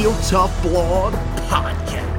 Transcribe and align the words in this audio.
Heel 0.00 0.14
Tough 0.22 0.50
Blog 0.62 1.12
Podcast. 1.50 2.09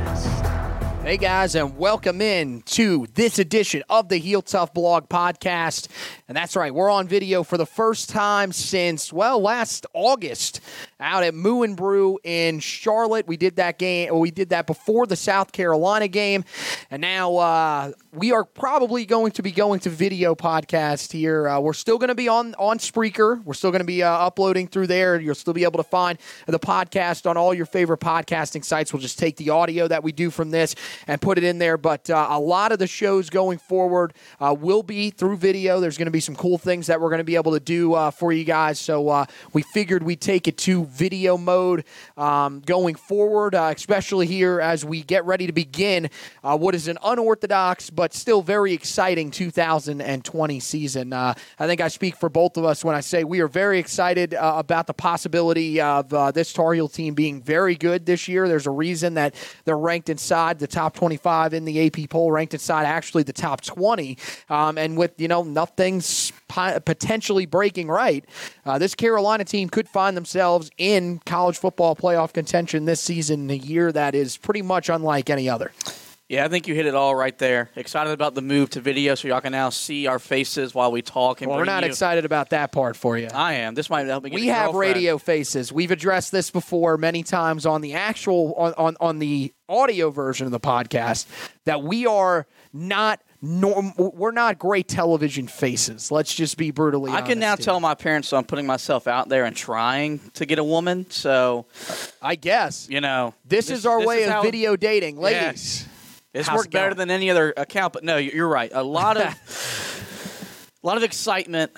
Hey 1.12 1.18
guys, 1.18 1.56
and 1.56 1.78
welcome 1.78 2.22
in 2.22 2.62
to 2.68 3.06
this 3.16 3.38
edition 3.38 3.84
of 3.90 4.08
the 4.08 4.16
Heel 4.16 4.42
Tough 4.42 4.74
Blog 4.74 5.10
Podcast. 5.10 5.90
And 6.30 6.38
that's 6.38 6.56
right, 6.56 6.74
we're 6.74 6.90
on 6.90 7.10
video 7.10 7.44
for 7.44 7.58
the 7.58 7.66
first 7.66 8.08
time 8.08 8.54
since, 8.54 9.12
well, 9.12 9.42
last 9.42 9.86
August 9.94 10.62
out 11.02 11.24
at 11.24 11.34
Moo 11.34 11.64
and 11.64 11.76
Brew 11.76 12.18
in 12.24 12.62
Charlotte. 12.62 13.28
We 13.28 13.36
did 13.36 13.58
that 13.58 13.78
game, 13.78 14.18
we 14.18 14.32
did 14.32 14.52
that 14.52 14.66
before 14.68 15.06
the 15.06 15.18
South 15.18 15.52
Carolina 15.52 16.08
game. 16.08 16.46
And 16.90 17.02
now 17.02 17.36
uh, 17.36 17.92
we 18.14 18.32
are 18.32 18.46
probably 18.46 19.06
going 19.06 19.34
to 19.34 19.44
be 19.44 19.52
going 19.52 19.82
to 19.82 19.90
video 19.90 20.34
podcast 20.34 21.12
here. 21.12 21.46
Uh, 21.46 21.60
we're 21.60 21.74
still 21.74 21.98
going 21.98 22.08
to 22.08 22.16
be 22.16 22.30
on, 22.30 22.56
on 22.56 22.78
Spreaker. 22.78 23.44
We're 23.44 23.54
still 23.54 23.72
going 23.72 23.82
to 23.82 23.86
be 23.86 24.02
uh, 24.02 24.10
uploading 24.10 24.70
through 24.70 24.88
there. 24.88 25.20
You'll 25.20 25.36
still 25.36 25.54
be 25.54 25.66
able 25.66 25.84
to 25.84 25.90
find 25.90 26.18
the 26.48 26.58
podcast 26.58 27.30
on 27.30 27.36
all 27.36 27.54
your 27.54 27.66
favorite 27.66 28.00
podcasting 28.00 28.64
sites. 28.64 28.94
We'll 28.94 29.02
just 29.02 29.20
take 29.20 29.36
the 29.36 29.50
audio 29.50 29.90
that 29.90 30.06
we 30.06 30.14
do 30.14 30.30
from 30.30 30.52
this 30.52 30.74
and 31.08 31.22
put 31.22 31.38
it 31.38 31.44
in 31.44 31.58
there. 31.58 31.78
But 31.78 32.10
uh, 32.10 32.28
a 32.30 32.40
lot 32.40 32.72
of 32.72 32.80
the 32.80 32.88
shows 32.88 33.30
going 33.30 33.58
forward 33.58 34.14
uh, 34.40 34.56
will 34.58 34.84
be 34.84 35.10
through 35.10 35.38
video. 35.38 35.80
There's 35.80 35.98
going 35.98 36.08
to 36.08 36.12
be 36.12 36.20
some 36.20 36.36
cool 36.36 36.58
things 36.58 36.88
that 36.88 37.00
we're 37.00 37.10
going 37.10 37.20
to 37.20 37.24
be 37.24 37.36
able 37.36 37.54
to 37.54 37.60
do 37.60 37.94
uh, 37.94 38.12
for 38.12 38.32
you 38.32 38.44
guys. 38.44 38.80
So 38.80 39.10
uh, 39.10 39.26
we 39.54 39.62
figured 39.62 40.04
we'd 40.04 40.22
take 40.22 40.48
it 40.48 40.58
to 40.60 40.86
video 40.86 41.38
mode 41.38 41.86
um, 42.18 42.60
going 42.62 42.96
forward, 42.96 43.56
uh, 43.56 43.74
especially 43.76 44.28
here 44.28 44.60
as 44.60 44.86
we 44.86 45.02
get 45.02 45.26
ready 45.26 45.48
to 45.48 45.54
begin 45.54 46.10
uh, 46.44 46.58
what 46.58 46.76
is 46.76 46.88
an 46.88 46.98
unorthodox 47.04 47.90
but 47.90 48.14
still 48.14 48.42
very 48.42 48.74
exciting 48.74 49.32
2020 49.32 50.60
season. 50.60 51.14
I 51.14 51.36
think 51.60 51.82
I 51.82 51.88
speak 51.88 52.16
for 52.16 52.30
both 52.30 52.58
of 52.58 52.66
us 52.66 52.84
when 52.84 52.96
I 52.96 53.02
say 53.02 53.24
we 53.24 53.40
are 53.42 53.48
very 53.48 53.80
excited 53.80 54.36
about 54.38 54.88
the 54.88 54.94
possibility 54.94 55.82
of 55.82 56.10
this 56.34 56.54
Tar 56.54 56.74
Heel 56.74 56.88
team 56.88 57.14
being 57.14 57.42
very 57.42 57.76
good 57.76 58.06
this 58.06 58.28
year. 58.28 58.48
There's 58.48 58.68
a 58.68 58.72
reason 58.72 59.16
that 59.16 59.36
they're 59.66 59.78
ranked 59.78 60.10
inside 60.10 60.60
the 60.60 60.68
top 60.68 60.81
25 60.90 61.54
in 61.54 61.66
the 61.66 61.88
AP 61.88 62.10
poll, 62.10 62.32
ranked 62.32 62.54
inside 62.54 62.86
actually 62.86 63.24
the 63.24 63.34
top 63.34 63.62
20. 63.62 64.18
Um, 64.50 64.78
and 64.78 64.98
with, 64.98 65.20
you 65.20 65.28
know, 65.28 65.44
nothing's 65.44 66.32
potentially 66.48 67.46
breaking 67.46 67.88
right, 67.88 68.26
uh, 68.66 68.78
this 68.78 68.96
Carolina 68.96 69.46
team 69.46 69.70
could 69.70 69.88
find 69.88 70.18
themselves 70.18 70.70
in 70.78 71.20
college 71.26 71.58
football 71.58 71.96
playoff 71.96 72.34
contention 72.34 72.86
this 72.86 73.00
season, 73.00 73.50
a 73.50 73.56
year 73.56 73.92
that 73.92 74.16
is 74.16 74.38
pretty 74.38 74.62
much 74.62 74.90
unlike 74.90 75.30
any 75.30 75.50
other. 75.50 75.72
Yeah, 76.32 76.46
I 76.46 76.48
think 76.48 76.66
you 76.66 76.74
hit 76.76 76.86
it 76.86 76.96
all 76.96 77.14
right 77.14 77.38
there. 77.38 77.70
Excited 77.76 78.14
about 78.14 78.36
the 78.36 78.42
move 78.42 78.70
to 78.70 78.80
video 78.80 79.16
so 79.16 79.28
y'all 79.28 79.42
can 79.42 79.52
now 79.52 79.70
see 79.70 80.08
our 80.08 80.18
faces 80.18 80.74
while 80.74 80.90
we 80.90 81.02
talk. 81.02 81.42
And 81.42 81.50
Well, 81.50 81.60
we're 81.60 81.66
not 81.66 81.84
you- 81.84 81.90
excited 81.90 82.24
about 82.24 82.52
that 82.52 82.72
part 82.72 82.96
for 82.96 83.18
you. 83.18 83.28
I 83.34 83.56
am. 83.56 83.74
This 83.76 83.90
might 83.90 84.06
help 84.08 84.24
me 84.24 84.30
get 84.30 84.40
we 84.40 84.48
have 84.48 84.72
girlfriend. 84.72 84.96
radio 84.96 85.18
faces. 85.18 85.74
We've 85.74 85.92
addressed 85.92 86.32
this 86.32 86.50
before 86.50 86.98
many 86.98 87.22
times 87.24 87.66
on 87.66 87.82
the 87.82 87.96
actual 87.96 88.54
on, 88.54 88.74
on, 88.78 88.96
on 89.02 89.20
the 89.20 89.52
audio 89.68 90.10
version 90.10 90.46
of 90.46 90.54
the 90.54 90.60
podcast 90.62 91.26
that 91.66 91.84
we 91.84 92.06
are 92.06 92.48
not 92.72 93.20
norm 93.42 93.92
we're 93.98 94.32
not 94.32 94.58
great 94.58 94.88
television 94.88 95.48
faces. 95.48 96.12
Let's 96.12 96.34
just 96.34 96.56
be 96.56 96.72
brutally 96.72 97.12
I 97.12 97.24
can 97.24 97.40
now 97.40 97.58
here. 97.58 97.66
tell 97.66 97.82
my 97.82 97.94
parents 97.96 98.30
so 98.30 98.38
I'm 98.38 98.46
putting 98.46 98.66
myself 98.66 99.06
out 99.06 99.28
there 99.28 99.44
and 99.44 99.54
trying 99.54 100.20
to 100.36 100.46
get 100.46 100.60
a 100.60 100.64
woman. 100.64 101.10
So, 101.10 101.66
I 102.22 102.36
guess 102.36 102.88
you 102.90 103.02
know. 103.02 103.34
this, 103.44 103.70
is 103.70 103.86
our 103.86 104.06
way 104.06 104.24
of 104.24 104.30
how- 104.30 104.42
video 104.44 104.78
dating, 104.78 105.20
ladies. 105.20 105.82
Yes. 105.82 105.88
It's 106.34 106.48
How's 106.48 106.58
worked 106.58 106.68
it 106.68 106.72
better 106.72 106.96
than 106.96 107.12
any 107.12 107.30
other 107.30 107.54
account, 107.58 107.94
but 107.94 108.04
no, 108.04 108.18
you're 108.18 108.48
right. 108.48 108.72
A 108.74 108.84
lot 108.84 109.18
of 109.18 109.24
a 109.24 109.36
lot 110.88 110.98
of 110.98 111.04
excitement 111.04 111.72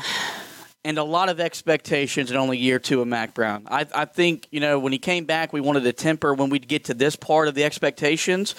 and 0.86 0.98
a 0.98 1.04
lot 1.04 1.30
of 1.30 1.40
expectations 1.40 2.30
in 2.30 2.38
only 2.38 2.58
year 2.58 2.78
two 2.78 3.02
of 3.02 3.08
Mack 3.08 3.34
Brown. 3.34 3.64
I, 3.68 3.88
I 3.94 4.06
think 4.06 4.48
you 4.52 4.60
know 4.60 4.78
when 4.80 4.92
he 4.92 5.00
came 5.00 5.26
back, 5.26 5.54
we 5.54 5.62
wanted 5.62 5.84
to 5.84 5.94
temper 5.94 6.34
when 6.34 6.50
we'd 6.50 6.68
get 6.68 6.86
to 6.86 6.94
this 6.94 7.16
part 7.16 7.48
of 7.48 7.56
the 7.56 7.64
expectations. 7.64 8.56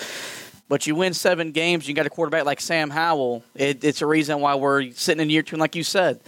But 0.66 0.86
you 0.86 0.94
win 0.94 1.12
seven 1.12 1.52
games, 1.52 1.86
you 1.86 1.94
got 1.94 2.06
a 2.06 2.10
quarterback 2.10 2.46
like 2.46 2.58
Sam 2.58 2.88
Howell. 2.88 3.44
It, 3.54 3.84
it's 3.84 4.00
a 4.00 4.06
reason 4.06 4.40
why 4.40 4.54
we're 4.54 4.92
sitting 4.92 5.20
in 5.20 5.28
year 5.28 5.42
two. 5.42 5.56
And 5.56 5.60
like 5.60 5.76
you 5.76 5.84
said, 5.84 6.20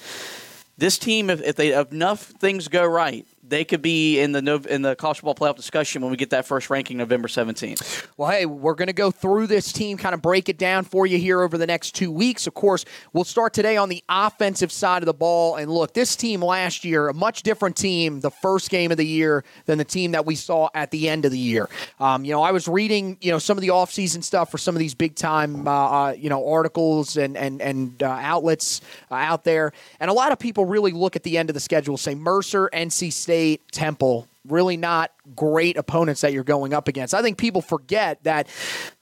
this 0.76 0.98
team, 0.98 1.30
if, 1.30 1.40
if 1.40 1.56
they 1.56 1.68
if 1.70 1.90
enough 1.90 2.20
things 2.20 2.68
go 2.68 2.86
right, 2.86 3.26
they 3.48 3.64
could 3.64 3.82
be 3.82 4.20
in 4.20 4.32
the 4.32 4.66
in 4.68 4.82
the 4.82 4.96
college 4.96 5.20
football 5.20 5.34
playoff 5.34 5.56
discussion 5.56 6.02
when 6.02 6.10
we 6.10 6.16
get 6.16 6.30
that 6.30 6.46
first 6.46 6.70
ranking 6.70 6.96
November 6.96 7.28
17th. 7.28 8.06
Well, 8.16 8.30
hey, 8.30 8.46
we're 8.46 8.74
going 8.74 8.88
to 8.88 8.92
go 8.92 9.10
through 9.10 9.46
this 9.46 9.72
team, 9.72 9.96
kind 9.96 10.14
of 10.14 10.22
break 10.22 10.48
it 10.48 10.58
down 10.58 10.84
for 10.84 11.06
you 11.06 11.18
here 11.18 11.42
over 11.42 11.56
the 11.56 11.66
next 11.66 11.94
two 11.94 12.10
weeks. 12.10 12.46
Of 12.46 12.54
course, 12.54 12.84
we'll 13.12 13.24
start 13.24 13.52
today 13.52 13.76
on 13.76 13.88
the 13.88 14.02
offensive 14.08 14.72
side 14.72 15.02
of 15.02 15.06
the 15.06 15.14
ball. 15.14 15.56
And 15.56 15.70
look, 15.70 15.94
this 15.94 16.16
team 16.16 16.42
last 16.42 16.84
year, 16.84 17.08
a 17.08 17.14
much 17.14 17.42
different 17.42 17.76
team 17.76 18.20
the 18.20 18.30
first 18.30 18.70
game 18.70 18.90
of 18.90 18.96
the 18.96 19.06
year 19.06 19.44
than 19.66 19.78
the 19.78 19.84
team 19.84 20.12
that 20.12 20.26
we 20.26 20.34
saw 20.34 20.68
at 20.74 20.90
the 20.90 21.08
end 21.08 21.24
of 21.24 21.30
the 21.30 21.38
year. 21.38 21.68
Um, 22.00 22.24
you 22.24 22.32
know, 22.32 22.42
I 22.42 22.52
was 22.52 22.66
reading, 22.66 23.16
you 23.20 23.30
know, 23.30 23.38
some 23.38 23.56
of 23.56 23.62
the 23.62 23.68
offseason 23.68 24.24
stuff 24.24 24.50
for 24.50 24.58
some 24.58 24.74
of 24.74 24.80
these 24.80 24.94
big 24.94 25.14
time, 25.14 25.68
uh, 25.68 25.70
uh, 25.70 26.12
you 26.12 26.28
know, 26.28 26.48
articles 26.50 27.16
and, 27.16 27.36
and, 27.36 27.62
and 27.62 28.02
uh, 28.02 28.06
outlets 28.08 28.80
uh, 29.10 29.14
out 29.14 29.44
there. 29.44 29.72
And 30.00 30.10
a 30.10 30.14
lot 30.14 30.32
of 30.32 30.38
people 30.38 30.64
really 30.64 30.92
look 30.92 31.16
at 31.16 31.22
the 31.22 31.38
end 31.38 31.50
of 31.50 31.54
the 31.54 31.60
schedule, 31.60 31.96
say 31.96 32.14
Mercer, 32.14 32.68
NC 32.72 33.12
State, 33.12 33.35
Temple, 33.72 34.28
really 34.46 34.76
not 34.76 35.10
great 35.34 35.76
opponents 35.76 36.20
that 36.20 36.32
you're 36.32 36.44
going 36.44 36.72
up 36.72 36.88
against. 36.88 37.14
I 37.14 37.22
think 37.22 37.38
people 37.38 37.62
forget 37.62 38.22
that 38.24 38.48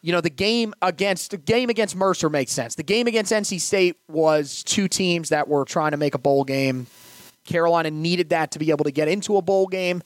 you 0.03 0.13
know 0.13 0.21
the 0.21 0.31
game 0.31 0.75
against 0.83 1.31
the 1.31 1.37
game 1.37 1.71
against 1.71 1.97
Mercer 1.97 2.31
makes 2.31 2.53
sense. 2.53 2.75
The 2.75 2.83
game 2.83 3.07
against 3.07 3.33
NC 3.33 3.61
State 3.61 3.97
was 4.09 4.63
two 4.63 4.89
teams 4.89 5.29
that 5.31 5.49
were 5.49 5.65
trying 5.65 5.93
to 5.93 5.97
make 5.97 6.15
a 6.15 6.19
bowl 6.19 6.45
game. 6.45 6.87
Carolina 7.45 7.91
needed 7.91 8.31
that 8.31 8.53
to 8.53 8.59
be 8.59 8.71
able 8.71 8.85
to 8.85 8.91
get 8.91 9.07
into 9.09 9.37
a 9.37 9.43
bowl 9.43 9.67
game. 9.67 10.03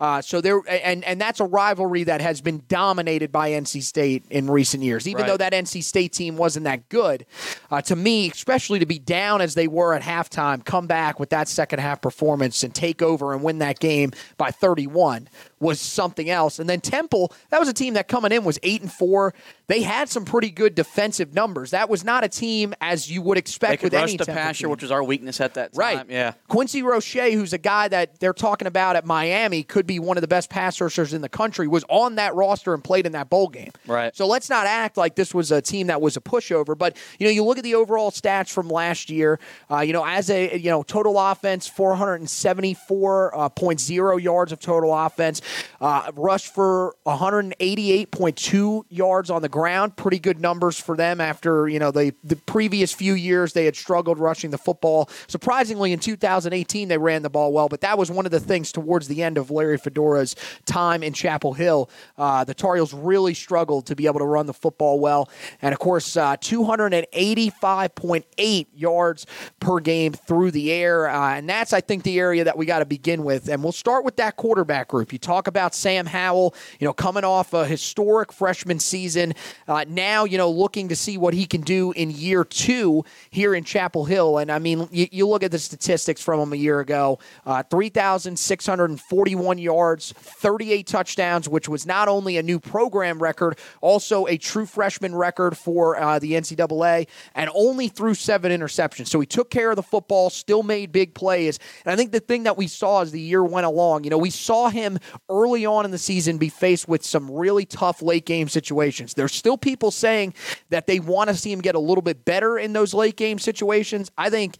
Uh, 0.00 0.22
so 0.22 0.40
there, 0.40 0.60
and 0.66 1.04
and 1.04 1.20
that's 1.20 1.40
a 1.40 1.44
rivalry 1.44 2.04
that 2.04 2.20
has 2.22 2.40
been 2.40 2.62
dominated 2.68 3.30
by 3.30 3.50
NC 3.50 3.82
State 3.82 4.24
in 4.30 4.50
recent 4.50 4.82
years. 4.82 5.06
Even 5.06 5.22
Right. 5.22 5.28
though 5.28 5.36
that 5.36 5.52
NC 5.52 5.82
State 5.82 6.12
team 6.12 6.36
wasn't 6.38 6.64
that 6.64 6.88
good, 6.88 7.26
uh, 7.70 7.82
to 7.82 7.94
me, 7.94 8.30
especially 8.30 8.78
to 8.78 8.86
be 8.86 8.98
down 8.98 9.40
as 9.42 9.54
they 9.54 9.68
were 9.68 9.92
at 9.94 10.02
halftime, 10.02 10.64
come 10.64 10.86
back 10.86 11.20
with 11.20 11.28
that 11.30 11.48
second 11.48 11.80
half 11.80 12.00
performance 12.00 12.62
and 12.62 12.74
take 12.74 13.02
over 13.02 13.32
and 13.34 13.42
win 13.42 13.58
that 13.58 13.78
game 13.78 14.12
by 14.38 14.50
31 14.50 15.28
was 15.60 15.78
something 15.78 16.30
else. 16.30 16.58
And 16.58 16.70
then 16.70 16.80
Temple, 16.80 17.32
that 17.50 17.60
was 17.60 17.68
a 17.68 17.74
team 17.74 17.92
that 17.94 18.08
coming 18.08 18.32
in 18.32 18.44
was 18.44 18.58
eight 18.62 18.80
and 18.80 18.90
four. 18.90 19.34
They 19.66 19.82
had 19.82 20.08
some 20.08 20.24
pretty 20.24 20.50
good 20.50 20.74
defensive 20.74 21.34
numbers. 21.34 21.70
That 21.72 21.90
was 21.90 22.02
not 22.02 22.24
a 22.24 22.28
team 22.28 22.74
as 22.80 23.10
you 23.10 23.20
would 23.22 23.36
They 23.36 23.40
expect 23.40 23.82
could 23.82 23.92
with 23.92 24.00
rush 24.00 24.08
any 24.08 24.16
the 24.16 24.24
Temple 24.24 24.54
team. 24.54 24.70
which 24.70 24.82
was 24.82 24.90
our 24.90 25.04
weakness 25.04 25.40
at 25.40 25.54
that 25.54 25.74
time. 25.74 25.78
Right. 25.78 26.06
Yeah. 26.08 26.32
Quincy 26.48 26.82
Roche, 26.82 27.12
who's 27.12 27.52
a 27.52 27.58
guy 27.58 27.88
that 27.88 28.18
they're 28.20 28.32
talking 28.32 28.66
about 28.66 28.96
at 28.96 29.04
Miami, 29.04 29.62
could 29.62 29.86
be 29.90 29.98
one 29.98 30.16
of 30.16 30.20
the 30.20 30.28
best 30.28 30.48
pass 30.48 30.80
rushers 30.80 31.12
in 31.12 31.20
the 31.20 31.28
country, 31.28 31.66
was 31.66 31.84
on 31.88 32.14
that 32.14 32.34
roster 32.34 32.72
and 32.72 32.84
played 32.84 33.06
in 33.06 33.12
that 33.12 33.28
bowl 33.28 33.48
game. 33.48 33.72
Right. 33.86 34.14
So 34.14 34.26
let's 34.26 34.48
not 34.48 34.66
act 34.66 34.96
like 34.96 35.16
this 35.16 35.34
was 35.34 35.50
a 35.50 35.60
team 35.60 35.88
that 35.88 36.00
was 36.00 36.16
a 36.16 36.20
pushover. 36.20 36.78
But 36.78 36.96
you 37.18 37.26
know, 37.26 37.32
you 37.32 37.44
look 37.44 37.58
at 37.58 37.64
the 37.64 37.74
overall 37.74 38.12
stats 38.12 38.50
from 38.50 38.68
last 38.68 39.10
year. 39.10 39.40
Uh, 39.68 39.80
you 39.80 39.92
know, 39.92 40.06
as 40.06 40.30
a 40.30 40.56
you 40.56 40.70
know 40.70 40.82
total 40.82 41.18
offense, 41.18 41.66
four 41.66 41.96
hundred 41.96 42.20
and 42.20 42.30
seventy-four 42.30 43.36
uh, 43.36 43.48
point 43.48 43.80
zero 43.80 44.16
yards 44.16 44.52
of 44.52 44.60
total 44.60 44.96
offense, 44.96 45.42
uh, 45.80 46.10
rushed 46.14 46.54
for 46.54 46.94
one 47.02 47.18
hundred 47.18 47.40
and 47.40 47.54
eighty-eight 47.58 48.12
point 48.12 48.36
two 48.36 48.86
yards 48.88 49.28
on 49.28 49.42
the 49.42 49.48
ground. 49.48 49.96
Pretty 49.96 50.20
good 50.20 50.40
numbers 50.40 50.78
for 50.78 50.96
them 50.96 51.20
after 51.20 51.68
you 51.68 51.80
know 51.80 51.90
the 51.90 52.14
the 52.22 52.36
previous 52.36 52.92
few 52.92 53.14
years 53.14 53.54
they 53.54 53.64
had 53.64 53.74
struggled 53.74 54.18
rushing 54.18 54.50
the 54.50 54.58
football. 54.58 55.10
Surprisingly, 55.26 55.92
in 55.92 55.98
2018 55.98 56.86
they 56.86 56.98
ran 56.98 57.22
the 57.22 57.30
ball 57.30 57.52
well, 57.52 57.68
but 57.68 57.80
that 57.80 57.98
was 57.98 58.08
one 58.08 58.24
of 58.24 58.30
the 58.30 58.40
things 58.40 58.70
towards 58.70 59.08
the 59.08 59.22
end 59.22 59.36
of 59.36 59.50
Larry 59.50 59.78
Fedora's 59.80 60.36
time 60.66 61.02
in 61.02 61.12
Chapel 61.12 61.54
Hill. 61.54 61.90
Uh, 62.16 62.44
the 62.44 62.54
Tar 62.54 62.76
Heels 62.76 62.94
really 62.94 63.34
struggled 63.34 63.86
to 63.86 63.96
be 63.96 64.06
able 64.06 64.20
to 64.20 64.26
run 64.26 64.46
the 64.46 64.54
football 64.54 65.00
well, 65.00 65.28
and 65.62 65.72
of 65.72 65.78
course, 65.78 66.16
uh, 66.16 66.36
285.8 66.36 68.66
yards 68.74 69.26
per 69.58 69.80
game 69.80 70.12
through 70.12 70.50
the 70.50 70.70
air, 70.72 71.08
uh, 71.08 71.34
and 71.34 71.48
that's 71.48 71.72
I 71.72 71.80
think 71.80 72.02
the 72.02 72.18
area 72.18 72.44
that 72.44 72.58
we 72.58 72.66
got 72.66 72.80
to 72.80 72.84
begin 72.84 73.24
with. 73.24 73.48
And 73.48 73.62
we'll 73.62 73.72
start 73.72 74.04
with 74.04 74.16
that 74.16 74.36
quarterback 74.36 74.88
group. 74.88 75.10
You 75.12 75.18
talk 75.18 75.46
about 75.46 75.74
Sam 75.74 76.04
Howell, 76.06 76.54
you 76.78 76.86
know, 76.86 76.92
coming 76.92 77.24
off 77.24 77.54
a 77.54 77.66
historic 77.66 78.32
freshman 78.32 78.78
season, 78.78 79.34
uh, 79.68 79.84
now 79.88 80.24
you 80.24 80.38
know 80.38 80.50
looking 80.50 80.88
to 80.88 80.96
see 80.96 81.18
what 81.18 81.34
he 81.34 81.46
can 81.46 81.60
do 81.62 81.92
in 81.92 82.10
year 82.10 82.44
two 82.44 83.04
here 83.30 83.54
in 83.54 83.64
Chapel 83.64 84.04
Hill. 84.04 84.38
And 84.38 84.50
I 84.50 84.58
mean, 84.58 84.88
you, 84.90 85.08
you 85.10 85.28
look 85.28 85.42
at 85.42 85.50
the 85.50 85.58
statistics 85.58 86.22
from 86.22 86.40
him 86.40 86.52
a 86.52 86.56
year 86.56 86.80
ago: 86.80 87.18
uh, 87.46 87.62
3,641 87.64 89.58
yards, 89.58 89.69
38 89.70 90.86
touchdowns, 90.86 91.48
which 91.48 91.68
was 91.68 91.86
not 91.86 92.08
only 92.08 92.36
a 92.36 92.42
new 92.42 92.58
program 92.58 93.22
record, 93.22 93.58
also 93.80 94.26
a 94.26 94.36
true 94.36 94.66
freshman 94.66 95.14
record 95.14 95.56
for 95.56 96.00
uh, 96.00 96.18
the 96.18 96.32
NCAA, 96.32 97.06
and 97.34 97.50
only 97.54 97.88
threw 97.88 98.14
seven 98.14 98.52
interceptions. 98.52 99.08
So 99.08 99.20
he 99.20 99.26
took 99.26 99.50
care 99.50 99.70
of 99.70 99.76
the 99.76 99.82
football, 99.82 100.30
still 100.30 100.62
made 100.62 100.92
big 100.92 101.14
plays. 101.14 101.58
And 101.84 101.92
I 101.92 101.96
think 101.96 102.12
the 102.12 102.20
thing 102.20 102.44
that 102.44 102.56
we 102.56 102.66
saw 102.66 103.02
as 103.02 103.12
the 103.12 103.20
year 103.20 103.44
went 103.44 103.66
along, 103.66 104.04
you 104.04 104.10
know, 104.10 104.18
we 104.18 104.30
saw 104.30 104.68
him 104.68 104.98
early 105.28 105.66
on 105.66 105.84
in 105.84 105.90
the 105.90 105.98
season 105.98 106.38
be 106.38 106.48
faced 106.48 106.88
with 106.88 107.04
some 107.04 107.30
really 107.30 107.64
tough 107.64 108.02
late 108.02 108.26
game 108.26 108.48
situations. 108.48 109.14
There's 109.14 109.34
still 109.34 109.58
people 109.58 109.90
saying 109.90 110.34
that 110.70 110.86
they 110.86 111.00
want 111.00 111.28
to 111.30 111.36
see 111.36 111.52
him 111.52 111.60
get 111.60 111.74
a 111.74 111.80
little 111.80 112.02
bit 112.02 112.24
better 112.24 112.58
in 112.58 112.72
those 112.72 112.94
late 112.94 113.16
game 113.16 113.38
situations. 113.38 114.10
I 114.16 114.30
think 114.30 114.56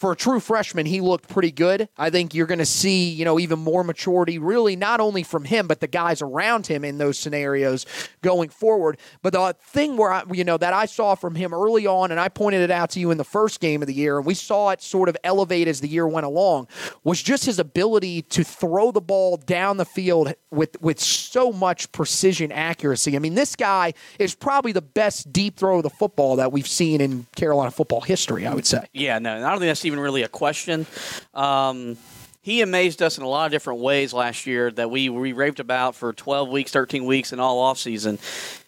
for 0.00 0.12
a 0.12 0.16
true 0.16 0.40
freshman, 0.40 0.86
he 0.86 1.02
looked 1.02 1.28
pretty 1.28 1.52
good. 1.52 1.86
I 1.98 2.08
think 2.08 2.34
you're 2.34 2.46
going 2.46 2.58
to 2.58 2.64
see, 2.64 3.10
you 3.10 3.26
know, 3.26 3.38
even 3.38 3.58
more 3.58 3.84
maturity, 3.84 4.38
really 4.38 4.74
not 4.74 4.98
only 4.98 5.22
from 5.22 5.44
him, 5.44 5.66
but 5.66 5.80
the 5.80 5.86
guys 5.86 6.22
around 6.22 6.66
him 6.66 6.86
in 6.86 6.96
those 6.96 7.18
scenarios 7.18 7.84
going 8.22 8.48
forward. 8.48 8.96
But 9.20 9.34
the 9.34 9.54
thing 9.60 9.98
where 9.98 10.10
I, 10.10 10.22
you 10.32 10.42
know, 10.42 10.56
that 10.56 10.72
I 10.72 10.86
saw 10.86 11.16
from 11.16 11.34
him 11.34 11.52
early 11.52 11.86
on, 11.86 12.12
and 12.12 12.18
I 12.18 12.30
pointed 12.30 12.62
it 12.62 12.70
out 12.70 12.88
to 12.90 13.00
you 13.00 13.10
in 13.10 13.18
the 13.18 13.24
first 13.24 13.60
game 13.60 13.82
of 13.82 13.88
the 13.88 13.92
year, 13.92 14.16
and 14.16 14.24
we 14.24 14.32
saw 14.32 14.70
it 14.70 14.80
sort 14.80 15.10
of 15.10 15.18
elevate 15.22 15.68
as 15.68 15.82
the 15.82 15.88
year 15.88 16.08
went 16.08 16.24
along, 16.24 16.68
was 17.04 17.22
just 17.22 17.44
his 17.44 17.58
ability 17.58 18.22
to 18.22 18.42
throw 18.42 18.92
the 18.92 19.02
ball 19.02 19.36
down 19.36 19.76
the 19.76 19.84
field 19.84 20.32
with 20.50 20.80
with 20.80 20.98
so 20.98 21.52
much 21.52 21.92
precision 21.92 22.50
accuracy. 22.52 23.16
I 23.16 23.18
mean, 23.18 23.34
this 23.34 23.54
guy 23.54 23.92
is 24.18 24.34
probably 24.34 24.72
the 24.72 24.80
best 24.80 25.30
deep 25.30 25.58
throw 25.58 25.76
of 25.76 25.82
the 25.82 25.90
football 25.90 26.36
that 26.36 26.52
we've 26.52 26.66
seen 26.66 27.02
in 27.02 27.26
Carolina 27.36 27.70
football 27.70 28.00
history. 28.00 28.46
I 28.46 28.54
would 28.54 28.66
say. 28.66 28.86
Yeah, 28.94 29.18
no, 29.18 29.36
I 29.36 29.50
don't 29.50 29.58
think 29.58 29.68
that's 29.68 29.89
even 29.90 30.00
really 30.00 30.22
a 30.22 30.28
question. 30.28 30.86
Um, 31.34 31.96
he 32.42 32.62
amazed 32.62 33.02
us 33.02 33.18
in 33.18 33.24
a 33.24 33.28
lot 33.28 33.46
of 33.46 33.52
different 33.52 33.80
ways 33.80 34.12
last 34.12 34.46
year 34.46 34.70
that 34.72 34.90
we, 34.90 35.08
we 35.10 35.32
raved 35.32 35.60
about 35.60 35.94
for 35.94 36.12
12 36.12 36.48
weeks, 36.48 36.70
13 36.70 37.04
weeks, 37.04 37.32
and 37.32 37.40
all 37.40 37.72
offseason. 37.72 38.18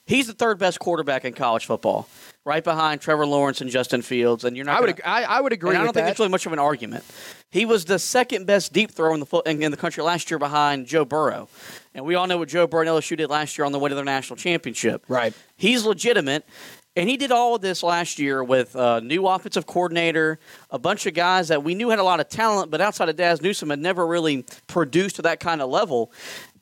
He's 0.04 0.26
the 0.26 0.34
third 0.34 0.58
best 0.58 0.78
quarterback 0.78 1.24
in 1.24 1.32
college 1.32 1.64
football, 1.64 2.06
right 2.44 2.62
behind 2.62 3.00
Trevor 3.00 3.24
Lawrence 3.24 3.60
and 3.62 3.70
Justin 3.70 4.02
Fields. 4.02 4.44
And 4.44 4.56
you're 4.56 4.66
not 4.66 4.76
I 4.78 4.80
would 4.80 4.96
gonna- 4.96 5.08
I, 5.08 5.22
I 5.22 5.40
would 5.40 5.52
agree. 5.54 5.70
I 5.70 5.78
don't 5.78 5.84
think 5.86 5.94
that. 5.94 6.10
it's 6.10 6.18
really 6.18 6.30
much 6.30 6.44
of 6.44 6.52
an 6.52 6.58
argument. 6.58 7.04
He 7.50 7.64
was 7.64 7.84
the 7.86 7.98
second 7.98 8.46
best 8.46 8.72
deep 8.72 8.90
throw 8.90 9.14
in 9.14 9.20
the 9.20 9.26
foot 9.26 9.46
in, 9.46 9.62
in 9.62 9.70
the 9.70 9.76
country 9.76 10.02
last 10.02 10.30
year 10.30 10.38
behind 10.38 10.86
Joe 10.86 11.04
Burrow, 11.06 11.48
and 11.94 12.04
we 12.04 12.14
all 12.14 12.26
know 12.26 12.36
what 12.38 12.48
Joe 12.48 12.66
Burrow 12.66 12.80
and 12.82 12.90
LSU 12.90 13.16
did 13.16 13.30
last 13.30 13.56
year 13.56 13.64
on 13.64 13.72
the 13.72 13.78
way 13.78 13.88
to 13.88 13.94
their 13.94 14.04
national 14.04 14.36
championship. 14.36 15.04
Right. 15.08 15.32
He's 15.56 15.84
legitimate, 15.86 16.44
and 16.94 17.08
he 17.08 17.16
did 17.16 17.32
all 17.32 17.54
of 17.54 17.62
this 17.62 17.82
last 17.82 18.18
year 18.18 18.44
with 18.44 18.74
a 18.74 19.00
new 19.00 19.26
offensive 19.26 19.66
coordinator, 19.66 20.38
a 20.70 20.78
bunch 20.78 21.06
of 21.06 21.14
guys 21.14 21.48
that 21.48 21.64
we 21.64 21.74
knew 21.74 21.88
had 21.88 21.98
a 21.98 22.04
lot 22.04 22.20
of 22.20 22.28
talent, 22.28 22.70
but 22.70 22.80
outside 22.80 23.08
of 23.08 23.16
Dazz 23.16 23.40
Newsome 23.40 23.70
had 23.70 23.78
never 23.78 24.06
really 24.06 24.44
produced 24.66 25.16
to 25.16 25.22
that 25.22 25.40
kind 25.40 25.62
of 25.62 25.70
level. 25.70 26.12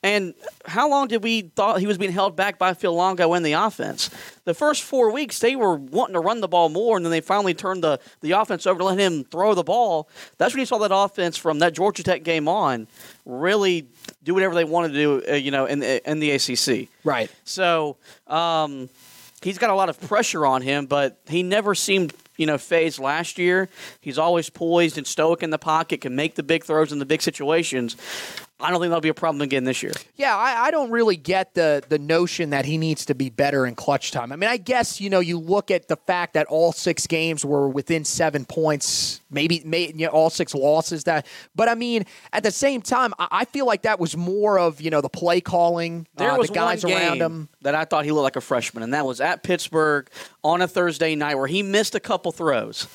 And 0.02 0.32
how 0.64 0.88
long 0.88 1.08
did 1.08 1.22
we 1.22 1.42
thought 1.42 1.78
he 1.80 1.86
was 1.86 1.98
being 1.98 2.12
held 2.12 2.34
back 2.34 2.58
by 2.58 2.72
Phil 2.72 2.94
Longo 2.94 3.34
in 3.34 3.42
the 3.42 3.52
offense? 3.52 4.08
The 4.44 4.54
first 4.54 4.82
four 4.82 5.10
weeks, 5.12 5.40
they 5.40 5.56
were 5.56 5.74
wanting 5.74 6.14
to 6.14 6.20
run 6.20 6.40
the 6.40 6.48
ball 6.48 6.70
more, 6.70 6.96
and 6.96 7.04
then 7.04 7.10
they 7.10 7.20
finally 7.20 7.52
turned 7.52 7.84
the, 7.84 8.00
the 8.22 8.30
offense 8.32 8.66
over 8.66 8.78
to 8.78 8.84
let 8.84 8.98
him 8.98 9.24
throw 9.24 9.52
the 9.52 9.62
ball. 9.62 10.08
That's 10.38 10.54
when 10.54 10.60
you 10.60 10.66
saw 10.66 10.78
that 10.78 10.94
offense 10.94 11.36
from 11.36 11.58
that 11.58 11.74
Georgia 11.74 12.02
Tech 12.02 12.22
game 12.22 12.48
on 12.48 12.86
really 13.26 13.88
do 14.22 14.32
whatever 14.32 14.54
they 14.54 14.64
wanted 14.64 14.92
to 14.92 14.94
do, 14.94 15.22
uh, 15.28 15.34
you 15.34 15.50
know, 15.50 15.66
in 15.66 15.80
the, 15.80 16.10
in 16.10 16.18
the 16.18 16.30
ACC. 16.30 16.88
Right. 17.04 17.30
So 17.44 17.98
um, 18.26 18.88
he's 19.42 19.58
got 19.58 19.70
a 19.70 19.74
lot 19.74 19.88
of 19.88 20.00
pressure 20.00 20.46
on 20.46 20.62
him, 20.62 20.86
but 20.86 21.20
he 21.28 21.42
never 21.42 21.74
seemed, 21.74 22.14
you 22.36 22.46
know, 22.46 22.58
phased 22.58 22.98
last 22.98 23.38
year. 23.38 23.68
He's 24.00 24.18
always 24.18 24.50
poised 24.50 24.98
and 24.98 25.06
stoic 25.06 25.42
in 25.42 25.50
the 25.50 25.58
pocket, 25.58 26.00
can 26.00 26.14
make 26.14 26.34
the 26.34 26.42
big 26.42 26.64
throws 26.64 26.92
in 26.92 26.98
the 26.98 27.06
big 27.06 27.22
situations. 27.22 27.96
I 28.62 28.70
don't 28.70 28.80
think 28.80 28.90
that'll 28.90 29.00
be 29.00 29.08
a 29.08 29.14
problem 29.14 29.40
again 29.42 29.64
this 29.64 29.82
year. 29.82 29.92
Yeah, 30.16 30.36
I, 30.36 30.66
I 30.66 30.70
don't 30.70 30.90
really 30.90 31.16
get 31.16 31.54
the 31.54 31.82
the 31.88 31.98
notion 31.98 32.50
that 32.50 32.64
he 32.64 32.78
needs 32.78 33.06
to 33.06 33.14
be 33.14 33.30
better 33.30 33.66
in 33.66 33.74
clutch 33.74 34.10
time. 34.10 34.32
I 34.32 34.36
mean, 34.36 34.50
I 34.50 34.56
guess 34.56 35.00
you 35.00 35.10
know 35.10 35.20
you 35.20 35.38
look 35.38 35.70
at 35.70 35.88
the 35.88 35.96
fact 35.96 36.34
that 36.34 36.46
all 36.48 36.72
six 36.72 37.06
games 37.06 37.44
were 37.44 37.68
within 37.68 38.04
seven 38.04 38.44
points, 38.44 39.20
maybe, 39.30 39.62
may 39.64 39.88
you 39.88 40.06
know, 40.06 40.12
all 40.12 40.30
six 40.30 40.54
losses. 40.54 41.04
That, 41.04 41.26
but 41.54 41.68
I 41.68 41.74
mean, 41.74 42.04
at 42.32 42.42
the 42.42 42.50
same 42.50 42.82
time, 42.82 43.14
I, 43.18 43.28
I 43.30 43.44
feel 43.46 43.66
like 43.66 43.82
that 43.82 43.98
was 43.98 44.16
more 44.16 44.58
of 44.58 44.80
you 44.80 44.90
know 44.90 45.00
the 45.00 45.08
play 45.08 45.40
calling, 45.40 46.06
There 46.16 46.30
uh, 46.30 46.36
was 46.38 46.48
the 46.48 46.54
guys 46.54 46.84
one 46.84 46.92
game 46.92 47.02
around 47.02 47.22
him. 47.22 47.48
that 47.62 47.74
I 47.74 47.84
thought 47.84 48.04
he 48.04 48.12
looked 48.12 48.24
like 48.24 48.36
a 48.36 48.40
freshman, 48.40 48.82
and 48.82 48.94
that 48.94 49.06
was 49.06 49.20
at 49.20 49.42
Pittsburgh 49.42 50.08
on 50.44 50.60
a 50.62 50.68
Thursday 50.68 51.14
night 51.14 51.36
where 51.36 51.46
he 51.46 51.62
missed 51.62 51.94
a 51.94 52.00
couple 52.00 52.32
throws. 52.32 52.86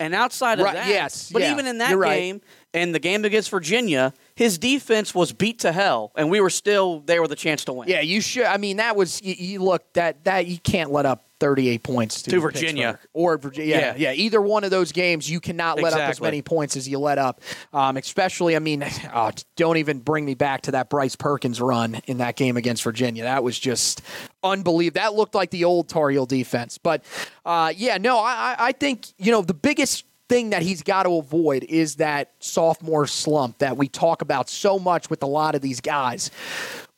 And 0.00 0.14
outside 0.14 0.60
of 0.60 0.64
Right, 0.64 0.74
that, 0.74 0.88
yes, 0.88 1.30
but 1.32 1.42
yeah, 1.42 1.52
even 1.52 1.66
in 1.66 1.78
that 1.78 1.90
you're 1.90 1.98
right. 1.98 2.16
game 2.18 2.40
and 2.72 2.94
the 2.94 3.00
game 3.00 3.24
against 3.24 3.50
Virginia, 3.50 4.14
his 4.38 4.56
defense 4.56 5.12
was 5.16 5.32
beat 5.32 5.58
to 5.60 5.72
hell, 5.72 6.12
and 6.16 6.30
we 6.30 6.40
were 6.40 6.48
still 6.50 7.00
there 7.00 7.20
with 7.20 7.32
a 7.32 7.36
chance 7.36 7.64
to 7.64 7.72
win. 7.72 7.88
Yeah, 7.88 8.02
you 8.02 8.20
should. 8.20 8.44
I 8.44 8.56
mean, 8.56 8.76
that 8.76 8.94
was 8.94 9.20
you, 9.20 9.34
you 9.36 9.58
look 9.58 9.92
that 9.94 10.22
that 10.24 10.46
you 10.46 10.58
can't 10.58 10.92
let 10.92 11.06
up. 11.06 11.24
38 11.40 11.84
points 11.84 12.22
to, 12.22 12.32
To 12.32 12.40
Virginia. 12.40 12.94
Pittsburgh. 12.94 13.10
or 13.12 13.38
Virginia. 13.38 13.76
Yeah, 13.76 13.94
Yeah. 13.96 14.10
yeah, 14.10 14.12
Either 14.12 14.42
one 14.42 14.64
of 14.64 14.72
those 14.72 14.90
games, 14.90 15.30
you 15.30 15.38
cannot 15.38 15.80
let 15.80 15.92
up 15.92 16.00
as 16.00 16.20
many 16.20 16.42
points 16.42 16.76
as 16.76 16.88
you 16.88 16.98
let 16.98 17.16
up. 17.16 17.40
Um, 17.72 17.96
especially, 17.96 18.56
I 18.56 18.58
mean, 18.58 18.84
oh, 19.14 19.30
don't 19.56 19.76
even 19.76 20.00
bring 20.00 20.24
me 20.24 20.34
back 20.34 20.62
to 20.62 20.72
that 20.72 20.90
Bryce 20.90 21.14
Perkins 21.14 21.60
run 21.60 22.00
in 22.08 22.18
that 22.18 22.34
game 22.34 22.56
against 22.56 22.82
Virginia. 22.82 23.22
That 23.22 23.44
was 23.44 23.56
just 23.56 24.02
unbelievable. 24.42 25.00
That 25.00 25.14
looked 25.14 25.36
like 25.36 25.50
the 25.50 25.62
old 25.62 25.88
Tar 25.88 26.10
Heel 26.10 26.26
defense. 26.26 26.76
But 26.76 27.04
uh, 27.46 27.72
yeah, 27.76 27.98
no, 27.98 28.18
I, 28.18 28.56
I- 28.58 28.66
I 28.68 28.72
think 28.72 29.06
you 29.18 29.30
know 29.30 29.42
the 29.42 29.54
biggest 29.54 30.06
thing 30.28 30.50
that 30.50 30.62
he's 30.62 30.82
got 30.82 31.04
to 31.04 31.16
avoid 31.16 31.64
is 31.64 31.96
that 31.96 32.32
sophomore 32.40 33.06
slump 33.06 33.58
that 33.58 33.76
we 33.76 33.88
talk 33.88 34.22
about 34.22 34.48
so 34.48 34.78
much 34.78 35.10
with 35.10 35.22
a 35.22 35.26
lot 35.26 35.54
of 35.54 35.62
these 35.62 35.80
guys. 35.80 36.30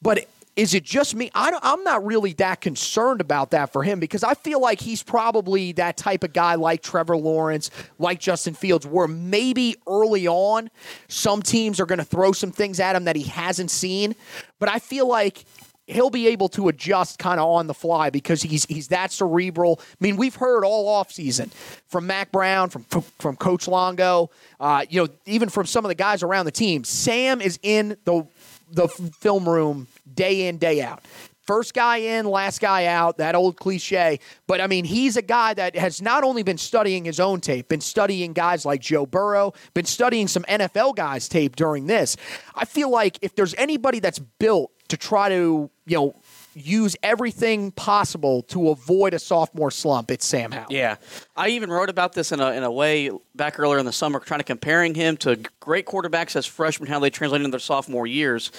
But 0.02 0.26
is 0.56 0.74
it 0.74 0.84
just 0.84 1.14
me? 1.14 1.30
I 1.34 1.56
I'm 1.62 1.84
not 1.84 2.04
really 2.04 2.32
that 2.34 2.60
concerned 2.60 3.20
about 3.20 3.52
that 3.52 3.72
for 3.72 3.82
him 3.82 4.00
because 4.00 4.24
I 4.24 4.34
feel 4.34 4.60
like 4.60 4.80
he's 4.80 5.02
probably 5.02 5.72
that 5.72 5.96
type 5.96 6.24
of 6.24 6.32
guy 6.32 6.56
like 6.56 6.82
Trevor 6.82 7.16
Lawrence, 7.16 7.70
like 7.98 8.20
Justin 8.20 8.54
Fields, 8.54 8.86
where 8.86 9.06
maybe 9.06 9.76
early 9.86 10.26
on 10.26 10.68
some 11.08 11.40
teams 11.40 11.80
are 11.80 11.86
going 11.86 11.98
to 11.98 12.04
throw 12.04 12.32
some 12.32 12.50
things 12.50 12.80
at 12.80 12.96
him 12.96 13.04
that 13.04 13.16
he 13.16 13.22
hasn't 13.22 13.70
seen. 13.70 14.16
But 14.58 14.68
I 14.68 14.80
feel 14.80 15.08
like 15.08 15.44
he'll 15.90 16.10
be 16.10 16.28
able 16.28 16.48
to 16.50 16.68
adjust 16.68 17.18
kind 17.18 17.40
of 17.40 17.48
on 17.48 17.66
the 17.66 17.74
fly 17.74 18.10
because 18.10 18.42
he's 18.42 18.64
he's 18.66 18.88
that 18.88 19.12
cerebral. 19.12 19.80
I 19.80 19.96
mean, 20.00 20.16
we've 20.16 20.34
heard 20.34 20.64
all 20.64 21.02
offseason 21.02 21.50
from 21.88 22.06
Mack 22.06 22.32
Brown, 22.32 22.70
from 22.70 22.84
from 23.18 23.36
Coach 23.36 23.68
Longo, 23.68 24.30
uh, 24.58 24.84
you 24.88 25.02
know, 25.02 25.08
even 25.26 25.48
from 25.48 25.66
some 25.66 25.84
of 25.84 25.88
the 25.88 25.94
guys 25.94 26.22
around 26.22 26.46
the 26.46 26.52
team. 26.52 26.84
Sam 26.84 27.40
is 27.40 27.58
in 27.62 27.96
the 28.04 28.26
the 28.70 28.88
film 28.88 29.48
room 29.48 29.88
day 30.12 30.48
in, 30.48 30.58
day 30.58 30.80
out. 30.80 31.02
First 31.42 31.74
guy 31.74 31.96
in, 31.96 32.26
last 32.26 32.60
guy 32.60 32.84
out, 32.84 33.16
that 33.16 33.34
old 33.34 33.56
cliche. 33.56 34.20
But 34.46 34.60
I 34.60 34.68
mean, 34.68 34.84
he's 34.84 35.16
a 35.16 35.22
guy 35.22 35.52
that 35.54 35.74
has 35.74 36.00
not 36.00 36.22
only 36.22 36.44
been 36.44 36.58
studying 36.58 37.04
his 37.04 37.18
own 37.18 37.40
tape, 37.40 37.68
been 37.68 37.80
studying 37.80 38.32
guys 38.32 38.64
like 38.64 38.80
Joe 38.80 39.04
Burrow, 39.04 39.52
been 39.74 39.86
studying 39.86 40.28
some 40.28 40.44
NFL 40.44 40.94
guys' 40.94 41.28
tape 41.28 41.56
during 41.56 41.86
this. 41.86 42.16
I 42.54 42.66
feel 42.66 42.88
like 42.88 43.18
if 43.20 43.34
there's 43.34 43.54
anybody 43.54 43.98
that's 43.98 44.20
built 44.20 44.70
to 44.90 44.96
try 44.96 45.28
to, 45.28 45.70
you 45.86 45.96
know, 45.96 46.14
use 46.54 46.96
everything 47.02 47.70
possible 47.72 48.42
to 48.42 48.70
avoid 48.70 49.14
a 49.14 49.18
sophomore 49.18 49.70
slump, 49.70 50.10
it's 50.10 50.26
Sam 50.26 50.52
Howell. 50.52 50.66
Yeah, 50.70 50.96
I 51.36 51.48
even 51.48 51.70
wrote 51.70 51.88
about 51.88 52.12
this 52.12 52.32
in 52.32 52.40
a 52.40 52.50
in 52.52 52.62
a 52.62 52.70
way 52.70 53.10
back 53.34 53.58
earlier 53.58 53.78
in 53.78 53.86
the 53.86 53.92
summer, 53.92 54.20
trying 54.20 54.40
to 54.40 54.44
comparing 54.44 54.94
him 54.94 55.16
to 55.18 55.36
great 55.60 55.86
quarterbacks 55.86 56.36
as 56.36 56.46
freshmen, 56.46 56.88
how 56.88 56.98
they 56.98 57.10
translate 57.10 57.40
into 57.40 57.50
their 57.50 57.60
sophomore 57.60 58.06
years. 58.06 58.50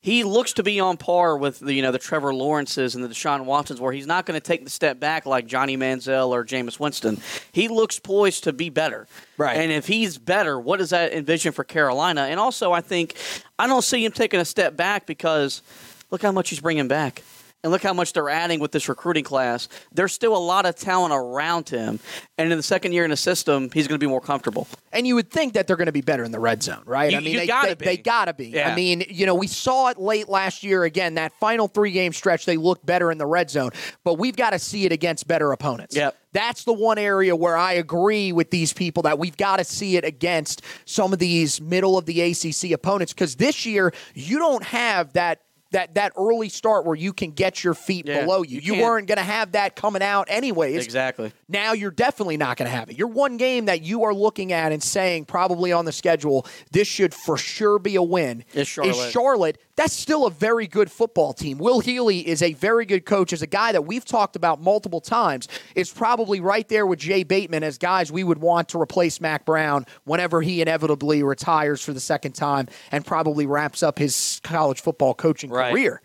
He 0.00 0.24
looks 0.24 0.52
to 0.54 0.62
be 0.62 0.80
on 0.80 0.96
par 0.96 1.36
with 1.36 1.60
the 1.60 1.72
you 1.72 1.82
know 1.82 1.92
the 1.92 1.98
Trevor 1.98 2.34
Lawrences 2.34 2.94
and 2.94 3.04
the 3.04 3.08
Deshaun 3.08 3.44
Watsons, 3.44 3.80
where 3.80 3.92
he's 3.92 4.06
not 4.06 4.26
going 4.26 4.38
to 4.38 4.44
take 4.44 4.64
the 4.64 4.70
step 4.70 4.98
back 4.98 5.26
like 5.26 5.46
Johnny 5.46 5.76
Manziel 5.76 6.30
or 6.30 6.44
Jameis 6.44 6.80
Winston. 6.80 7.20
He 7.52 7.68
looks 7.68 7.98
poised 7.98 8.44
to 8.44 8.52
be 8.52 8.70
better. 8.70 9.06
Right. 9.38 9.56
And 9.56 9.70
if 9.70 9.86
he's 9.86 10.18
better, 10.18 10.58
what 10.58 10.78
does 10.78 10.90
that 10.90 11.12
envision 11.12 11.52
for 11.52 11.64
Carolina? 11.64 12.22
And 12.22 12.40
also, 12.40 12.72
I 12.72 12.80
think 12.80 13.14
I 13.58 13.66
don't 13.66 13.82
see 13.82 14.04
him 14.04 14.12
taking 14.12 14.40
a 14.40 14.44
step 14.44 14.76
back 14.76 15.06
because 15.06 15.62
look 16.10 16.22
how 16.22 16.32
much 16.32 16.50
he's 16.50 16.60
bringing 16.60 16.88
back. 16.88 17.22
And 17.66 17.72
look 17.72 17.82
how 17.82 17.92
much 17.92 18.12
they're 18.12 18.28
adding 18.30 18.60
with 18.60 18.70
this 18.70 18.88
recruiting 18.88 19.24
class. 19.24 19.68
There's 19.90 20.12
still 20.12 20.36
a 20.36 20.38
lot 20.38 20.66
of 20.66 20.76
talent 20.76 21.12
around 21.12 21.68
him. 21.68 21.98
And 22.38 22.52
in 22.52 22.56
the 22.56 22.62
second 22.62 22.92
year 22.92 23.02
in 23.02 23.10
the 23.10 23.16
system, 23.16 23.70
he's 23.74 23.88
going 23.88 23.98
to 23.98 24.04
be 24.06 24.08
more 24.08 24.20
comfortable. 24.20 24.68
And 24.92 25.04
you 25.04 25.16
would 25.16 25.32
think 25.32 25.54
that 25.54 25.66
they're 25.66 25.74
going 25.74 25.86
to 25.86 25.92
be 25.92 26.00
better 26.00 26.22
in 26.22 26.30
the 26.30 26.38
red 26.38 26.62
zone, 26.62 26.82
right? 26.86 27.10
You- 27.10 27.18
I 27.18 27.20
mean, 27.22 27.36
they, 27.38 27.46
gotta 27.48 27.74
they 27.74 27.96
gotta 27.96 28.34
be. 28.34 28.50
Yeah. 28.50 28.70
I 28.70 28.76
mean, 28.76 29.02
you 29.08 29.26
know, 29.26 29.34
we 29.34 29.48
saw 29.48 29.88
it 29.88 29.98
late 29.98 30.28
last 30.28 30.62
year 30.62 30.84
again. 30.84 31.14
That 31.14 31.32
final 31.40 31.66
three 31.66 31.90
game 31.90 32.12
stretch, 32.12 32.46
they 32.46 32.56
looked 32.56 32.86
better 32.86 33.10
in 33.10 33.18
the 33.18 33.26
red 33.26 33.50
zone, 33.50 33.70
but 34.04 34.14
we've 34.14 34.36
got 34.36 34.50
to 34.50 34.60
see 34.60 34.84
it 34.84 34.92
against 34.92 35.26
better 35.26 35.50
opponents. 35.50 35.96
Yep. 35.96 36.16
That's 36.32 36.62
the 36.62 36.72
one 36.72 36.98
area 36.98 37.34
where 37.34 37.56
I 37.56 37.72
agree 37.72 38.30
with 38.30 38.50
these 38.52 38.72
people 38.72 39.02
that 39.04 39.18
we've 39.18 39.36
got 39.36 39.56
to 39.56 39.64
see 39.64 39.96
it 39.96 40.04
against 40.04 40.62
some 40.84 41.12
of 41.12 41.18
these 41.18 41.60
middle 41.60 41.98
of 41.98 42.06
the 42.06 42.20
ACC 42.20 42.70
opponents 42.70 43.12
because 43.12 43.34
this 43.34 43.66
year 43.66 43.92
you 44.14 44.38
don't 44.38 44.62
have 44.62 45.14
that. 45.14 45.40
That, 45.76 45.94
that 45.96 46.12
early 46.16 46.48
start 46.48 46.86
where 46.86 46.96
you 46.96 47.12
can 47.12 47.32
get 47.32 47.62
your 47.62 47.74
feet 47.74 48.06
Yeah, 48.06 48.22
below 48.22 48.42
you. 48.42 48.60
you 48.60 48.76
You, 48.76 48.82
weren't 48.82 49.06
going 49.08 49.18
to 49.18 49.22
have 49.22 49.52
that 49.52 49.76
coming 49.76 50.00
out 50.00 50.28
anyways. 50.30 50.82
Exactly. 50.82 51.32
Now 51.50 51.74
you're 51.74 51.90
definitely 51.90 52.38
not 52.38 52.56
going 52.56 52.70
to 52.70 52.74
have 52.74 52.88
it. 52.88 52.96
Your 52.96 53.08
one 53.08 53.36
game 53.36 53.66
that 53.66 53.82
you 53.82 54.04
are 54.04 54.14
looking 54.14 54.52
at 54.54 54.72
and 54.72 54.82
saying 54.82 55.26
probably 55.26 55.72
on 55.72 55.84
the 55.84 55.92
schedule, 55.92 56.46
this 56.72 56.88
should 56.88 57.12
for 57.12 57.36
sure 57.36 57.78
be 57.78 57.94
a 57.96 58.02
win. 58.02 58.42
Is 58.54 58.68
Charlotte. 58.68 58.96
Is 58.96 59.10
Charlotte. 59.12 59.58
That's 59.76 59.92
still 59.92 60.24
a 60.26 60.30
very 60.30 60.66
good 60.66 60.90
football 60.90 61.34
team. 61.34 61.58
Will 61.58 61.80
Healy 61.80 62.26
is 62.26 62.42
a 62.42 62.54
very 62.54 62.86
good 62.86 63.04
coach. 63.04 63.32
Is 63.32 63.42
a 63.42 63.46
guy 63.46 63.72
that 63.72 63.82
we've 63.82 64.04
talked 64.04 64.34
about 64.34 64.60
multiple 64.60 65.00
times. 65.02 65.48
Is 65.74 65.92
probably 65.92 66.40
right 66.40 66.66
there 66.68 66.86
with 66.86 66.98
Jay 66.98 67.24
Bateman 67.24 67.62
as 67.62 67.76
guys 67.76 68.10
we 68.10 68.24
would 68.24 68.38
want 68.38 68.70
to 68.70 68.80
replace 68.80 69.20
Mack 69.20 69.44
Brown 69.44 69.84
whenever 70.04 70.40
he 70.40 70.62
inevitably 70.62 71.22
retires 71.22 71.82
for 71.82 71.92
the 71.92 72.00
second 72.00 72.32
time 72.32 72.68
and 72.90 73.04
probably 73.04 73.44
wraps 73.46 73.82
up 73.82 73.98
his 73.98 74.40
college 74.42 74.80
football 74.80 75.12
coaching 75.14 75.50
Right. 75.50 75.72
career. 75.72 76.00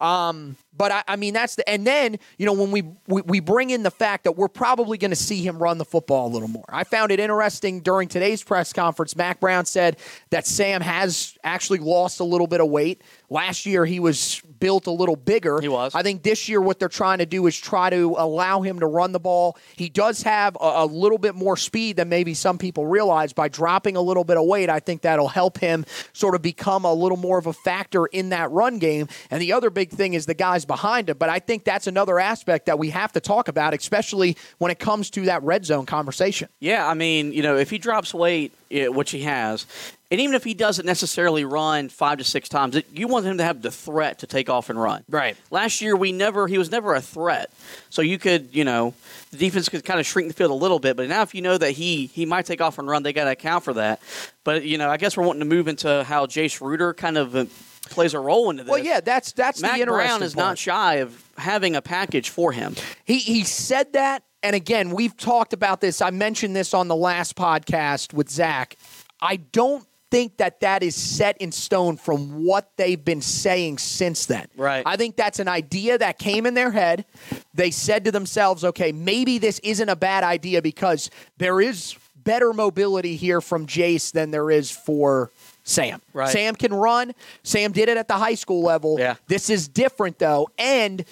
Um, 0.00 0.56
but 0.76 0.90
I, 0.90 1.02
I 1.08 1.16
mean, 1.16 1.34
that's 1.34 1.54
the, 1.56 1.68
and 1.68 1.86
then, 1.86 2.18
you 2.38 2.46
know, 2.46 2.52
when 2.52 2.70
we, 2.70 2.82
we, 3.06 3.22
we 3.22 3.40
bring 3.40 3.70
in 3.70 3.82
the 3.82 3.90
fact 3.90 4.24
that 4.24 4.32
we're 4.32 4.48
probably 4.48 4.98
going 4.98 5.10
to 5.10 5.16
see 5.16 5.42
him 5.42 5.58
run 5.58 5.78
the 5.78 5.84
football 5.84 6.26
a 6.26 6.32
little 6.32 6.48
more. 6.48 6.64
I 6.68 6.84
found 6.84 7.12
it 7.12 7.20
interesting 7.20 7.80
during 7.80 8.08
today's 8.08 8.42
press 8.42 8.72
conference. 8.72 9.14
Mack 9.16 9.40
Brown 9.40 9.66
said 9.66 9.98
that 10.30 10.46
Sam 10.46 10.80
has 10.80 11.38
actually 11.44 11.78
lost 11.78 12.20
a 12.20 12.24
little 12.24 12.46
bit 12.46 12.60
of 12.60 12.68
weight. 12.68 13.02
Last 13.30 13.66
year, 13.66 13.84
he 13.84 14.00
was 14.00 14.42
built 14.60 14.86
a 14.86 14.90
little 14.90 15.16
bigger. 15.16 15.60
He 15.60 15.68
was. 15.68 15.94
I 15.94 16.02
think 16.02 16.22
this 16.22 16.48
year, 16.48 16.60
what 16.60 16.78
they're 16.78 16.88
trying 16.88 17.18
to 17.18 17.26
do 17.26 17.46
is 17.46 17.58
try 17.58 17.90
to 17.90 18.14
allow 18.18 18.62
him 18.62 18.80
to 18.80 18.86
run 18.86 19.12
the 19.12 19.20
ball. 19.20 19.56
He 19.76 19.88
does 19.88 20.22
have 20.22 20.56
a, 20.60 20.72
a 20.76 20.86
little 20.86 21.18
bit 21.18 21.34
more 21.34 21.56
speed 21.56 21.96
than 21.96 22.08
maybe 22.08 22.34
some 22.34 22.58
people 22.58 22.86
realize. 22.86 23.32
By 23.32 23.48
dropping 23.48 23.96
a 23.96 24.00
little 24.00 24.24
bit 24.24 24.36
of 24.36 24.46
weight, 24.46 24.70
I 24.70 24.80
think 24.80 25.02
that'll 25.02 25.28
help 25.28 25.58
him 25.58 25.84
sort 26.12 26.34
of 26.34 26.42
become 26.42 26.84
a 26.84 26.92
little 26.92 27.16
more 27.16 27.38
of 27.38 27.46
a 27.46 27.52
factor 27.52 28.06
in 28.06 28.30
that 28.30 28.50
run 28.50 28.78
game. 28.78 29.08
And 29.30 29.40
the 29.40 29.52
other 29.52 29.70
big 29.70 29.90
thing 29.90 30.14
is 30.14 30.26
the 30.26 30.34
guys 30.34 30.64
behind 30.64 31.08
him. 31.08 31.18
But 31.18 31.28
I 31.28 31.38
think 31.38 31.64
that's 31.64 31.86
another 31.86 32.18
aspect 32.18 32.66
that 32.66 32.78
we 32.78 32.90
have 32.90 33.12
to 33.12 33.20
talk 33.20 33.48
about, 33.48 33.74
especially 33.74 34.36
when 34.58 34.70
it 34.70 34.78
comes 34.78 35.10
to 35.10 35.22
that 35.22 35.42
red 35.42 35.64
zone 35.64 35.86
conversation. 35.86 36.48
Yeah, 36.60 36.86
I 36.86 36.94
mean, 36.94 37.32
you 37.32 37.42
know, 37.42 37.56
if 37.56 37.70
he 37.70 37.78
drops 37.78 38.14
weight, 38.14 38.52
eh, 38.70 38.88
which 38.88 39.10
he 39.10 39.22
has, 39.22 39.66
and 40.14 40.20
even 40.20 40.36
if 40.36 40.44
he 40.44 40.54
doesn't 40.54 40.86
necessarily 40.86 41.44
run 41.44 41.88
five 41.88 42.18
to 42.18 42.24
six 42.24 42.48
times, 42.48 42.76
it, 42.76 42.86
you 42.94 43.08
want 43.08 43.26
him 43.26 43.38
to 43.38 43.42
have 43.42 43.62
the 43.62 43.72
threat 43.72 44.20
to 44.20 44.28
take 44.28 44.48
off 44.48 44.70
and 44.70 44.80
run. 44.80 45.02
Right. 45.10 45.36
Last 45.50 45.80
year, 45.80 45.96
we 45.96 46.12
never 46.12 46.46
he 46.46 46.56
was 46.56 46.70
never 46.70 46.94
a 46.94 47.00
threat, 47.00 47.50
so 47.90 48.00
you 48.00 48.16
could, 48.16 48.54
you 48.54 48.62
know, 48.62 48.94
the 49.32 49.38
defense 49.38 49.68
could 49.68 49.84
kind 49.84 49.98
of 49.98 50.06
shrink 50.06 50.28
the 50.28 50.34
field 50.34 50.52
a 50.52 50.54
little 50.54 50.78
bit. 50.78 50.96
But 50.96 51.08
now, 51.08 51.22
if 51.22 51.34
you 51.34 51.42
know 51.42 51.58
that 51.58 51.72
he 51.72 52.06
he 52.06 52.26
might 52.26 52.46
take 52.46 52.60
off 52.60 52.78
and 52.78 52.86
run, 52.86 53.02
they 53.02 53.12
got 53.12 53.24
to 53.24 53.32
account 53.32 53.64
for 53.64 53.72
that. 53.72 54.00
But 54.44 54.62
you 54.62 54.78
know, 54.78 54.88
I 54.88 54.98
guess 54.98 55.16
we're 55.16 55.26
wanting 55.26 55.40
to 55.40 55.46
move 55.46 55.66
into 55.66 56.04
how 56.04 56.26
Jace 56.26 56.60
Ruder 56.60 56.94
kind 56.94 57.18
of. 57.18 57.34
Uh, 57.34 57.46
Plays 57.90 58.14
a 58.14 58.18
role 58.18 58.48
into 58.48 58.64
this. 58.64 58.70
Well, 58.70 58.82
yeah, 58.82 59.00
that's 59.00 59.32
that's 59.32 59.60
Mack 59.60 59.74
the 59.74 59.82
interesting 59.82 60.06
Brown 60.06 60.22
is 60.22 60.34
part. 60.34 60.46
not 60.46 60.58
shy 60.58 60.94
of 60.96 61.22
having 61.36 61.76
a 61.76 61.82
package 61.82 62.30
for 62.30 62.50
him. 62.50 62.76
He 63.04 63.18
he 63.18 63.44
said 63.44 63.92
that, 63.92 64.22
and 64.42 64.56
again, 64.56 64.88
we've 64.88 65.14
talked 65.14 65.52
about 65.52 65.82
this. 65.82 66.00
I 66.00 66.08
mentioned 66.08 66.56
this 66.56 66.72
on 66.72 66.88
the 66.88 66.96
last 66.96 67.36
podcast 67.36 68.14
with 68.14 68.30
Zach. 68.30 68.78
I 69.20 69.36
don't 69.36 69.86
think 70.10 70.36
that 70.36 70.60
that 70.60 70.82
is 70.82 70.94
set 70.94 71.36
in 71.38 71.52
stone 71.52 71.96
from 71.96 72.44
what 72.44 72.70
they've 72.76 73.04
been 73.04 73.20
saying 73.20 73.78
since 73.78 74.26
then. 74.26 74.46
Right. 74.56 74.82
I 74.86 74.96
think 74.96 75.16
that's 75.16 75.38
an 75.38 75.48
idea 75.48 75.98
that 75.98 76.18
came 76.18 76.46
in 76.46 76.54
their 76.54 76.70
head. 76.70 77.04
They 77.52 77.70
said 77.70 78.04
to 78.04 78.12
themselves, 78.12 78.64
"Okay, 78.64 78.92
maybe 78.92 79.38
this 79.38 79.58
isn't 79.60 79.88
a 79.88 79.96
bad 79.96 80.24
idea 80.24 80.62
because 80.62 81.10
there 81.38 81.60
is 81.60 81.96
better 82.16 82.52
mobility 82.52 83.16
here 83.16 83.40
from 83.40 83.66
Jace 83.66 84.12
than 84.12 84.30
there 84.30 84.50
is 84.50 84.70
for." 84.70 85.30
Sam. 85.64 86.02
Right. 86.12 86.28
Sam 86.28 86.54
can 86.54 86.74
run. 86.74 87.14
Sam 87.42 87.72
did 87.72 87.88
it 87.88 87.96
at 87.96 88.06
the 88.06 88.14
high 88.14 88.34
school 88.34 88.62
level. 88.62 88.98
Yeah. 88.98 89.14
This 89.28 89.48
is 89.48 89.66
different 89.66 90.18
though. 90.18 90.48
And 90.58 91.04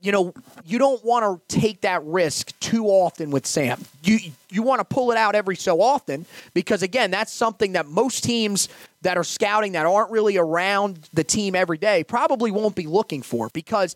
you 0.00 0.12
know, 0.12 0.32
you 0.64 0.78
don't 0.78 1.04
want 1.04 1.24
to 1.48 1.58
take 1.58 1.82
that 1.82 2.02
risk 2.04 2.58
too 2.58 2.86
often 2.86 3.30
with 3.30 3.46
Sam. 3.46 3.84
You 4.02 4.18
you 4.48 4.62
want 4.62 4.80
to 4.80 4.84
pull 4.84 5.10
it 5.10 5.16
out 5.16 5.34
every 5.34 5.56
so 5.56 5.80
often 5.80 6.24
because 6.54 6.82
again, 6.82 7.10
that's 7.10 7.32
something 7.32 7.72
that 7.72 7.86
most 7.86 8.24
teams 8.24 8.68
that 9.02 9.16
are 9.18 9.24
scouting 9.24 9.72
that 9.72 9.86
aren't 9.86 10.10
really 10.10 10.36
around 10.36 11.08
the 11.12 11.24
team 11.24 11.54
every 11.54 11.78
day 11.78 12.02
probably 12.04 12.50
won't 12.50 12.74
be 12.74 12.86
looking 12.86 13.22
for 13.22 13.50
because 13.52 13.94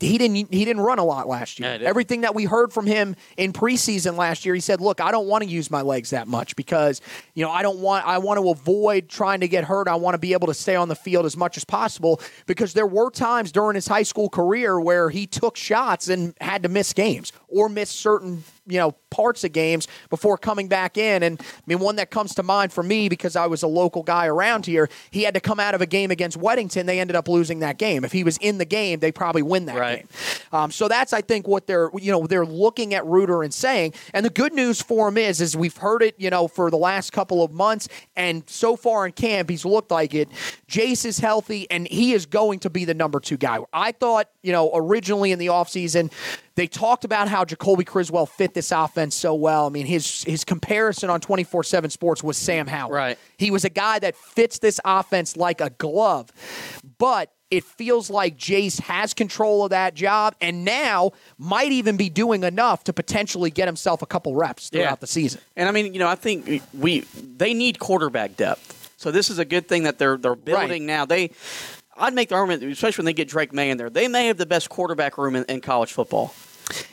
he 0.00 0.18
didn't 0.18 0.52
he 0.52 0.64
didn't 0.64 0.82
run 0.82 0.98
a 0.98 1.04
lot 1.04 1.28
last 1.28 1.58
year. 1.58 1.78
Yeah. 1.80 1.88
Everything 1.88 2.22
that 2.22 2.34
we 2.34 2.44
heard 2.44 2.72
from 2.72 2.86
him 2.86 3.16
in 3.36 3.52
preseason 3.52 4.16
last 4.16 4.44
year, 4.44 4.54
he 4.54 4.60
said, 4.60 4.80
"Look, 4.80 5.00
I 5.00 5.10
don't 5.10 5.26
want 5.26 5.44
to 5.44 5.50
use 5.50 5.70
my 5.70 5.82
legs 5.82 6.10
that 6.10 6.28
much 6.28 6.56
because 6.56 7.00
you 7.34 7.44
know 7.44 7.50
I 7.50 7.62
don't 7.62 7.78
want 7.78 8.06
I 8.06 8.18
want 8.18 8.40
to 8.40 8.48
avoid 8.50 9.08
trying 9.08 9.40
to 9.40 9.48
get 9.48 9.64
hurt. 9.64 9.88
I 9.88 9.96
want 9.96 10.14
to 10.14 10.18
be 10.18 10.32
able 10.32 10.46
to 10.48 10.54
stay 10.54 10.76
on 10.76 10.88
the 10.88 10.96
field 10.96 11.26
as 11.26 11.36
much 11.36 11.56
as 11.56 11.64
possible 11.64 12.20
because 12.46 12.72
there 12.72 12.86
were 12.86 13.10
times 13.10 13.52
during 13.52 13.74
his 13.74 13.86
high 13.86 14.02
school 14.02 14.28
career 14.28 14.80
where 14.80 15.10
he 15.10 15.26
took 15.26 15.56
shots 15.56 16.08
and 16.08 16.34
had 16.40 16.62
to 16.62 16.68
miss 16.68 16.92
games 16.92 17.32
or 17.48 17.68
miss 17.68 17.90
certain 17.90 18.44
you 18.66 18.78
know 18.78 18.92
parts 19.10 19.44
of 19.44 19.52
games 19.52 19.86
before 20.10 20.36
coming 20.36 20.66
back 20.66 20.96
in. 20.98 21.22
And 21.22 21.40
I 21.40 21.44
mean, 21.66 21.78
one 21.78 21.96
that 21.96 22.10
comes 22.10 22.34
to 22.34 22.42
mind 22.42 22.72
for 22.72 22.82
me 22.82 23.08
because 23.08 23.36
I 23.36 23.46
was 23.46 23.62
a 23.62 23.68
local 23.68 24.02
guy 24.02 24.26
around 24.26 24.66
here, 24.66 24.88
he 25.10 25.22
had 25.22 25.34
to 25.34 25.40
come 25.40 25.60
out 25.60 25.74
of 25.74 25.80
a 25.80 25.86
game 25.86 26.10
against 26.10 26.38
Weddington. 26.38 26.86
They 26.86 26.98
ended 26.98 27.14
up 27.14 27.28
losing 27.28 27.60
that 27.60 27.78
game. 27.78 28.04
If 28.04 28.10
he 28.12 28.24
was 28.24 28.36
in 28.38 28.58
the 28.58 28.64
game, 28.64 28.98
they 28.98 29.12
probably 29.12 29.42
win 29.42 29.66
that 29.66 29.76
Right. 29.78 29.98
game. 29.98 30.08
Um, 30.52 30.70
so 30.72 30.88
that's 30.88 31.12
I 31.12 31.20
think 31.20 31.46
what 31.46 31.66
they're 31.66 31.90
you 31.96 32.10
know 32.10 32.26
they're 32.26 32.46
looking 32.46 32.94
at 32.94 33.06
Ruder 33.06 33.42
and 33.42 33.54
saying. 33.54 33.94
And 34.12 34.24
the 34.26 34.30
good 34.30 34.52
news 34.52 34.82
for 34.82 35.08
him 35.08 35.16
is 35.18 35.40
is 35.40 35.56
we've 35.56 35.76
heard 35.76 36.02
it 36.02 36.14
you 36.18 36.30
know 36.30 36.48
for 36.48 36.70
the 36.70 36.76
last 36.78 37.12
couple 37.12 37.44
of 37.44 37.52
months, 37.52 37.88
and 38.16 38.42
so 38.48 38.74
far 38.76 39.06
in 39.06 39.12
camp 39.12 39.50
he's 39.50 39.64
looked 39.64 39.90
like 39.90 40.14
it. 40.14 40.28
Jace 40.68 41.04
is 41.04 41.18
healthy, 41.18 41.70
and 41.70 41.86
he 41.86 42.12
is 42.14 42.26
going 42.26 42.58
to 42.60 42.70
be 42.70 42.84
the 42.84 42.94
number 42.94 43.20
two 43.20 43.36
guy. 43.36 43.58
I 43.72 43.92
thought 43.92 44.28
you 44.42 44.52
know 44.52 44.70
originally 44.74 45.30
in 45.30 45.38
the 45.38 45.46
offseason 45.46 46.10
they 46.56 46.66
talked 46.66 47.04
about 47.04 47.28
how 47.28 47.44
Jacoby 47.44 47.84
Criswell 47.84 48.26
fit 48.26 48.54
this 48.54 48.70
offense 48.70 49.14
so 49.14 49.34
well. 49.34 49.66
I 49.66 49.70
mean, 49.70 49.86
his 49.86 50.22
his 50.24 50.44
comparison 50.44 51.10
on 51.10 51.20
24/7 51.20 51.90
Sports 51.90 52.22
was 52.22 52.36
Sam 52.36 52.66
Howell. 52.66 52.92
Right. 52.92 53.18
He 53.38 53.50
was 53.50 53.64
a 53.64 53.70
guy 53.70 53.98
that 53.98 54.14
fits 54.16 54.58
this 54.58 54.80
offense 54.84 55.36
like 55.36 55.60
a 55.60 55.70
glove. 55.70 56.30
But 56.98 57.30
it 57.50 57.64
feels 57.64 58.10
like 58.10 58.36
Jace 58.36 58.80
has 58.80 59.14
control 59.14 59.64
of 59.64 59.70
that 59.70 59.94
job 59.94 60.34
and 60.40 60.64
now 60.64 61.12
might 61.38 61.70
even 61.72 61.96
be 61.96 62.08
doing 62.08 62.42
enough 62.42 62.82
to 62.84 62.92
potentially 62.92 63.50
get 63.50 63.68
himself 63.68 64.02
a 64.02 64.06
couple 64.06 64.34
reps 64.34 64.70
throughout 64.70 64.82
Yeah. 64.84 64.94
the 64.96 65.06
season. 65.06 65.40
And 65.56 65.68
I 65.68 65.72
mean, 65.72 65.92
you 65.92 66.00
know, 66.00 66.08
I 66.08 66.14
think 66.16 66.62
we 66.72 67.00
they 67.36 67.52
need 67.54 67.78
quarterback 67.78 68.36
depth. 68.36 68.90
So 68.96 69.10
this 69.10 69.28
is 69.28 69.38
a 69.38 69.44
good 69.44 69.68
thing 69.68 69.82
that 69.84 69.98
they're 69.98 70.16
they're 70.16 70.34
building 70.36 70.82
Right. 70.82 70.94
now. 70.94 71.04
They 71.04 71.30
I'd 71.96 72.12
make 72.14 72.28
the 72.30 72.34
argument, 72.34 72.64
especially 72.64 73.02
when 73.02 73.06
they 73.06 73.12
get 73.12 73.28
Drake 73.28 73.52
Maye 73.52 73.70
in 73.70 73.76
there, 73.78 73.88
they 73.88 74.08
may 74.08 74.26
have 74.26 74.36
the 74.36 74.46
best 74.46 74.68
quarterback 74.68 75.16
room 75.16 75.36
in, 75.36 75.44
in 75.44 75.60
college 75.60 75.92
football. 75.92 76.34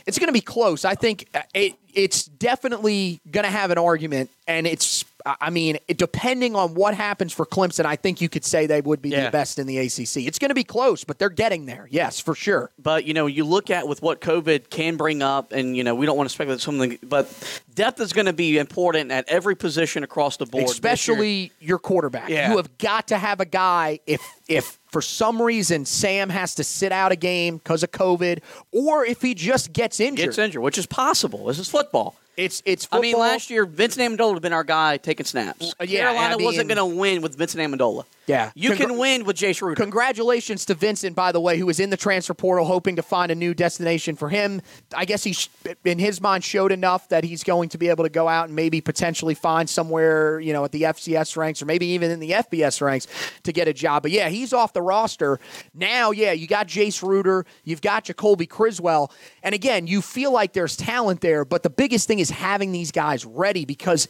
It's 0.05 0.19
going 0.19 0.27
to 0.27 0.33
be 0.33 0.41
close. 0.41 0.85
I 0.85 0.95
think 0.95 1.27
uh, 1.33 1.41
it, 1.53 1.75
it's 1.93 2.25
definitely 2.25 3.19
going 3.29 3.45
to 3.45 3.51
have 3.51 3.71
an 3.71 3.77
argument, 3.77 4.29
and 4.47 4.67
it's 4.67 5.03
I 5.25 5.49
mean, 5.49 5.77
depending 5.95 6.55
on 6.55 6.73
what 6.73 6.93
happens 6.95 7.33
for 7.33 7.45
Clemson, 7.45 7.85
I 7.85 7.95
think 7.95 8.21
you 8.21 8.29
could 8.29 8.45
say 8.45 8.65
they 8.65 8.81
would 8.81 9.01
be 9.01 9.09
Yeah. 9.09 9.25
the 9.25 9.31
best 9.31 9.59
in 9.59 9.67
the 9.67 9.77
ACC. 9.77 10.25
It's 10.27 10.39
going 10.39 10.49
to 10.49 10.55
be 10.55 10.63
close, 10.63 11.03
but 11.03 11.19
they're 11.19 11.29
getting 11.29 11.65
there. 11.65 11.87
Yes, 11.91 12.19
for 12.19 12.33
sure. 12.35 12.71
But 12.81 13.05
you 13.05 13.13
know, 13.13 13.27
you 13.27 13.45
look 13.45 13.69
at 13.69 13.87
with 13.87 14.01
what 14.01 14.21
COVID 14.21 14.69
can 14.69 14.97
bring 14.97 15.21
up, 15.21 15.51
and 15.51 15.75
you 15.77 15.83
know, 15.83 15.95
we 15.95 16.05
don't 16.05 16.17
want 16.17 16.29
to 16.29 16.33
speculate 16.33 16.61
something, 16.61 16.97
but 17.03 17.31
depth 17.75 17.99
is 17.99 18.13
going 18.13 18.25
to 18.25 18.33
be 18.33 18.57
important 18.57 19.11
at 19.11 19.27
every 19.29 19.55
position 19.55 20.03
across 20.03 20.37
the 20.37 20.45
board. 20.45 20.65
especially 20.65 21.51
your 21.59 21.79
quarterback. 21.79 22.29
Yeah. 22.29 22.51
You 22.51 22.57
have 22.57 22.77
got 22.77 23.07
to 23.09 23.17
have 23.17 23.39
a 23.39 23.45
guy 23.45 23.99
if 24.05 24.21
if 24.47 24.79
for 24.91 25.01
some 25.01 25.41
reason 25.41 25.85
Sam 25.85 26.29
has 26.29 26.55
to 26.55 26.63
sit 26.63 26.91
out 26.91 27.11
a 27.11 27.15
game 27.15 27.57
because 27.57 27.83
of 27.83 27.91
COVID, 27.91 28.39
or 28.71 29.05
if 29.05 29.21
he 29.21 29.33
just 29.33 29.71
gets 29.73 29.99
injured. 29.99 30.25
gets 30.27 30.37
injured, 30.37 30.61
which 30.61 30.77
is 30.77 30.85
possible. 30.85 31.45
This 31.45 31.59
is 31.59 31.69
football. 31.69 32.15
It's 32.37 32.61
it's 32.65 32.87
I 32.91 32.99
mean, 32.99 33.17
last 33.17 33.49
year 33.49 33.65
Vincent 33.65 34.07
Amendola 34.09 34.27
would 34.29 34.35
have 34.35 34.41
been 34.41 34.53
our 34.53 34.63
guy 34.63 34.97
taking 34.97 35.25
snaps. 35.25 35.73
Yeah, 35.81 36.01
Carolina 36.11 36.33
I 36.33 36.37
mean- 36.37 36.45
wasn't 36.45 36.67
going 36.69 36.77
to 36.77 36.85
win 36.97 37.21
with 37.21 37.35
Vincent 37.37 37.61
Amendola. 37.61 38.05
Yeah. 38.27 38.51
you 38.55 38.75
can 38.75 38.97
win 38.97 39.25
with 39.25 39.35
Jay 39.35 39.51
Schroeder. 39.51 39.75
Congratulations 39.75 40.63
to 40.65 40.73
Vincent, 40.73 41.15
by 41.15 41.31
the 41.31 41.39
way, 41.41 41.57
who 41.57 41.65
was 41.65 41.79
in 41.79 41.89
the 41.89 41.97
transfer 41.97 42.33
portal 42.33 42.65
hoping 42.65 42.95
to 42.95 43.01
find 43.03 43.31
a 43.31 43.35
new 43.35 43.53
destination 43.53 44.15
for 44.15 44.29
him. 44.29 44.61
I 44.95 45.05
guess 45.05 45.23
he, 45.23 45.33
sh- 45.33 45.49
in 45.83 45.99
his 45.99 46.21
mind, 46.21 46.43
showed 46.43 46.71
enough 46.71 47.09
that 47.09 47.23
he's 47.23 47.43
going 47.43 47.69
to 47.69 47.77
be 47.77 47.89
able 47.89 48.03
to 48.03 48.09
go 48.09 48.27
out 48.27 48.45
and 48.47 48.55
maybe 48.55 48.79
potentially 48.79 49.33
find 49.33 49.69
somewhere, 49.69 50.39
you 50.39 50.53
know, 50.53 50.63
at 50.63 50.71
the 50.71 50.83
FCS 50.83 51.35
ranks 51.35 51.61
or 51.61 51.65
maybe 51.65 51.87
even 51.87 52.11
in 52.11 52.19
the 52.19 52.31
FBS 52.31 52.79
ranks 52.81 53.07
to 53.43 53.51
get 53.51 53.67
a 53.67 53.73
job. 53.73 54.03
But 54.03 54.11
yeah, 54.11 54.29
he's 54.29 54.53
off 54.53 54.71
the 54.73 54.81
roster. 54.81 55.39
Now, 55.73 56.11
yeah, 56.11 56.31
you 56.31 56.47
got 56.47 56.67
Jace 56.67 57.01
Ruder, 57.01 57.45
you've 57.63 57.81
got 57.81 58.05
Jacoby 58.05 58.45
Criswell. 58.45 59.11
And 59.43 59.53
again, 59.55 59.87
you 59.87 60.01
feel 60.01 60.31
like 60.31 60.53
there's 60.53 60.77
talent 60.77 61.21
there, 61.21 61.43
but 61.43 61.63
the 61.63 61.69
biggest 61.69 62.07
thing 62.07 62.19
is 62.19 62.29
having 62.29 62.71
these 62.71 62.91
guys 62.91 63.25
ready 63.25 63.65
because 63.65 64.07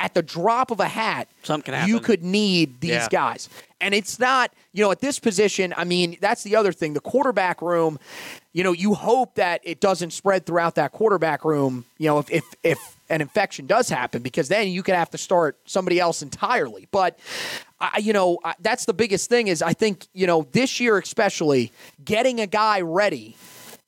at 0.00 0.14
the 0.14 0.22
drop 0.22 0.70
of 0.70 0.80
a 0.80 0.88
hat, 0.88 1.28
Something 1.42 1.64
can 1.66 1.74
happen. 1.74 1.88
you 1.94 2.00
could 2.00 2.22
need 2.22 2.80
these 2.80 2.90
Yeah. 2.90 3.08
guys. 3.10 3.41
And 3.80 3.94
it's 3.94 4.18
not, 4.18 4.52
you 4.72 4.84
know, 4.84 4.90
at 4.90 5.00
this 5.00 5.18
position, 5.18 5.74
I 5.76 5.84
mean, 5.84 6.16
that's 6.20 6.42
the 6.42 6.56
other 6.56 6.72
thing. 6.72 6.92
The 6.92 7.00
quarterback 7.00 7.60
room, 7.60 7.98
you 8.52 8.62
know, 8.62 8.72
you 8.72 8.94
hope 8.94 9.34
that 9.34 9.60
it 9.64 9.80
doesn't 9.80 10.12
spread 10.12 10.46
throughout 10.46 10.76
that 10.76 10.92
quarterback 10.92 11.44
room, 11.44 11.84
you 11.98 12.06
know, 12.08 12.18
if 12.18 12.30
if, 12.30 12.44
if 12.62 12.96
an 13.08 13.20
infection 13.20 13.66
does 13.66 13.88
happen, 13.88 14.22
because 14.22 14.48
then 14.48 14.68
you 14.68 14.82
could 14.82 14.94
have 14.94 15.10
to 15.10 15.18
start 15.18 15.58
somebody 15.64 16.00
else 16.00 16.22
entirely. 16.22 16.88
But, 16.90 17.18
I, 17.80 17.98
you 17.98 18.12
know, 18.12 18.38
I, 18.44 18.54
that's 18.60 18.84
the 18.84 18.94
biggest 18.94 19.28
thing 19.28 19.48
is 19.48 19.62
I 19.62 19.72
think, 19.72 20.06
you 20.14 20.26
know, 20.26 20.46
this 20.52 20.80
year 20.80 20.98
especially, 20.98 21.72
getting 22.04 22.40
a 22.40 22.46
guy 22.46 22.80
ready 22.80 23.36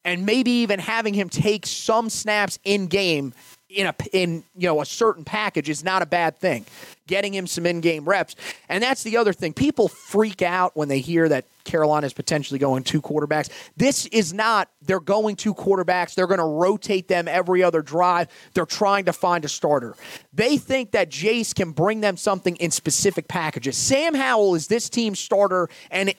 and 0.04 0.26
maybe 0.26 0.50
even 0.50 0.78
having 0.80 1.14
him 1.14 1.28
take 1.28 1.66
some 1.66 2.10
snaps 2.10 2.58
in 2.64 2.86
game 2.88 3.32
in 3.74 3.86
a 3.86 3.94
in 4.12 4.44
you 4.56 4.68
know 4.68 4.80
a 4.80 4.86
certain 4.86 5.24
package 5.24 5.68
is 5.68 5.84
not 5.84 6.02
a 6.02 6.06
bad 6.06 6.38
thing. 6.38 6.64
Getting 7.06 7.34
him 7.34 7.46
some 7.46 7.66
in-game 7.66 8.08
reps, 8.08 8.34
and 8.66 8.82
that's 8.82 9.02
the 9.02 9.18
other 9.18 9.34
thing. 9.34 9.52
People 9.52 9.88
freak 9.88 10.40
out 10.40 10.74
when 10.74 10.88
they 10.88 11.00
hear 11.00 11.28
that 11.28 11.44
Carolina 11.64 12.06
is 12.06 12.14
potentially 12.14 12.58
going 12.58 12.82
two 12.82 13.02
quarterbacks. 13.02 13.50
This 13.76 14.06
is 14.06 14.32
not. 14.32 14.70
They're 14.80 15.00
going 15.00 15.36
two 15.36 15.52
quarterbacks. 15.52 16.14
They're 16.14 16.26
going 16.26 16.38
to 16.38 16.44
rotate 16.44 17.08
them 17.08 17.28
every 17.28 17.62
other 17.62 17.82
drive. 17.82 18.28
They're 18.54 18.64
trying 18.64 19.04
to 19.04 19.12
find 19.12 19.44
a 19.44 19.48
starter. 19.48 19.94
They 20.32 20.56
think 20.56 20.92
that 20.92 21.10
Jace 21.10 21.54
can 21.54 21.72
bring 21.72 22.00
them 22.00 22.16
something 22.16 22.56
in 22.56 22.70
specific 22.70 23.28
packages. 23.28 23.76
Sam 23.76 24.14
Howell 24.14 24.54
is 24.54 24.68
this 24.68 24.88
team's 24.88 25.18
starter, 25.18 25.68
and 25.90 26.14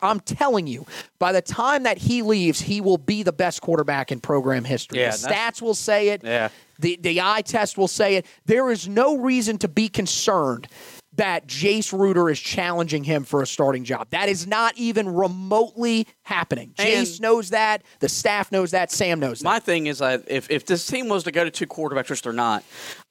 I'm 0.00 0.20
telling 0.20 0.66
you, 0.66 0.86
by 1.18 1.32
the 1.32 1.42
time 1.42 1.82
that 1.82 1.98
he 1.98 2.22
leaves, 2.22 2.60
he 2.60 2.80
will 2.80 2.98
be 2.98 3.22
the 3.22 3.32
best 3.32 3.60
quarterback 3.60 4.10
in 4.10 4.20
program 4.20 4.64
history. 4.64 5.00
Yeah, 5.00 5.10
the 5.10 5.28
stats 5.28 5.60
will 5.60 5.74
say 5.74 6.08
it. 6.10 6.22
Yeah. 6.24 6.48
The 6.78 6.98
the 7.00 7.20
eye 7.20 7.42
test 7.42 7.76
will 7.76 7.88
say 7.88 8.16
it. 8.16 8.26
There 8.46 8.70
is 8.70 8.88
no 8.88 9.16
reason 9.18 9.58
to 9.58 9.68
be 9.68 9.88
concerned 9.88 10.68
that 11.14 11.48
Jace 11.48 11.92
Ruder 11.98 12.30
is 12.30 12.38
challenging 12.38 13.02
him 13.02 13.24
for 13.24 13.42
a 13.42 13.46
starting 13.46 13.82
job. 13.82 14.06
That 14.10 14.28
is 14.28 14.46
not 14.46 14.76
even 14.76 15.08
remotely 15.08 16.06
happening. 16.22 16.74
And- 16.78 17.06
Jace 17.06 17.20
knows 17.20 17.50
that. 17.50 17.82
The 17.98 18.08
staff 18.08 18.52
knows 18.52 18.70
that. 18.70 18.92
Sam 18.92 19.18
knows 19.18 19.40
that. 19.40 19.44
My 19.44 19.58
thing 19.58 19.88
is 19.88 19.98
that 19.98 20.22
if, 20.28 20.48
if 20.48 20.64
this 20.64 20.86
team 20.86 21.08
was 21.08 21.24
to 21.24 21.32
go 21.32 21.42
to 21.42 21.50
two 21.50 21.66
quarterbacks, 21.66 22.08
which 22.10 22.22
they're 22.22 22.32
not, 22.32 22.62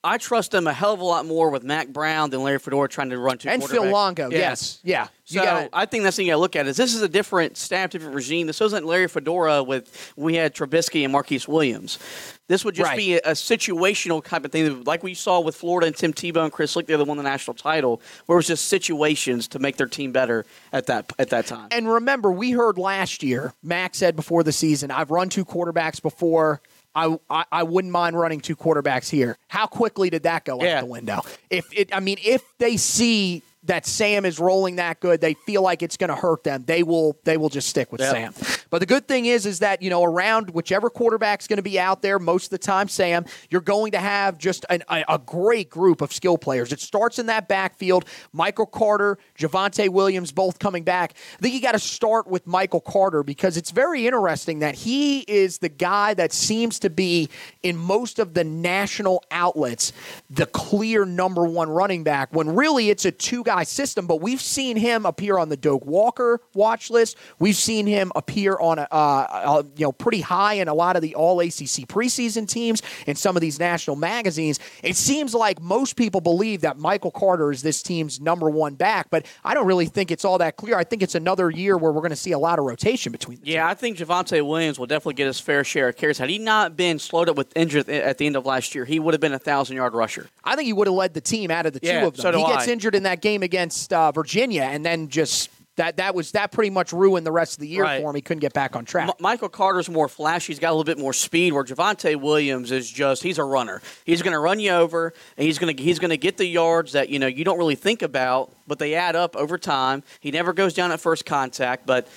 I 0.05 0.17
trust 0.17 0.51
them 0.51 0.67
a 0.67 0.73
hell 0.73 0.93
of 0.93 1.01
a 1.01 1.03
lot 1.03 1.25
more 1.25 1.49
with 1.49 1.63
Mack 1.63 1.89
Brown 1.89 2.29
than 2.29 2.43
Larry 2.43 2.59
Fedora 2.59 2.87
trying 2.87 3.09
to 3.09 3.17
run 3.17 3.39
two 3.39 3.49
and 3.49 3.61
Phil. 3.61 3.83
Longo. 3.83 4.29
Yeah. 4.29 4.37
Yes. 4.37 4.79
Yeah. 4.83 5.07
So 5.29 5.43
got 5.43 5.69
I 5.73 5.85
think 5.85 6.03
that's 6.03 6.15
the 6.15 6.21
thing 6.21 6.27
you 6.27 6.31
got 6.31 6.37
to 6.37 6.41
look 6.41 6.55
at 6.55 6.67
is 6.67 6.77
this 6.77 6.93
is 6.95 7.01
a 7.01 7.09
different 7.09 7.57
staff, 7.57 7.89
different 7.89 8.15
regime. 8.15 8.47
This 8.47 8.59
wasn't 8.61 8.85
Larry 8.85 9.07
Fedora 9.09 9.61
with 9.61 10.13
we 10.15 10.35
had 10.35 10.55
Trubisky 10.55 11.03
and 11.03 11.11
Marquise 11.11 11.47
Williams. 11.47 11.99
This 12.47 12.63
would 12.63 12.75
just 12.75 12.87
Right. 12.87 12.97
be 12.97 13.15
a, 13.15 13.17
a 13.25 13.31
situational 13.31 14.23
type 14.23 14.45
of 14.45 14.53
thing, 14.53 14.85
like 14.85 15.03
we 15.03 15.13
saw 15.13 15.41
with 15.41 15.53
Florida 15.55 15.87
and 15.87 15.95
Tim 15.97 16.13
Tebow 16.13 16.43
and 16.43 16.51
Chris 16.51 16.77
Leak. 16.77 16.87
They 16.87 16.95
won 16.95 17.17
the 17.17 17.23
national 17.23 17.55
title, 17.55 18.01
where 18.25 18.37
it 18.37 18.39
was 18.39 18.47
just 18.47 18.67
situations 18.69 19.49
to 19.49 19.59
make 19.59 19.75
their 19.75 19.87
team 19.87 20.13
better 20.13 20.45
at 20.71 20.85
that 20.87 21.11
at 21.19 21.29
that 21.31 21.45
time. 21.45 21.67
And 21.71 21.89
remember, 21.91 22.31
we 22.31 22.51
heard 22.51 22.77
last 22.77 23.21
year, 23.21 23.53
Max 23.61 23.97
said 23.97 24.15
before 24.15 24.43
the 24.43 24.53
season, 24.53 24.91
I've 24.91 25.11
run 25.11 25.27
two 25.27 25.43
quarterbacks 25.43 26.01
before. 26.01 26.61
I, 26.95 27.19
I, 27.29 27.43
I 27.51 27.63
wouldn't 27.63 27.91
mind 27.91 28.17
running 28.17 28.39
two 28.39 28.55
quarterbacks 28.55 29.09
here. 29.09 29.37
How 29.49 29.67
quickly 29.67 30.09
did 30.09 30.23
that 30.23 30.45
go 30.45 30.63
Yeah. 30.63 30.77
out 30.77 30.79
the 30.85 30.85
window? 30.87 31.21
If 31.49 31.65
it, 31.71 31.93
I 31.95 31.99
mean, 31.99 32.17
if 32.23 32.41
they 32.57 32.75
see 32.77 33.43
that 33.67 33.85
Sam 33.85 34.25
is 34.25 34.39
rolling 34.39 34.77
that 34.77 34.99
good, 34.99 35.21
they 35.21 35.33
feel 35.33 35.61
like 35.61 35.81
it's 35.83 35.97
going 35.97 36.09
to 36.09 36.15
hurt 36.15 36.43
them. 36.43 36.63
They 36.65 36.83
will 36.83 37.17
they 37.23 37.37
will 37.37 37.49
just 37.49 37.67
stick 37.69 37.91
with 37.91 38.01
Yeah. 38.01 38.11
Sam. 38.31 38.33
But 38.69 38.79
the 38.79 38.85
good 38.85 39.07
thing 39.07 39.25
is 39.25 39.45
is 39.45 39.59
that 39.59 39.81
you 39.81 39.89
know 39.89 40.03
around 40.03 40.49
whichever 40.51 40.89
quarterback's 40.89 41.47
going 41.47 41.57
to 41.57 41.63
be 41.63 41.79
out 41.79 42.01
there 42.01 42.19
most 42.19 42.45
of 42.45 42.49
the 42.51 42.57
time, 42.57 42.87
Sam, 42.87 43.25
you're 43.49 43.61
going 43.61 43.91
to 43.91 43.99
have 43.99 44.37
just 44.37 44.65
an, 44.69 44.83
a, 44.89 45.03
a 45.07 45.19
great 45.19 45.69
group 45.69 46.01
of 46.01 46.11
skill 46.11 46.37
players. 46.37 46.73
It 46.73 46.79
starts 46.79 47.19
in 47.19 47.27
that 47.27 47.47
backfield. 47.47 48.05
Michael 48.33 48.65
Carter, 48.65 49.17
Javonte 49.37 49.89
Williams, 49.89 50.31
both 50.31 50.59
coming 50.59 50.83
back. 50.83 51.13
I 51.37 51.41
think 51.41 51.53
you 51.53 51.61
got 51.61 51.73
to 51.73 51.79
start 51.79 52.27
with 52.27 52.47
Michael 52.47 52.81
Carter 52.81 53.23
because 53.23 53.57
it's 53.57 53.71
very 53.71 54.07
interesting 54.07 54.59
that 54.59 54.75
he 54.75 55.19
is 55.21 55.59
the 55.59 55.69
guy 55.69 56.13
that 56.15 56.31
seems 56.33 56.79
to 56.79 56.89
be 56.89 57.29
in 57.63 57.77
most 57.77 58.19
of 58.19 58.33
the 58.33 58.43
national 58.43 59.23
outlets 59.31 59.93
the 60.29 60.45
clear 60.45 61.05
number 61.05 61.45
one 61.45 61.69
running 61.69 62.03
back 62.03 62.29
when 62.33 62.55
really 62.55 62.89
it's 62.89 63.05
a 63.05 63.11
two 63.11 63.43
guy 63.43 63.56
system. 63.63 64.07
But 64.07 64.21
we've 64.21 64.41
seen 64.41 64.77
him 64.77 65.05
appear 65.05 65.37
on 65.37 65.49
the 65.49 65.57
Doak 65.57 65.85
Walker 65.85 66.39
watch 66.53 66.89
list. 66.89 67.17
We've 67.39 67.55
seen 67.55 67.87
him 67.87 68.11
appear 68.15 68.57
on 68.59 68.79
a, 68.79 68.87
uh, 68.91 69.63
a 69.63 69.65
you 69.75 69.85
know 69.85 69.91
pretty 69.91 70.21
high 70.21 70.53
in 70.55 70.67
a 70.67 70.73
lot 70.73 70.95
of 70.95 71.01
the 71.01 71.15
All 71.15 71.39
ACC 71.39 71.87
preseason 71.87 72.47
teams 72.47 72.81
in 73.05 73.15
some 73.15 73.35
of 73.35 73.41
these 73.41 73.59
national 73.59 73.95
magazines. 73.95 74.59
It 74.83 74.95
seems 74.95 75.33
like 75.33 75.61
most 75.61 75.95
people 75.95 76.21
believe 76.21 76.61
that 76.61 76.77
Michael 76.77 77.11
Carter 77.11 77.51
is 77.51 77.61
this 77.61 77.81
team's 77.81 78.19
number 78.19 78.49
one 78.49 78.75
back, 78.75 79.09
but 79.09 79.25
I 79.43 79.53
don't 79.53 79.67
really 79.67 79.85
think 79.87 80.11
it's 80.11 80.25
all 80.25 80.37
that 80.39 80.55
clear. 80.57 80.77
I 80.77 80.83
think 80.83 81.01
it's 81.03 81.15
another 81.15 81.49
year 81.49 81.77
where 81.77 81.91
we're 81.91 82.01
going 82.01 82.09
to 82.11 82.15
see 82.15 82.31
a 82.31 82.39
lot 82.39 82.59
of 82.59 82.65
rotation 82.65 83.11
between. 83.11 83.39
The 83.41 83.51
Yeah, 83.51 83.67
I 83.67 83.73
think 83.73 83.97
Javonte 83.97 84.45
Williams 84.45 84.79
will 84.79 84.87
definitely 84.87 85.15
get 85.15 85.27
his 85.27 85.39
fair 85.39 85.63
share 85.63 85.89
of 85.89 85.97
carries. 85.97 86.17
Had 86.17 86.29
he 86.29 86.39
not 86.39 86.75
been 86.77 86.99
slowed 86.99 87.29
up 87.29 87.35
with 87.37 87.55
injury 87.55 87.81
at 87.87 88.17
the 88.17 88.25
end 88.25 88.35
of 88.35 88.45
last 88.45 88.75
year, 88.75 88.85
he 88.85 88.99
would 88.99 89.13
have 89.13 89.21
been 89.21 89.33
a 89.33 89.39
thousand 89.39 89.75
yard 89.75 89.93
rusher. 89.93 90.27
I 90.43 90.55
think 90.55 90.65
he 90.65 90.73
would 90.73 90.87
have 90.87 90.95
led 90.95 91.13
the 91.13 91.21
team 91.21 91.51
out 91.51 91.65
of 91.65 91.73
the 91.73 91.79
Yeah, 91.81 92.01
two 92.01 92.07
of 92.07 92.15
them. 92.17 92.21
so 92.21 92.37
he 92.37 92.45
gets 92.45 92.67
injured 92.67 92.95
in 92.95 93.03
that 93.03 93.21
game 93.21 93.36
against 93.43 93.91
uh, 93.93 94.11
Virginia, 94.11 94.63
and 94.63 94.85
then 94.85 95.09
just 95.09 95.49
that 95.75 95.97
that 95.97 96.15
was 96.15 96.31
that 96.31 96.51
pretty 96.51 96.71
much 96.71 96.91
ruined 96.91 97.23
the 97.25 97.31
rest 97.31 97.53
of 97.53 97.59
the 97.59 97.67
year 97.67 97.83
Right. 97.83 98.01
for 98.01 98.09
him. 98.09 98.15
He 98.15 98.21
couldn't 98.21 98.39
get 98.41 98.53
back 98.53 98.75
on 98.75 98.83
track. 98.83 99.09
M- 99.09 99.13
Michael 99.19 99.47
Carter's 99.49 99.87
more 99.89 100.07
flashy. 100.07 100.51
He's 100.51 100.59
got 100.59 100.69
a 100.69 100.73
little 100.73 100.83
bit 100.83 100.97
more 100.97 101.13
speed. 101.13 101.53
Where 101.53 101.63
Javonte 101.63 102.19
Williams 102.19 102.71
is 102.71 102.89
just 102.89 103.21
he's 103.21 103.37
a 103.37 103.43
runner. 103.43 103.81
He's 104.05 104.21
going 104.23 104.33
to 104.33 104.39
run 104.39 104.59
you 104.59 104.71
over, 104.71 105.13
and 105.37 105.45
he's 105.45 105.59
going 105.59 105.75
to 105.75 105.83
he's 105.83 105.99
going 105.99 106.09
to 106.09 106.17
get 106.17 106.37
the 106.37 106.45
yards 106.47 106.93
that 106.93 107.09
you 107.09 107.19
know 107.19 107.27
you 107.27 107.43
don't 107.43 107.59
really 107.59 107.75
think 107.75 108.01
about, 108.01 108.51
but 108.65 108.79
they 108.79 108.95
add 108.95 109.15
up 109.15 109.35
over 109.35 109.57
time. 109.57 110.01
He 110.19 110.31
never 110.31 110.51
goes 110.53 110.73
down 110.73 110.91
at 110.91 110.99
first 110.99 111.25
contact, 111.27 111.85
but 111.85 112.07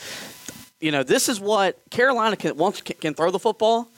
you 0.80 0.90
know 0.90 1.02
this 1.02 1.28
is 1.28 1.38
what 1.38 1.78
Carolina 1.90 2.36
can 2.36 2.56
once 2.56 2.80
can, 2.80 2.96
can 2.96 3.14
throw 3.14 3.30
the 3.30 3.38
football. 3.38 3.88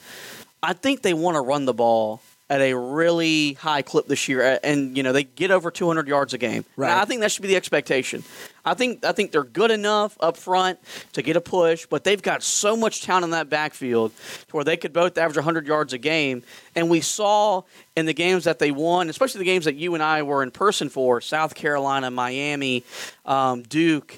I 0.61 0.73
think 0.73 1.01
they 1.01 1.13
want 1.13 1.35
to 1.35 1.41
run 1.41 1.63
the 1.65 1.73
ball 1.73 2.21
at 2.49 2.61
a 2.61 2.73
really 2.75 3.53
high 3.53 3.81
clip 3.81 4.07
this 4.07 4.27
year, 4.27 4.59
and 4.63 4.95
you 4.97 5.03
know 5.03 5.11
they 5.11 5.23
get 5.23 5.49
over 5.49 5.71
200 5.71 6.07
yards 6.07 6.33
a 6.33 6.37
game. 6.37 6.65
Right. 6.75 6.91
And 6.91 6.99
I 6.99 7.05
think 7.05 7.21
that 7.21 7.31
should 7.31 7.41
be 7.41 7.47
the 7.47 7.55
expectation. 7.55 8.23
I 8.65 8.73
think 8.73 9.03
I 9.05 9.11
think 9.11 9.31
they're 9.31 9.43
good 9.43 9.71
enough 9.71 10.17
up 10.19 10.37
front 10.37 10.79
to 11.13 11.21
get 11.21 11.35
a 11.35 11.41
push, 11.41 11.85
but 11.85 12.03
they've 12.03 12.21
got 12.21 12.43
so 12.43 12.75
much 12.75 13.01
talent 13.01 13.25
in 13.25 13.29
that 13.31 13.49
backfield 13.49 14.11
to 14.47 14.55
where 14.55 14.63
they 14.63 14.77
could 14.77 14.93
both 14.93 15.17
average 15.17 15.37
100 15.37 15.67
yards 15.67 15.93
a 15.93 15.97
game. 15.97 16.43
And 16.75 16.89
we 16.89 17.01
saw 17.01 17.63
in 17.95 18.05
the 18.05 18.13
games 18.13 18.43
that 18.43 18.59
they 18.59 18.71
won, 18.71 19.09
especially 19.09 19.39
the 19.39 19.45
games 19.45 19.65
that 19.65 19.75
you 19.75 19.93
and 19.93 20.03
I 20.03 20.23
were 20.23 20.43
in 20.43 20.51
person 20.51 20.89
for, 20.89 21.21
South 21.21 21.55
Carolina, 21.55 22.11
Miami, 22.11 22.83
um, 23.25 23.63
Duke, 23.63 24.17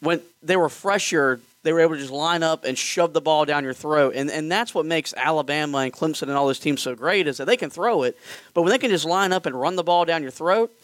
when 0.00 0.22
they 0.42 0.56
were 0.56 0.68
fresher, 0.68 1.40
they 1.62 1.72
were 1.72 1.80
able 1.80 1.94
to 1.94 2.00
just 2.00 2.12
line 2.12 2.42
up 2.42 2.64
and 2.64 2.78
shove 2.78 3.12
the 3.12 3.20
ball 3.20 3.44
down 3.44 3.64
your 3.64 3.74
throat. 3.74 4.14
And 4.14 4.30
and 4.30 4.50
that's 4.50 4.74
what 4.74 4.86
makes 4.86 5.12
Alabama 5.14 5.78
and 5.78 5.92
Clemson 5.92 6.22
and 6.22 6.32
all 6.32 6.46
those 6.46 6.58
teams 6.58 6.82
so 6.82 6.94
great 6.94 7.26
is 7.26 7.38
that 7.38 7.46
they 7.46 7.56
can 7.56 7.70
throw 7.70 8.02
it, 8.02 8.16
but 8.54 8.62
when 8.62 8.70
they 8.70 8.78
can 8.78 8.90
just 8.90 9.04
line 9.04 9.32
up 9.32 9.46
and 9.46 9.58
run 9.58 9.76
the 9.76 9.84
ball 9.84 10.04
down 10.04 10.22
your 10.22 10.30
throat, 10.30 10.77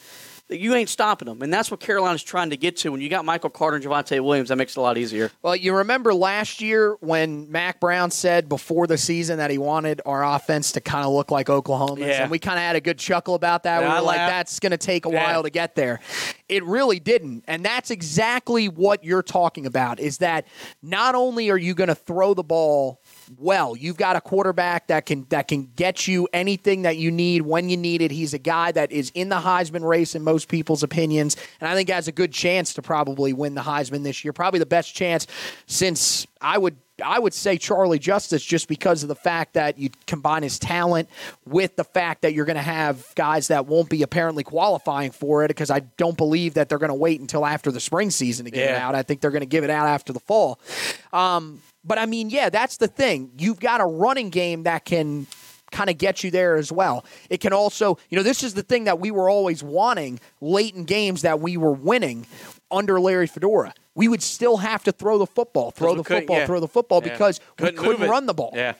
you 0.50 0.74
ain't 0.74 0.90
stopping 0.90 1.26
them. 1.26 1.40
And 1.42 1.52
that's 1.52 1.70
what 1.70 1.80
Carolina's 1.80 2.22
trying 2.22 2.50
to 2.50 2.56
get 2.56 2.76
to. 2.78 2.92
When 2.92 3.00
you 3.00 3.08
got 3.08 3.24
Michael 3.24 3.48
Carter 3.50 3.76
and 3.76 3.84
Javonte 3.84 4.22
Williams, 4.22 4.50
that 4.50 4.56
makes 4.56 4.76
it 4.76 4.78
a 4.78 4.82
lot 4.82 4.98
easier. 4.98 5.30
Well, 5.42 5.56
you 5.56 5.74
remember 5.76 6.12
last 6.12 6.60
year 6.60 6.96
when 7.00 7.50
Mack 7.50 7.80
Brown 7.80 8.10
said 8.10 8.48
before 8.48 8.86
the 8.86 8.98
season 8.98 9.38
that 9.38 9.50
he 9.50 9.56
wanted 9.56 10.02
our 10.04 10.22
offense 10.24 10.72
to 10.72 10.80
kind 10.82 11.06
of 11.06 11.12
look 11.12 11.30
like 11.30 11.48
Oklahoma's, 11.48 12.00
Yeah. 12.06 12.22
and 12.22 12.30
we 12.30 12.38
kind 12.38 12.58
of 12.58 12.62
had 12.62 12.76
a 12.76 12.80
good 12.80 12.98
chuckle 12.98 13.34
about 13.34 13.62
that. 13.62 13.80
Yeah, 13.80 13.88
we 13.88 13.94
were 14.00 14.06
like, 14.06 14.16
that's 14.18 14.60
going 14.60 14.72
to 14.72 14.76
take 14.78 15.06
a 15.06 15.10
Yeah. 15.10 15.24
while 15.26 15.42
to 15.44 15.50
get 15.50 15.74
there. 15.76 16.00
It 16.48 16.62
really 16.64 17.00
didn't, 17.00 17.44
and 17.48 17.64
that's 17.64 17.90
exactly 17.90 18.68
what 18.68 19.02
you're 19.02 19.22
talking 19.22 19.64
about. 19.64 19.98
Is 19.98 20.18
that 20.18 20.46
not 20.82 21.14
only 21.14 21.50
are 21.50 21.56
you 21.56 21.74
going 21.74 21.88
to 21.88 21.94
throw 21.94 22.34
the 22.34 22.44
ball 22.44 23.00
well. 23.38 23.76
You've 23.76 23.96
got 23.96 24.16
a 24.16 24.20
quarterback 24.20 24.88
that 24.88 25.06
can 25.06 25.26
that 25.30 25.48
can 25.48 25.70
get 25.76 26.06
you 26.06 26.28
anything 26.32 26.82
that 26.82 26.96
you 26.96 27.10
need 27.10 27.42
when 27.42 27.68
you 27.68 27.76
need 27.76 28.02
it. 28.02 28.10
He's 28.10 28.34
a 28.34 28.38
guy 28.38 28.72
that 28.72 28.92
is 28.92 29.10
in 29.14 29.28
the 29.28 29.40
Heisman 29.40 29.86
race 29.86 30.14
in 30.14 30.22
most 30.22 30.48
people's 30.48 30.82
opinions, 30.82 31.36
and 31.60 31.68
I 31.68 31.74
think 31.74 31.88
has 31.88 32.08
a 32.08 32.12
good 32.12 32.32
chance 32.32 32.74
to 32.74 32.82
probably 32.82 33.32
win 33.32 33.54
the 33.54 33.62
Heisman 33.62 34.02
this 34.02 34.24
year. 34.24 34.32
Probably 34.32 34.58
the 34.58 34.66
best 34.66 34.94
chance 34.94 35.26
since 35.66 36.26
I 36.40 36.58
would 36.58 36.76
I 37.02 37.18
would 37.18 37.34
say 37.34 37.58
Charlie 37.58 37.98
Justice 37.98 38.44
just 38.44 38.68
because 38.68 39.02
of 39.02 39.08
the 39.08 39.16
fact 39.16 39.54
that 39.54 39.78
you 39.78 39.90
combine 40.06 40.42
his 40.42 40.58
talent 40.58 41.08
with 41.44 41.74
the 41.76 41.84
fact 41.84 42.22
that 42.22 42.34
you're 42.34 42.44
going 42.44 42.56
to 42.56 42.62
have 42.62 43.12
guys 43.16 43.48
that 43.48 43.66
won't 43.66 43.88
be 43.88 44.02
apparently 44.02 44.44
qualifying 44.44 45.10
for 45.10 45.44
it 45.44 45.48
because 45.48 45.70
I 45.70 45.80
don't 45.80 46.16
believe 46.16 46.54
that 46.54 46.68
they're 46.68 46.78
going 46.78 46.90
to 46.90 46.94
wait 46.94 47.20
until 47.20 47.44
after 47.44 47.72
the 47.72 47.80
spring 47.80 48.10
season 48.10 48.44
to 48.44 48.50
get 48.50 48.70
it 48.70 48.76
out. 48.76 48.94
I 48.94 49.02
think 49.02 49.20
they're 49.20 49.32
going 49.32 49.40
to 49.40 49.46
give 49.46 49.64
it 49.64 49.70
out 49.70 49.86
after 49.86 50.12
the 50.12 50.20
fall. 50.20 50.60
Um, 51.12 51.60
but 51.84 51.98
I 51.98 52.06
mean, 52.06 52.30
yeah, 52.30 52.50
that's 52.50 52.76
the 52.78 52.88
thing. 52.88 53.30
You've 53.38 53.60
got 53.60 53.80
a 53.80 53.84
running 53.84 54.30
game 54.30 54.64
that 54.64 54.84
can 54.84 55.26
kind 55.70 55.90
of 55.90 55.98
get 55.98 56.24
you 56.24 56.30
there 56.30 56.56
as 56.56 56.72
well. 56.72 57.04
It 57.28 57.40
can 57.40 57.52
also, 57.52 57.98
you 58.08 58.16
know, 58.16 58.22
this 58.22 58.42
is 58.42 58.54
the 58.54 58.62
thing 58.62 58.84
that 58.84 59.00
we 59.00 59.10
were 59.10 59.28
always 59.28 59.62
wanting 59.62 60.20
late 60.40 60.74
in 60.74 60.84
games 60.84 61.22
that 61.22 61.40
we 61.40 61.56
were 61.56 61.72
winning 61.72 62.26
under 62.70 63.00
Larry 63.00 63.26
Fedora. 63.26 63.74
We 63.94 64.08
would 64.08 64.22
still 64.22 64.56
have 64.58 64.82
to 64.84 64.92
throw 64.92 65.18
the 65.18 65.26
football, 65.26 65.70
throw 65.70 65.94
the 65.94 66.04
football, 66.04 66.38
yeah. 66.38 66.46
throw 66.46 66.60
the 66.60 66.68
football 66.68 67.00
because 67.00 67.40
Couldn't 67.56 67.78
we 67.80 67.86
couldn't 67.86 68.08
run 68.08 68.26
the 68.26 68.34
ball. 68.34 68.52
Yeah. 68.54 68.74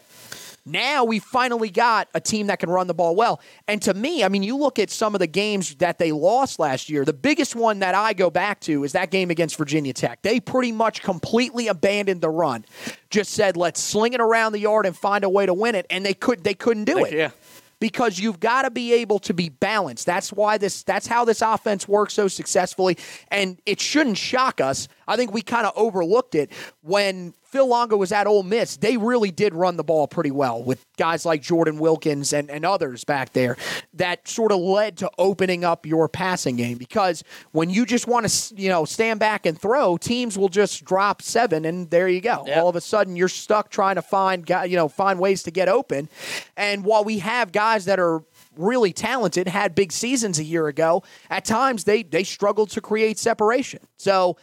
Now 0.67 1.05
we 1.05 1.19
finally 1.19 1.69
got 1.71 2.09
a 2.15 2.21
team 2.21 2.47
that 2.47 2.59
can 2.59 2.71
run 2.71 2.87
the 2.87 2.95
ball 2.95 3.15
well. 3.15 3.41
And 3.69 3.83
to 3.83 3.93
me, 3.93 4.25
I 4.25 4.29
mean, 4.29 4.43
you 4.43 4.57
look 4.57 4.79
at 4.79 4.91
some 4.91 5.15
of 5.15 5.19
the 5.19 5.27
games 5.27 5.75
that 5.77 5.99
they 5.99 6.11
lost 6.11 6.59
last 6.59 6.89
year. 6.89 7.05
The 7.05 7.13
biggest 7.13 7.55
one 7.55 7.81
that 7.81 7.95
I 7.95 8.15
go 8.15 8.31
back 8.31 8.61
to 8.61 8.83
is 8.85 8.93
that 8.93 9.11
game 9.11 9.31
against 9.31 9.57
Virginia 9.57 9.93
Tech. 9.93 10.23
They 10.23 10.41
pretty 10.41 10.73
much 10.73 11.03
completely 11.03 11.69
abandoned 11.69 12.23
the 12.23 12.31
run. 12.31 12.65
Just 13.11 13.33
said, 13.33 13.57
"Let's 13.59 13.81
sling 13.81 14.15
it 14.15 14.21
around 14.21 14.53
the 14.53 14.61
yard 14.61 14.87
and 14.87 14.97
find 14.97 15.23
a 15.23 15.29
way 15.29 15.45
to 15.45 15.53
win 15.53 15.75
it." 15.75 15.87
And 15.91 16.05
they 16.05 16.15
could 16.15 16.45
they 16.45 16.55
couldn't 16.55 16.85
do 16.85 16.95
Like, 16.95 17.13
it 17.13 17.19
yeah. 17.19 17.31
because 17.79 18.19
you've 18.19 18.41
got 18.41 18.63
to 18.63 18.71
be 18.71 18.95
able 18.95 19.19
to 19.21 19.35
be 19.35 19.51
balanced. 19.51 20.07
That's 20.07 20.33
why 20.33 20.57
this 20.57 20.83
that's 20.83 21.07
how 21.07 21.27
this 21.27 21.43
offense 21.43 21.87
works 21.87 22.15
so 22.15 22.27
successfully 22.29 22.97
and 23.29 23.61
it 23.67 23.81
shouldn't 23.81 24.17
shock 24.17 24.61
us. 24.63 24.89
I 25.07 25.17
think 25.17 25.35
we 25.35 25.43
kind 25.43 25.67
of 25.67 25.75
overlooked 25.77 26.35
it 26.35 26.51
when 26.81 27.35
Phil 27.55 27.69
Longo 27.69 27.97
was 27.97 28.11
at 28.11 28.27
Ole 28.27 28.43
Miss. 28.43 28.79
They 28.79 28.97
really 28.97 29.31
did 29.31 29.55
run 29.55 29.77
the 29.77 29.85
ball 29.85 30.09
pretty 30.09 30.33
well 30.33 30.61
with 30.61 30.85
guys 30.97 31.25
like 31.25 31.41
Jordan 31.41 31.79
Wilkins 31.79 32.33
and, 32.33 32.51
and 32.51 32.65
others 32.65 33.05
back 33.05 33.33
there 33.33 33.57
that 33.93 34.27
sort 34.27 34.51
of 34.51 34.59
led 34.59 34.97
to 34.97 35.11
opening 35.19 35.65
up 35.65 35.87
your 35.87 36.09
passing 36.09 36.57
game 36.57 36.79
because 36.79 37.23
when 37.53 37.71
you 37.71 37.87
just 37.87 38.09
want 38.09 38.29
to 38.29 38.55
you 38.57 38.69
know 38.69 38.85
stand 38.85 39.21
back 39.21 39.47
and 39.47 39.57
throw, 39.57 39.97
teams 39.97 40.37
will 40.37 40.49
just 40.49 40.85
drop 40.85 41.23
7 41.23 41.65
and 41.65 41.89
there 41.91 42.09
you 42.09 42.21
go. 42.21 42.43
Yep. 42.45 42.57
All 42.57 42.69
of 42.69 42.75
a 42.75 42.81
sudden 42.81 43.15
you're 43.15 43.29
stuck 43.29 43.71
trying 43.71 43.95
to 43.95 44.03
find 44.03 44.51
you 44.67 44.75
know 44.75 44.89
find 44.89 45.21
ways 45.21 45.45
to 45.45 45.53
get 45.53 45.69
open. 45.69 46.09
And 46.57 46.85
while 46.85 47.05
we 47.05 47.21
have 47.21 47.53
guys 47.53 47.85
that 47.85 48.01
are 48.01 48.25
really 48.57 48.93
talented, 48.93 49.47
had 49.47 49.77
big 49.77 49.93
seasons 49.93 50.41
a 50.41 50.45
year 50.45 50.67
ago, 50.67 51.05
at 51.31 51.45
times 51.45 51.85
they 51.85 52.03
they 52.03 52.25
struggled 52.25 52.71
to 52.71 52.81
create 52.81 53.17
separation. 53.17 53.79
So. 53.97 54.39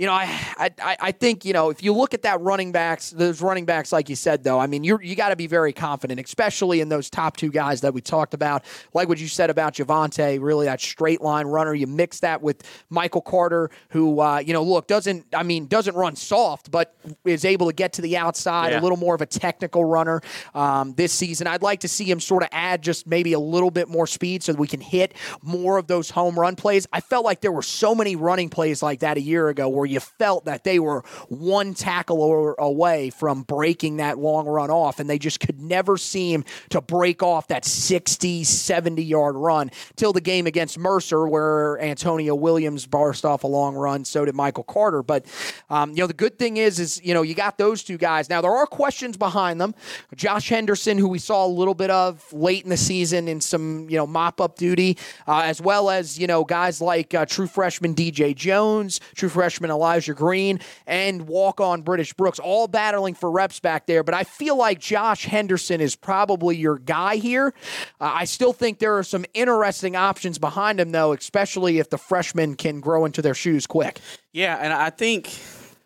You 0.00 0.06
know, 0.06 0.14
I, 0.14 0.70
I 0.80 0.96
I- 0.98 1.12
think 1.12 1.44
you 1.44 1.52
know 1.52 1.68
if 1.68 1.82
you 1.82 1.92
look 1.92 2.14
at 2.14 2.22
that 2.22 2.40
running 2.40 2.72
backs, 2.72 3.10
those 3.10 3.42
running 3.42 3.66
backs, 3.66 3.92
like 3.92 4.08
you 4.08 4.16
said, 4.16 4.42
though, 4.42 4.58
I 4.58 4.66
mean 4.66 4.82
you 4.82 4.98
you 5.02 5.14
got 5.14 5.28
to 5.28 5.36
be 5.36 5.46
very 5.46 5.74
confident, 5.74 6.18
especially 6.18 6.80
in 6.80 6.88
those 6.88 7.10
top 7.10 7.36
two 7.36 7.50
guys 7.50 7.82
that 7.82 7.92
we 7.92 8.00
talked 8.00 8.32
about. 8.32 8.64
Like 8.94 9.10
what 9.10 9.18
you 9.18 9.28
said 9.28 9.50
about 9.50 9.74
Javonte, 9.74 10.38
really 10.40 10.64
that 10.64 10.80
straight 10.80 11.20
line 11.20 11.46
runner. 11.46 11.74
You 11.74 11.86
mix 11.86 12.20
that 12.20 12.40
with 12.40 12.62
Michael 12.88 13.20
Carter, 13.20 13.70
who 13.90 14.20
uh, 14.20 14.38
you 14.38 14.54
know, 14.54 14.62
look 14.62 14.86
doesn't 14.86 15.26
I 15.34 15.42
mean 15.42 15.66
doesn't 15.66 15.94
run 15.94 16.16
soft, 16.16 16.70
but 16.70 16.94
is 17.26 17.44
able 17.44 17.66
to 17.66 17.74
get 17.74 17.92
to 17.94 18.00
the 18.00 18.16
outside, 18.16 18.70
Yeah. 18.72 18.80
a 18.80 18.82
little 18.82 18.96
more 18.96 19.14
of 19.14 19.20
a 19.20 19.26
technical 19.26 19.84
runner 19.84 20.22
um, 20.54 20.94
this 20.94 21.12
season. 21.12 21.46
I'd 21.46 21.60
like 21.62 21.80
to 21.80 21.88
see 21.88 22.04
him 22.10 22.20
sort 22.20 22.42
of 22.42 22.48
add 22.52 22.80
just 22.80 23.06
maybe 23.06 23.34
a 23.34 23.38
little 23.40 23.70
bit 23.70 23.86
more 23.86 24.06
speed 24.06 24.44
so 24.44 24.52
that 24.52 24.58
we 24.58 24.66
can 24.66 24.80
hit 24.80 25.12
more 25.42 25.76
of 25.76 25.88
those 25.88 26.08
home 26.08 26.40
run 26.40 26.56
plays. 26.56 26.86
I 26.90 27.02
felt 27.02 27.26
like 27.26 27.42
there 27.42 27.52
were 27.52 27.60
so 27.60 27.94
many 27.94 28.16
running 28.16 28.48
plays 28.48 28.82
like 28.82 29.00
that 29.00 29.18
a 29.18 29.20
year 29.20 29.50
ago 29.50 29.68
where 29.68 29.89
you 29.90 30.00
felt 30.00 30.44
that 30.46 30.64
they 30.64 30.78
were 30.78 31.02
one 31.28 31.74
tackle 31.74 32.20
or, 32.22 32.54
away 32.58 33.10
from 33.10 33.42
breaking 33.42 33.98
that 33.98 34.18
long 34.18 34.46
run 34.46 34.70
off, 34.70 35.00
and 35.00 35.08
they 35.08 35.18
just 35.18 35.40
could 35.40 35.60
never 35.60 35.96
seem 35.96 36.44
to 36.70 36.80
break 36.80 37.22
off 37.22 37.48
that 37.48 37.64
60, 37.64 38.44
70 38.44 39.02
yard 39.02 39.36
run 39.36 39.70
till 39.96 40.12
the 40.12 40.20
game 40.20 40.46
against 40.46 40.78
Mercer 40.78 41.26
where 41.26 41.80
Antonio 41.80 42.34
Williams 42.34 42.86
barst 42.86 43.24
off 43.24 43.44
a 43.44 43.46
long 43.46 43.74
run. 43.74 44.04
So 44.04 44.24
did 44.24 44.34
Michael 44.34 44.64
Carter. 44.64 45.02
But, 45.02 45.26
um, 45.68 45.90
you 45.90 45.96
know, 45.96 46.06
the 46.06 46.14
good 46.14 46.38
thing 46.38 46.56
is, 46.56 46.78
is, 46.78 47.00
you 47.04 47.14
know, 47.14 47.22
you 47.22 47.34
got 47.34 47.58
those 47.58 47.82
two 47.82 47.98
guys. 47.98 48.28
Now, 48.28 48.40
there 48.40 48.54
are 48.54 48.66
questions 48.66 49.16
behind 49.16 49.60
them. 49.60 49.74
Josh 50.14 50.48
Henderson, 50.48 50.98
who 50.98 51.08
we 51.08 51.18
saw 51.18 51.46
a 51.46 51.48
little 51.48 51.74
bit 51.74 51.90
of 51.90 52.32
late 52.32 52.64
in 52.64 52.70
the 52.70 52.76
season 52.76 53.28
in 53.28 53.40
some, 53.40 53.88
you 53.88 53.96
know, 53.96 54.06
mop 54.06 54.40
up 54.40 54.56
duty, 54.56 54.98
uh, 55.26 55.42
as 55.44 55.60
well 55.60 55.90
as, 55.90 56.18
you 56.18 56.26
know, 56.26 56.44
guys 56.44 56.80
like 56.80 57.14
uh, 57.14 57.26
true 57.26 57.46
freshman 57.46 57.94
DJ 57.94 58.34
Jones, 58.34 59.00
true 59.14 59.28
freshman 59.28 59.70
Elijah 59.80 60.12
Green, 60.12 60.60
and 60.86 61.26
walk 61.26 61.58
on 61.58 61.80
British 61.80 62.12
Brooks, 62.12 62.38
all 62.38 62.68
battling 62.68 63.14
for 63.14 63.30
reps 63.30 63.60
back 63.60 63.86
there. 63.86 64.04
But 64.04 64.14
I 64.14 64.24
feel 64.24 64.56
like 64.56 64.78
Josh 64.78 65.24
Henderson 65.24 65.80
is 65.80 65.96
probably 65.96 66.56
your 66.56 66.78
guy 66.78 67.16
here. 67.16 67.54
Uh, 67.98 68.12
I 68.14 68.26
still 68.26 68.52
think 68.52 68.78
there 68.78 68.98
are 68.98 69.02
some 69.02 69.24
interesting 69.32 69.96
options 69.96 70.38
behind 70.38 70.78
him, 70.78 70.92
though, 70.92 71.12
especially 71.12 71.78
if 71.78 71.88
the 71.88 71.98
freshmen 71.98 72.56
can 72.56 72.80
grow 72.80 73.06
into 73.06 73.22
their 73.22 73.34
shoes 73.34 73.66
quick. 73.66 74.00
Yeah, 74.32 74.58
and 74.60 74.72
I 74.72 74.90
think 74.90 75.30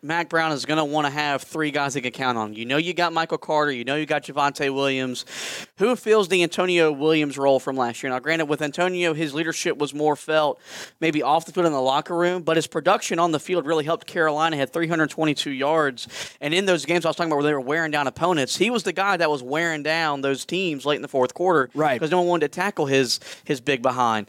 Mack 0.05 0.29
Brown 0.29 0.51
is 0.51 0.65
going 0.65 0.77
to 0.77 0.85
want 0.85 1.07
to 1.07 1.11
have 1.11 1.41
three 1.41 1.71
guys 1.71 1.95
he 1.95 2.01
can 2.01 2.11
count 2.11 2.37
on. 2.37 2.53
You 2.53 2.65
know, 2.65 2.77
you 2.77 2.93
got 2.93 3.11
Michael 3.11 3.39
Carter. 3.39 3.71
You 3.71 3.83
know, 3.83 3.95
you 3.95 4.05
got 4.05 4.23
Javonte 4.23 4.71
Williams. 4.73 5.25
Who 5.77 5.95
fills 5.95 6.27
the 6.27 6.43
Antonio 6.43 6.91
Williams 6.91 7.37
role 7.39 7.59
from 7.59 7.75
last 7.75 8.03
year? 8.03 8.11
Now, 8.11 8.19
granted, 8.19 8.45
with 8.45 8.61
Antonio, 8.61 9.13
his 9.15 9.33
leadership 9.33 9.77
was 9.77 9.93
more 9.95 10.15
felt 10.15 10.61
maybe 11.01 11.23
off 11.23 11.45
the 11.47 11.51
field 11.51 11.65
in 11.65 11.71
the 11.71 11.81
locker 11.81 12.15
room, 12.15 12.43
but 12.43 12.55
his 12.55 12.67
production 12.67 13.17
on 13.17 13.31
the 13.31 13.39
field 13.39 13.65
really 13.65 13.83
helped 13.83 14.05
Carolina. 14.05 14.55
Had 14.55 14.71
322 14.71 15.49
yards, 15.49 16.07
and 16.39 16.53
in 16.53 16.65
those 16.65 16.85
games 16.85 17.03
I 17.03 17.09
was 17.09 17.15
talking 17.15 17.31
about 17.31 17.37
where 17.37 17.45
they 17.45 17.53
were 17.53 17.59
wearing 17.59 17.89
down 17.91 18.05
opponents, 18.05 18.57
he 18.57 18.69
was 18.69 18.83
the 18.83 18.93
guy 18.93 19.17
that 19.17 19.29
was 19.31 19.41
wearing 19.41 19.81
down 19.81 20.21
those 20.21 20.45
teams 20.45 20.85
late 20.85 20.97
in 20.97 21.01
the 21.01 21.07
fourth 21.07 21.33
quarter, 21.33 21.69
Right. 21.73 21.95
Because 21.95 22.11
no 22.11 22.19
one 22.19 22.27
wanted 22.27 22.51
to 22.51 22.55
tackle 22.55 22.85
his 22.85 23.19
his 23.43 23.59
big 23.59 23.81
behind. 23.81 24.27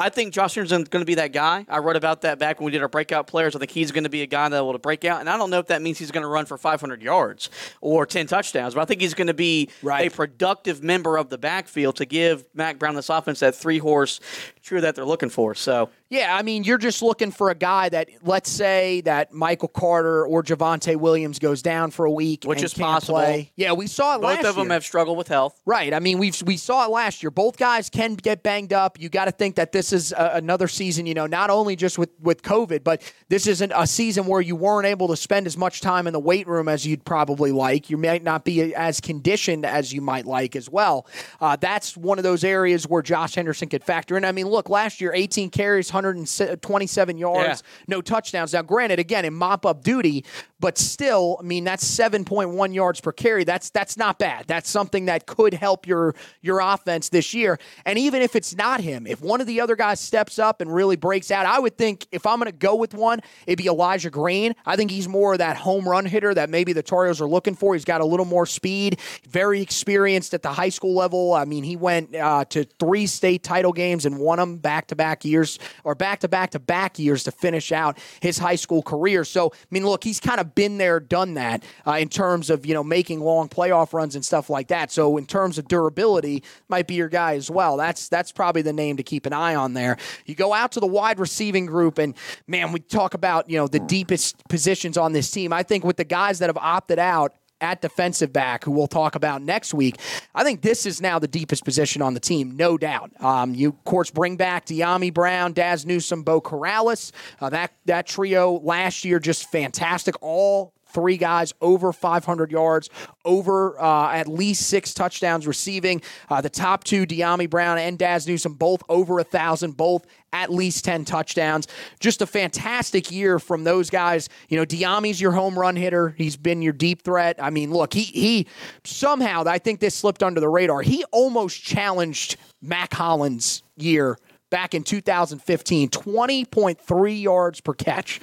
I 0.00 0.08
think 0.08 0.32
Josh 0.32 0.54
Henderson's 0.54 0.88
going 0.88 1.02
to 1.02 1.06
be 1.06 1.16
that 1.16 1.32
guy. 1.32 1.66
I 1.68 1.78
wrote 1.78 1.96
about 1.96 2.22
that 2.22 2.38
back 2.38 2.58
when 2.58 2.64
we 2.64 2.72
did 2.72 2.80
our 2.80 2.88
breakout 2.88 3.26
players. 3.26 3.54
I 3.54 3.58
think 3.58 3.70
he's 3.70 3.92
going 3.92 4.04
to 4.04 4.10
be 4.10 4.22
a 4.22 4.26
guy 4.26 4.48
that 4.48 4.64
will 4.64 4.78
break 4.78 5.04
out, 5.04 5.20
and 5.20 5.28
I 5.28 5.36
don't 5.36 5.50
know 5.50 5.58
if 5.58 5.66
that 5.66 5.82
means 5.82 5.98
he's 5.98 6.10
going 6.10 6.22
to 6.22 6.28
run 6.28 6.46
for 6.46 6.56
500 6.56 7.02
yards 7.02 7.50
or 7.82 8.06
10 8.06 8.26
touchdowns, 8.26 8.74
but 8.74 8.80
I 8.80 8.84
think 8.86 9.02
he's 9.02 9.12
going 9.14 9.26
to 9.26 9.34
be 9.34 9.68
Right. 9.82 10.10
a 10.10 10.14
productive 10.14 10.82
member 10.82 11.18
of 11.18 11.28
the 11.28 11.36
backfield 11.38 11.96
to 11.96 12.06
give 12.06 12.44
Mack 12.54 12.78
Brown 12.78 12.94
this 12.94 13.10
offense 13.10 13.40
that 13.40 13.54
three 13.54 13.78
horse 13.78 14.20
true 14.62 14.80
that 14.80 14.94
they're 14.94 15.04
looking 15.04 15.28
for. 15.30 15.54
So 15.54 15.90
Yeah, 16.10 16.36
I 16.36 16.42
mean, 16.42 16.64
you're 16.64 16.76
just 16.76 17.02
looking 17.02 17.30
for 17.30 17.50
a 17.50 17.54
guy 17.54 17.88
that, 17.88 18.08
let's 18.22 18.50
say, 18.50 19.00
that 19.02 19.32
Michael 19.32 19.68
Carter 19.68 20.26
or 20.26 20.42
Javonte 20.42 20.96
Williams 20.96 21.38
goes 21.38 21.62
down 21.62 21.92
for 21.92 22.04
a 22.04 22.10
week, 22.10 22.42
Which 22.44 22.58
and 22.58 22.64
is 22.64 22.74
possible. 22.74 23.18
Play. 23.20 23.52
Yeah, 23.54 23.74
we 23.74 23.86
saw 23.86 24.16
it 24.16 24.18
both 24.18 24.24
last 24.24 24.44
of 24.44 24.56
them 24.56 24.66
year. 24.66 24.72
have 24.72 24.84
struggled 24.84 25.16
with 25.16 25.28
health. 25.28 25.60
Right. 25.64 25.94
I 25.94 26.00
mean, 26.00 26.18
we've 26.18 26.40
we 26.42 26.56
saw 26.56 26.84
it 26.84 26.90
last 26.90 27.22
year. 27.22 27.30
Both 27.30 27.58
guys 27.58 27.88
can 27.88 28.14
get 28.14 28.42
banged 28.42 28.72
up. 28.72 28.98
You 28.98 29.08
got 29.08 29.26
to 29.26 29.30
think 29.30 29.54
that 29.54 29.70
this 29.70 29.92
is 29.92 30.10
a, 30.10 30.32
another 30.34 30.66
season. 30.66 31.06
You 31.06 31.14
know, 31.14 31.26
not 31.26 31.48
only 31.48 31.76
just 31.76 31.96
with 31.96 32.10
with 32.20 32.42
COVID, 32.42 32.82
but 32.82 33.02
this 33.28 33.46
isn't 33.46 33.72
a 33.72 33.86
season 33.86 34.26
where 34.26 34.40
you 34.40 34.56
weren't 34.56 34.86
able 34.86 35.06
to 35.08 35.16
spend 35.16 35.46
as 35.46 35.56
much 35.56 35.80
time 35.80 36.08
in 36.08 36.12
the 36.12 36.18
weight 36.18 36.48
room 36.48 36.66
as 36.68 36.84
you'd 36.84 37.04
probably 37.04 37.52
like. 37.52 37.88
You 37.88 37.96
might 37.96 38.24
not 38.24 38.44
be 38.44 38.74
as 38.74 39.00
conditioned 39.00 39.64
as 39.64 39.92
you 39.92 40.00
might 40.00 40.26
like 40.26 40.56
as 40.56 40.68
well. 40.68 41.06
Uh, 41.40 41.54
that's 41.54 41.96
one 41.96 42.18
of 42.18 42.24
those 42.24 42.42
areas 42.42 42.88
where 42.88 43.00
Josh 43.02 43.36
Henderson 43.36 43.68
could 43.68 43.84
factor 43.84 44.16
in. 44.16 44.24
I 44.24 44.32
mean, 44.32 44.48
look, 44.48 44.68
last 44.68 45.00
year, 45.00 45.12
18 45.14 45.50
carries, 45.50 45.88
127 46.04 47.18
yards, 47.18 47.62
Yeah. 47.62 47.84
no 47.88 48.00
touchdowns. 48.00 48.52
Now, 48.52 48.62
granted, 48.62 48.98
again 48.98 49.24
in 49.24 49.34
mop 49.34 49.64
up 49.66 49.82
duty, 49.82 50.24
but 50.58 50.76
still, 50.78 51.36
I 51.40 51.42
mean, 51.42 51.64
that's 51.64 51.84
7.1 51.84 52.74
yards 52.74 53.00
per 53.00 53.12
carry. 53.12 53.44
That's 53.44 53.70
that's 53.70 53.96
not 53.96 54.18
bad. 54.18 54.44
That's 54.46 54.68
something 54.68 55.06
that 55.06 55.26
could 55.26 55.54
help 55.54 55.86
your 55.86 56.14
your 56.42 56.60
offense 56.60 57.08
this 57.08 57.32
year. 57.34 57.58
And 57.86 57.98
even 57.98 58.22
if 58.22 58.36
it's 58.36 58.54
not 58.54 58.80
him, 58.80 59.06
if 59.06 59.22
one 59.22 59.40
of 59.40 59.46
the 59.46 59.60
other 59.60 59.76
guys 59.76 60.00
steps 60.00 60.38
up 60.38 60.60
and 60.60 60.72
really 60.72 60.96
breaks 60.96 61.30
out, 61.30 61.46
I 61.46 61.58
would 61.58 61.76
think 61.78 62.06
if 62.12 62.26
I'm 62.26 62.38
going 62.38 62.50
to 62.50 62.56
go 62.56 62.74
with 62.74 62.94
one, 62.94 63.20
it'd 63.46 63.58
be 63.58 63.66
Elijah 63.68 64.10
Green. 64.10 64.54
I 64.66 64.76
think 64.76 64.90
he's 64.90 65.08
more 65.08 65.32
of 65.32 65.38
that 65.38 65.56
home 65.56 65.88
run 65.88 66.04
hitter 66.04 66.34
that 66.34 66.50
maybe 66.50 66.72
the 66.72 66.82
Toros 66.82 67.20
are 67.20 67.28
looking 67.28 67.54
for. 67.54 67.74
He's 67.74 67.84
got 67.84 68.00
a 68.00 68.04
little 68.04 68.26
more 68.26 68.46
speed, 68.46 69.00
very 69.28 69.60
experienced 69.62 70.34
at 70.34 70.42
the 70.42 70.52
high 70.52 70.68
school 70.68 70.94
level. 70.94 71.32
I 71.32 71.44
mean, 71.44 71.64
he 71.64 71.76
went 71.76 72.14
uh, 72.14 72.44
to 72.46 72.64
three 72.78 73.06
state 73.06 73.42
title 73.42 73.72
games 73.72 74.04
and 74.06 74.18
won 74.18 74.38
them 74.38 74.58
back 74.58 74.88
to 74.88 74.96
back 74.96 75.24
years 75.24 75.58
or 75.90 75.94
back 75.96 76.20
to 76.20 76.28
back 76.28 76.50
to 76.50 76.60
back 76.60 76.98
years 76.98 77.24
to 77.24 77.32
finish 77.32 77.72
out 77.72 77.98
his 78.20 78.38
high 78.38 78.54
school 78.54 78.80
career. 78.80 79.24
So, 79.24 79.50
I 79.52 79.66
mean, 79.70 79.84
look, 79.84 80.04
he's 80.04 80.20
kind 80.20 80.40
of 80.40 80.54
been 80.54 80.78
there, 80.78 81.00
done 81.00 81.34
that 81.34 81.64
uh, 81.84 81.92
in 81.92 82.08
terms 82.08 82.48
of, 82.48 82.64
you 82.64 82.74
know, 82.74 82.84
making 82.84 83.20
long 83.20 83.48
playoff 83.48 83.92
runs 83.92 84.14
and 84.14 84.24
stuff 84.24 84.48
like 84.48 84.68
that. 84.68 84.92
So, 84.92 85.16
in 85.16 85.26
terms 85.26 85.58
of 85.58 85.66
durability, 85.66 86.44
might 86.68 86.86
be 86.86 86.94
your 86.94 87.08
guy 87.08 87.34
as 87.34 87.50
well. 87.50 87.76
That's 87.76 88.08
that's 88.08 88.30
probably 88.30 88.62
the 88.62 88.72
name 88.72 88.96
to 88.98 89.02
keep 89.02 89.26
an 89.26 89.32
eye 89.32 89.56
on 89.56 89.74
there. 89.74 89.96
You 90.26 90.36
go 90.36 90.54
out 90.54 90.72
to 90.72 90.80
the 90.80 90.86
wide 90.86 91.18
receiving 91.18 91.66
group, 91.66 91.98
and 91.98 92.14
man, 92.46 92.70
we 92.70 92.78
talk 92.78 93.14
about, 93.14 93.50
you 93.50 93.56
know, 93.56 93.66
the 93.66 93.80
deepest 93.80 94.46
positions 94.48 94.96
on 94.96 95.12
this 95.12 95.28
team. 95.30 95.52
I 95.52 95.64
think 95.64 95.84
with 95.84 95.96
the 95.96 96.04
guys 96.04 96.38
that 96.38 96.48
have 96.48 96.56
opted 96.56 97.00
out, 97.00 97.34
at 97.60 97.82
defensive 97.82 98.32
back, 98.32 98.64
who 98.64 98.70
we'll 98.70 98.86
talk 98.86 99.14
about 99.14 99.42
next 99.42 99.74
week. 99.74 99.96
I 100.34 100.44
think 100.44 100.62
this 100.62 100.86
is 100.86 101.00
now 101.00 101.18
the 101.18 101.28
deepest 101.28 101.64
position 101.64 102.02
on 102.02 102.14
the 102.14 102.20
team, 102.20 102.56
no 102.56 102.78
doubt. 102.78 103.10
Um, 103.20 103.54
you, 103.54 103.70
of 103.70 103.84
course, 103.84 104.10
bring 104.10 104.36
back 104.36 104.66
Dyami 104.66 105.12
Brown, 105.12 105.52
Dazz 105.52 105.84
Newsome, 105.86 106.22
Beau 106.22 106.40
Corrales. 106.40 107.12
Uh, 107.40 107.50
that 107.50 107.72
that 107.86 108.06
trio 108.06 108.60
last 108.60 109.04
year 109.04 109.18
just 109.18 109.50
fantastic. 109.50 110.14
All 110.20 110.72
three 110.92 111.16
guys 111.16 111.52
over 111.60 111.92
500 111.92 112.50
yards, 112.50 112.90
over 113.24 113.80
uh, 113.80 114.12
at 114.12 114.28
least 114.28 114.68
six 114.68 114.94
touchdowns 114.94 115.46
receiving. 115.46 116.02
Uh, 116.28 116.40
the 116.40 116.50
top 116.50 116.84
two, 116.84 117.06
Dyami 117.06 117.48
Brown 117.48 117.78
and 117.78 117.98
Dazz 117.98 118.26
Newsome, 118.26 118.54
both 118.54 118.82
over 118.88 119.18
a 119.18 119.24
thousand, 119.24 119.76
both 119.76 120.06
at 120.32 120.52
least 120.52 120.84
10 120.84 121.04
touchdowns. 121.04 121.66
Just 121.98 122.22
a 122.22 122.26
fantastic 122.26 123.10
year 123.10 123.38
from 123.38 123.64
those 123.64 123.90
guys. 123.90 124.28
You 124.48 124.56
know, 124.56 124.64
Dyami's 124.64 125.20
your 125.20 125.32
home 125.32 125.58
run 125.58 125.76
hitter. 125.76 126.10
He's 126.10 126.36
been 126.36 126.62
your 126.62 126.72
deep 126.72 127.02
threat. 127.02 127.36
I 127.40 127.50
mean, 127.50 127.72
look, 127.72 127.92
he 127.92 128.02
he 128.02 128.46
somehow 128.84 129.44
I 129.46 129.58
think 129.58 129.80
this 129.80 129.94
slipped 129.94 130.22
under 130.22 130.40
the 130.40 130.48
radar. 130.48 130.82
He 130.82 131.04
almost 131.10 131.62
challenged 131.62 132.36
Mack 132.62 132.94
Hollins' 132.94 133.62
year 133.76 134.16
back 134.50 134.74
in 134.74 134.82
2015, 134.82 135.90
20.3 135.90 137.22
yards 137.22 137.60
per 137.60 137.72
catch. 137.72 138.20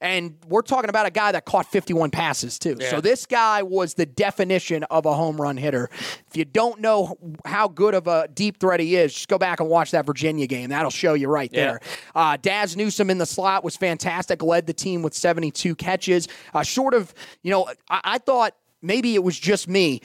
And 0.00 0.36
we're 0.46 0.62
talking 0.62 0.90
about 0.90 1.06
a 1.06 1.10
guy 1.10 1.32
that 1.32 1.46
caught 1.46 1.66
51 1.66 2.10
passes, 2.10 2.58
too. 2.58 2.76
Yeah. 2.78 2.90
So 2.90 3.00
this 3.00 3.24
guy 3.26 3.62
was 3.62 3.94
the 3.94 4.04
definition 4.04 4.82
of 4.84 5.06
a 5.06 5.14
home 5.14 5.40
run 5.40 5.56
hitter. 5.56 5.88
If 6.28 6.36
you 6.36 6.44
don't 6.44 6.80
know 6.80 7.16
how 7.46 7.68
good 7.68 7.94
of 7.94 8.06
a 8.06 8.28
deep 8.28 8.60
threat 8.60 8.80
he 8.80 8.96
is, 8.96 9.14
just 9.14 9.28
go 9.28 9.38
back 9.38 9.60
and 9.60 9.68
watch 9.68 9.92
that 9.92 10.04
Virginia 10.04 10.46
game. 10.46 10.70
That'll 10.70 10.90
show 10.90 11.14
you 11.14 11.28
right 11.28 11.50
yeah. 11.52 11.64
there. 11.64 11.80
Uh, 12.14 12.36
Dazz 12.40 12.76
Newsome 12.76 13.08
in 13.08 13.18
the 13.18 13.26
slot 13.26 13.64
was 13.64 13.76
fantastic, 13.76 14.42
led 14.42 14.66
the 14.66 14.74
team 14.74 15.02
with 15.02 15.14
72 15.14 15.74
catches. 15.76 16.28
Uh, 16.52 16.62
short 16.62 16.92
of, 16.92 17.14
you 17.42 17.50
know, 17.50 17.66
I, 17.88 18.00
I 18.04 18.18
thought 18.18 18.54
maybe 18.82 19.14
it 19.14 19.24
was 19.24 19.38
just 19.38 19.68
me 19.68 20.02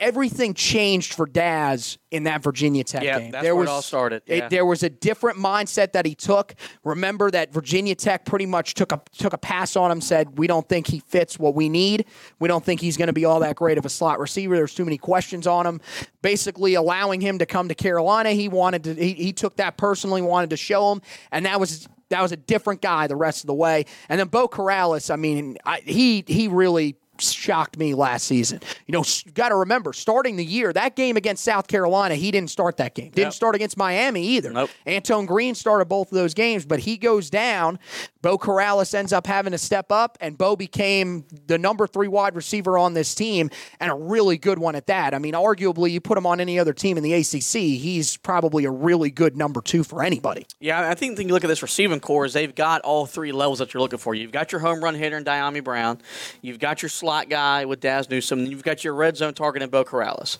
everything 0.00 0.54
changed 0.54 1.14
for 1.14 1.26
Dazz 1.26 1.98
in 2.10 2.24
that 2.24 2.42
Virginia 2.42 2.84
Tech 2.84 3.02
yeah, 3.02 3.18
game. 3.18 3.30
That's 3.30 3.42
there 3.42 3.54
where 3.54 3.62
was, 3.62 3.68
it 3.68 3.72
all 3.72 3.82
started. 3.82 4.22
Yeah. 4.26 4.36
It, 4.36 4.50
there 4.50 4.66
was 4.66 4.82
a 4.82 4.90
different 4.90 5.38
mindset 5.38 5.92
that 5.92 6.04
he 6.06 6.14
took. 6.14 6.54
Remember 6.84 7.30
that 7.30 7.52
Virginia 7.52 7.94
Tech 7.94 8.24
pretty 8.24 8.46
much 8.46 8.74
took 8.74 8.92
a 8.92 9.00
took 9.16 9.32
a 9.32 9.38
pass 9.38 9.76
on 9.76 9.90
him, 9.90 10.00
said 10.00 10.38
we 10.38 10.46
don't 10.46 10.68
think 10.68 10.86
he 10.86 11.00
fits 11.00 11.38
what 11.38 11.54
we 11.54 11.68
need. 11.68 12.06
We 12.38 12.48
don't 12.48 12.64
think 12.64 12.80
he's 12.80 12.96
going 12.96 13.06
to 13.06 13.12
be 13.12 13.24
all 13.24 13.40
that 13.40 13.56
great 13.56 13.78
of 13.78 13.86
a 13.86 13.88
slot 13.90 14.18
receiver. 14.18 14.56
There's 14.56 14.74
too 14.74 14.84
many 14.84 14.98
questions 14.98 15.46
on 15.46 15.66
him. 15.66 15.80
Basically, 16.22 16.74
allowing 16.74 17.20
him 17.20 17.38
to 17.38 17.46
come 17.46 17.68
to 17.68 17.74
Carolina, 17.74 18.30
he 18.30 18.48
wanted 18.48 18.84
to. 18.84 18.94
He, 18.94 19.12
he 19.12 19.32
took 19.32 19.56
that 19.56 19.76
personally, 19.76 20.22
wanted 20.22 20.50
to 20.50 20.56
show 20.56 20.92
him, 20.92 21.02
and 21.30 21.46
that 21.46 21.60
was 21.60 21.88
that 22.10 22.20
was 22.20 22.32
a 22.32 22.36
different 22.36 22.80
guy 22.80 23.06
the 23.06 23.16
rest 23.16 23.42
of 23.42 23.46
the 23.46 23.54
way. 23.54 23.86
And 24.08 24.20
then 24.20 24.28
Beau 24.28 24.48
Corrales, 24.48 25.12
I 25.12 25.16
mean, 25.16 25.56
I, 25.64 25.80
he 25.80 26.24
he 26.26 26.48
really 26.48 26.96
shocked 27.18 27.78
me 27.78 27.94
last 27.94 28.26
season. 28.26 28.60
You 28.86 28.92
know, 28.92 29.04
you 29.24 29.32
got 29.32 29.50
to 29.50 29.56
remember, 29.56 29.92
starting 29.92 30.36
the 30.36 30.44
year, 30.44 30.72
that 30.72 30.96
game 30.96 31.16
against 31.16 31.44
South 31.44 31.66
Carolina, 31.66 32.14
he 32.14 32.30
didn't 32.30 32.50
start 32.50 32.76
that 32.78 32.94
game. 32.94 33.10
Didn't 33.10 33.34
start 33.34 33.54
against 33.54 33.76
Miami 33.76 34.22
either. 34.22 34.50
Nope. 34.50 34.70
Antoine 34.86 35.26
Green 35.26 35.54
started 35.54 35.86
both 35.86 36.10
of 36.10 36.16
those 36.16 36.34
games, 36.34 36.64
but 36.66 36.80
he 36.80 36.96
goes 36.96 37.30
down. 37.30 37.78
Beau 38.24 38.38
Corrales 38.38 38.94
ends 38.94 39.12
up 39.12 39.26
having 39.26 39.52
to 39.52 39.58
step 39.58 39.92
up, 39.92 40.16
and 40.18 40.38
Beau 40.38 40.56
became 40.56 41.26
the 41.46 41.58
number 41.58 41.86
three 41.86 42.08
wide 42.08 42.34
receiver 42.34 42.78
on 42.78 42.94
this 42.94 43.14
team, 43.14 43.50
and 43.80 43.92
a 43.92 43.94
really 43.94 44.38
good 44.38 44.58
one 44.58 44.74
at 44.74 44.86
that. 44.86 45.12
I 45.12 45.18
mean, 45.18 45.34
arguably, 45.34 45.90
you 45.90 46.00
put 46.00 46.16
him 46.16 46.24
on 46.24 46.40
any 46.40 46.58
other 46.58 46.72
team 46.72 46.96
in 46.96 47.02
the 47.02 47.12
ACC, 47.12 47.52
he's 47.52 48.16
probably 48.16 48.64
a 48.64 48.70
really 48.70 49.10
good 49.10 49.36
number 49.36 49.60
two 49.60 49.84
for 49.84 50.02
anybody. 50.02 50.46
Yeah, 50.58 50.88
I 50.88 50.94
think 50.94 51.18
when 51.18 51.28
you 51.28 51.34
look 51.34 51.44
at 51.44 51.48
this 51.48 51.60
receiving 51.60 52.00
core, 52.00 52.24
is 52.24 52.32
they've 52.32 52.54
got 52.54 52.80
all 52.80 53.04
three 53.04 53.30
levels 53.30 53.58
that 53.58 53.74
you're 53.74 53.82
looking 53.82 53.98
for. 53.98 54.14
You've 54.14 54.32
got 54.32 54.52
your 54.52 54.62
home 54.62 54.82
run 54.82 54.94
hitter 54.94 55.18
in 55.18 55.24
Dyami 55.24 55.62
Brown, 55.62 56.00
you've 56.40 56.58
got 56.58 56.80
your 56.80 56.88
slot 56.88 57.28
guy 57.28 57.66
with 57.66 57.80
Dazz 57.80 58.08
Newsome, 58.08 58.38
and 58.38 58.48
you've 58.48 58.64
got 58.64 58.84
your 58.84 58.94
red 58.94 59.18
zone 59.18 59.34
target 59.34 59.62
in 59.62 59.68
Beau 59.68 59.84
Corrales. 59.84 60.38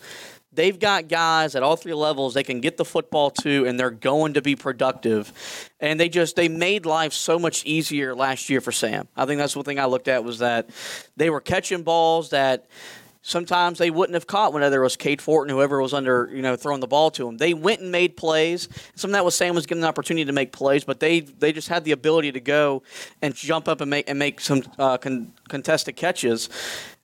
They've 0.55 0.79
got 0.79 1.07
guys 1.07 1.55
at 1.55 1.63
all 1.63 1.75
three 1.75 1.93
levels 1.93 2.33
they 2.33 2.43
can 2.43 2.61
get 2.61 2.77
the 2.77 2.85
football 2.85 3.29
to, 3.31 3.65
and 3.65 3.79
they're 3.79 3.91
going 3.91 4.33
to 4.33 4.41
be 4.41 4.55
productive. 4.55 5.31
And 5.79 5.99
they 5.99 6.09
just 6.09 6.35
they 6.35 6.47
made 6.47 6.85
life 6.85 7.13
so 7.13 7.37
much 7.37 7.65
easier 7.65 8.15
last 8.15 8.49
year 8.49 8.61
for 8.61 8.71
Sam. 8.71 9.07
I 9.15 9.25
think 9.25 9.39
that's 9.39 9.55
one 9.55 9.65
thing 9.65 9.79
I 9.79 9.85
looked 9.85 10.07
at 10.07 10.23
was 10.23 10.39
that 10.39 10.69
they 11.17 11.29
were 11.29 11.41
catching 11.41 11.83
balls 11.83 12.29
that 12.29 12.65
sometimes 13.25 13.79
they 13.79 13.89
wouldn't 13.89 14.13
have 14.13 14.27
caught 14.27 14.53
whenever 14.53 14.75
it 14.75 14.83
was 14.83 14.95
Cade 14.95 15.19
Fortin, 15.19 15.53
whoever 15.53 15.81
was 15.81 15.95
under, 15.95 16.29
you 16.31 16.43
know, 16.43 16.55
throwing 16.55 16.79
the 16.79 16.87
ball 16.87 17.09
to 17.09 17.25
them. 17.25 17.37
They 17.37 17.55
went 17.55 17.81
and 17.81 17.91
made 17.91 18.15
plays. 18.15 18.69
Some 18.93 19.09
of 19.09 19.13
that 19.13 19.25
was 19.25 19.35
Sam 19.35 19.55
was 19.55 19.65
given 19.65 19.81
the 19.81 19.87
opportunity 19.87 20.25
to 20.25 20.31
make 20.31 20.51
plays, 20.51 20.83
but 20.83 20.99
they 20.99 21.21
they 21.21 21.51
just 21.51 21.67
had 21.67 21.83
the 21.83 21.91
ability 21.91 22.31
to 22.33 22.39
go 22.39 22.83
and 23.21 23.35
jump 23.35 23.67
up 23.67 23.81
and 23.81 23.89
make 23.89 24.09
and 24.09 24.19
make 24.19 24.39
some 24.39 24.63
uh, 24.77 24.97
con- 24.97 25.33
contested 25.49 25.95
catches. 25.95 26.49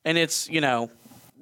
And 0.05 0.17
it's 0.17 0.47
you 0.47 0.61
know 0.61 0.91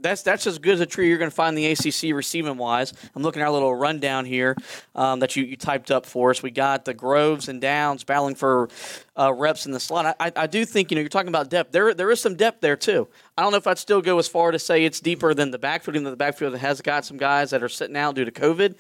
that's 0.02 0.22
that's 0.22 0.48
as 0.48 0.58
good 0.58 0.74
as 0.74 0.80
a 0.80 0.86
tree 0.86 1.08
you're 1.10 1.18
going 1.18 1.30
to 1.30 1.36
find 1.36 1.58
in 1.58 1.64
the 1.64 1.72
ACC 1.72 2.16
receiving 2.16 2.58
wise. 2.58 2.94
I'm 3.16 3.24
looking 3.24 3.42
at 3.42 3.46
our 3.46 3.52
little 3.52 3.74
rundown 3.74 4.26
here 4.26 4.56
um, 4.96 5.20
that 5.20 5.36
you, 5.36 5.44
you 5.44 5.56
typed 5.56 5.92
up 5.92 6.06
for 6.06 6.32
us. 6.32 6.42
We 6.44 6.52
got 6.52 6.86
the 6.86 6.94
Groves 6.94 7.50
and 7.50 7.62
Downs 7.62 8.04
battling 8.04 8.36
for 8.36 8.70
uh, 9.18 9.34
reps 9.34 9.66
in 9.66 9.72
the 9.72 9.80
slot. 9.80 10.16
I, 10.20 10.32
I, 10.36 10.48
do 10.48 10.66
think 10.66 10.92
you 10.92 10.96
know 10.96 11.02
you're 11.02 11.10
talking 11.10 11.30
about 11.30 11.50
depth. 11.50 11.72
There 11.72 11.94
there 11.94 12.12
is 12.12 12.22
some 12.22 12.36
depth 12.36 12.62
there 12.62 12.78
too. 12.78 13.08
I 13.38 13.42
don't 13.42 13.52
know 13.52 13.58
if 13.58 13.68
I'd 13.68 13.78
still 13.78 14.02
go 14.02 14.20
as 14.20 14.28
far 14.28 14.52
to 14.52 14.60
say 14.60 14.86
it's 14.86 15.00
deeper 15.00 15.34
than 15.34 15.52
the 15.52 15.60
backfield. 15.60 15.96
Even 15.96 16.06
though 16.06 16.12
the 16.12 16.18
backfield 16.18 16.56
has 16.58 16.82
got 16.82 17.06
some 17.06 17.18
guys 17.18 17.52
that 17.52 17.64
are 17.64 17.70
sitting 17.70 17.98
out 17.98 18.16
due 18.16 18.26
to 18.26 18.32
COVID, 18.32 18.76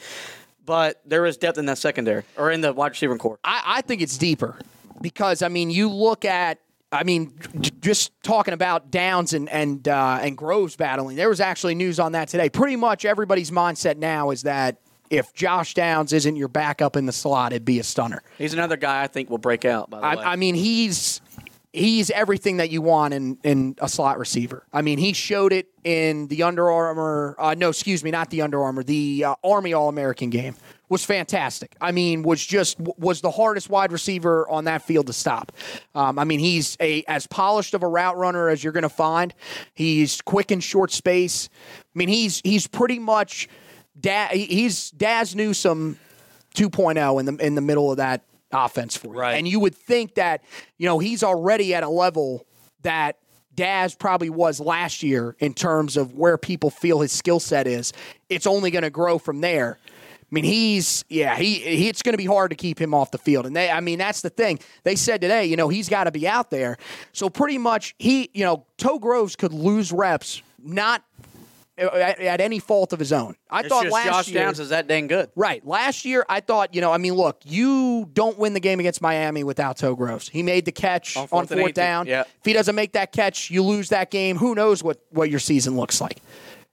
but 0.65 1.01
there 1.05 1.25
is 1.25 1.37
depth 1.37 1.57
in 1.57 1.65
that 1.65 1.77
secondary 1.77 2.23
or 2.37 2.51
in 2.51 2.61
the 2.61 2.73
wide 2.73 2.91
receiving 2.91 3.17
core. 3.17 3.39
I, 3.43 3.63
I 3.65 3.81
think 3.81 4.01
it's 4.01 4.17
deeper 4.17 4.57
because 5.01 5.41
I 5.41 5.47
mean 5.47 5.69
you 5.69 5.89
look 5.89 6.25
at 6.25 6.59
I 6.91 7.03
mean, 7.03 7.33
just 7.81 8.11
talking 8.23 8.53
about 8.53 8.89
Downs 8.89 9.33
and 9.33 9.47
and 9.49 9.87
uh, 9.87 10.19
and 10.21 10.35
Groves 10.35 10.75
battling. 10.75 11.17
There 11.17 11.29
was 11.29 11.39
actually 11.39 11.75
news 11.75 11.99
on 11.99 12.13
that 12.13 12.29
today. 12.29 12.49
Pretty 12.49 12.75
much 12.75 13.05
everybody's 13.05 13.51
mindset 13.51 13.97
now 13.97 14.31
is 14.31 14.43
that 14.43 14.79
if 15.09 15.33
Josh 15.33 15.73
Downs 15.75 16.13
isn't 16.13 16.35
your 16.35 16.47
backup 16.47 16.95
in 16.95 17.05
the 17.05 17.11
slot, 17.11 17.51
it'd 17.51 17.65
be 17.65 17.79
a 17.79 17.83
stunner. 17.83 18.23
He's 18.37 18.53
another 18.53 18.77
guy 18.77 19.03
I 19.03 19.07
think 19.07 19.29
will 19.29 19.37
break 19.37 19.65
out. 19.65 19.89
By 19.89 19.99
the 19.99 20.05
I, 20.05 20.15
way, 20.15 20.23
I 20.23 20.35
mean 20.35 20.55
he's 20.55 21.21
he's 21.73 22.09
everything 22.09 22.57
that 22.57 22.71
you 22.71 22.81
want 22.81 23.13
in 23.13 23.37
in 23.43 23.75
a 23.79 23.87
slot 23.87 24.17
receiver. 24.17 24.65
I 24.73 24.81
mean 24.81 24.97
he 24.97 25.13
showed 25.13 25.53
it 25.53 25.67
in 25.83 26.27
the 26.27 26.41
Under 26.41 26.71
Armour. 26.71 27.35
Uh, 27.37 27.55
no, 27.55 27.69
excuse 27.69 28.03
me, 28.03 28.09
not 28.09 28.31
the 28.31 28.41
Under 28.41 28.63
Armour. 28.63 28.83
The 28.83 29.25
uh, 29.25 29.35
Army 29.43 29.73
All 29.73 29.89
American 29.89 30.31
game 30.31 30.55
was 30.89 31.05
fantastic. 31.05 31.75
I 31.79 31.91
mean, 31.91 32.23
was 32.23 32.43
just 32.43 32.79
was 32.79 33.21
the 33.21 33.31
hardest 33.31 33.69
wide 33.69 33.91
receiver 33.91 34.49
on 34.49 34.65
that 34.65 34.81
field 34.81 35.07
to 35.07 35.13
stop. 35.13 35.51
Um, 35.95 36.19
I 36.19 36.23
mean, 36.23 36.39
he's 36.39 36.75
a 36.79 37.03
as 37.07 37.27
polished 37.27 37.73
of 37.73 37.83
a 37.83 37.87
route 37.87 38.17
runner 38.17 38.49
as 38.49 38.63
you're 38.63 38.73
going 38.73 38.83
to 38.83 38.89
find. 38.89 39.33
He's 39.73 40.21
quick 40.21 40.51
in 40.51 40.59
short 40.59 40.91
space. 40.91 41.49
I 41.95 41.97
mean, 41.97 42.09
he's 42.09 42.41
he's 42.43 42.67
pretty 42.67 42.99
much 42.99 43.47
da- 43.99 44.29
he's 44.29 44.91
Dazz 44.91 45.35
Newsome 45.35 45.99
2.0 46.55 47.19
in 47.19 47.25
the 47.25 47.45
in 47.45 47.55
the 47.55 47.61
middle 47.61 47.91
of 47.91 47.97
that 47.97 48.23
offense 48.51 48.97
for 48.97 49.13
you. 49.13 49.19
Right. 49.19 49.35
And 49.35 49.47
you 49.47 49.59
would 49.59 49.75
think 49.75 50.15
that 50.15 50.43
you 50.77 50.87
know 50.87 50.99
he's 50.99 51.23
already 51.23 51.75
at 51.75 51.83
a 51.83 51.89
level 51.89 52.45
that 52.81 53.17
Dazz 53.53 53.93
probably 53.93 54.29
was 54.29 54.59
last 54.59 55.03
year 55.03 55.35
in 55.39 55.53
terms 55.53 55.97
of 55.97 56.15
where 56.15 56.37
people 56.37 56.69
feel 56.69 57.01
his 57.01 57.11
skill 57.11 57.39
set 57.39 57.67
is. 57.67 57.93
It's 58.29 58.47
only 58.47 58.71
going 58.71 58.83
to 58.83 58.89
grow 58.89 59.17
from 59.17 59.41
there. 59.41 59.77
I 60.31 60.35
mean, 60.35 60.43
he's 60.43 61.03
yeah, 61.09 61.35
he, 61.35 61.55
he 61.55 61.89
it's 61.89 62.03
going 62.03 62.13
to 62.13 62.17
be 62.17 62.25
hard 62.25 62.51
to 62.51 62.55
keep 62.55 62.79
him 62.79 62.93
off 62.93 63.09
the 63.09 63.17
field, 63.17 63.47
and 63.47 63.55
they, 63.55 63.71
I 63.71 63.79
mean, 63.79 63.97
that's 63.97 64.21
the 64.21 64.29
thing. 64.29 64.59
They 64.83 64.95
said 64.95 65.21
today, 65.21 65.45
you 65.45 65.55
know, 65.55 65.69
he's 65.69 65.89
got 65.89 66.03
to 66.03 66.11
be 66.11 66.27
out 66.27 66.51
there. 66.51 66.77
So 67.13 67.29
pretty 67.29 67.57
much, 67.57 67.95
he, 67.97 68.29
you 68.33 68.45
know, 68.45 68.65
Toe 68.77 68.99
Groves 68.99 69.35
could 69.35 69.53
lose 69.53 69.91
reps, 69.91 70.43
not 70.61 71.03
uh, 71.79 71.87
at, 71.95 72.19
at, 72.19 72.41
any 72.41 72.59
fault 72.59 72.93
of 72.93 72.99
his 72.99 73.11
own. 73.11 73.35
I 73.49 73.61
it's 73.61 73.69
thought 73.69 73.87
last 73.87 74.05
year 74.05 74.13
Josh 74.13 74.27
year, 74.29 74.43
Downs 74.43 74.59
is 74.59 74.69
that 74.69 74.87
dang 74.87 75.07
good. 75.07 75.31
Right. 75.35 75.65
Last 75.65 76.05
year, 76.05 76.25
I 76.27 76.41
thought, 76.41 76.75
you 76.75 76.81
know, 76.81 76.91
I 76.91 76.97
mean, 76.97 77.13
look, 77.13 77.39
you 77.45 78.07
don't 78.13 78.37
win 78.37 78.53
the 78.53 78.59
game 78.59 78.79
against 78.79 79.01
Miami 79.01 79.43
without 79.43 79.77
Toe 79.77 79.95
Groves. 79.95 80.29
He 80.29 80.43
made 80.43 80.65
the 80.65 80.71
catch 80.71 81.15
on 81.15 81.27
fourth, 81.27 81.51
on 81.51 81.57
fourth 81.57 81.73
down. 81.73 82.05
Yeah. 82.05 82.21
If 82.21 82.45
he 82.45 82.53
doesn't 82.53 82.75
make 82.75 82.93
that 82.93 83.11
catch, 83.13 83.49
you 83.49 83.63
lose 83.63 83.89
that 83.89 84.11
game. 84.11 84.37
Who 84.37 84.55
knows 84.55 84.83
what, 84.83 84.99
what 85.11 85.29
your 85.29 85.39
season 85.39 85.75
looks 85.77 86.01
like. 86.01 86.21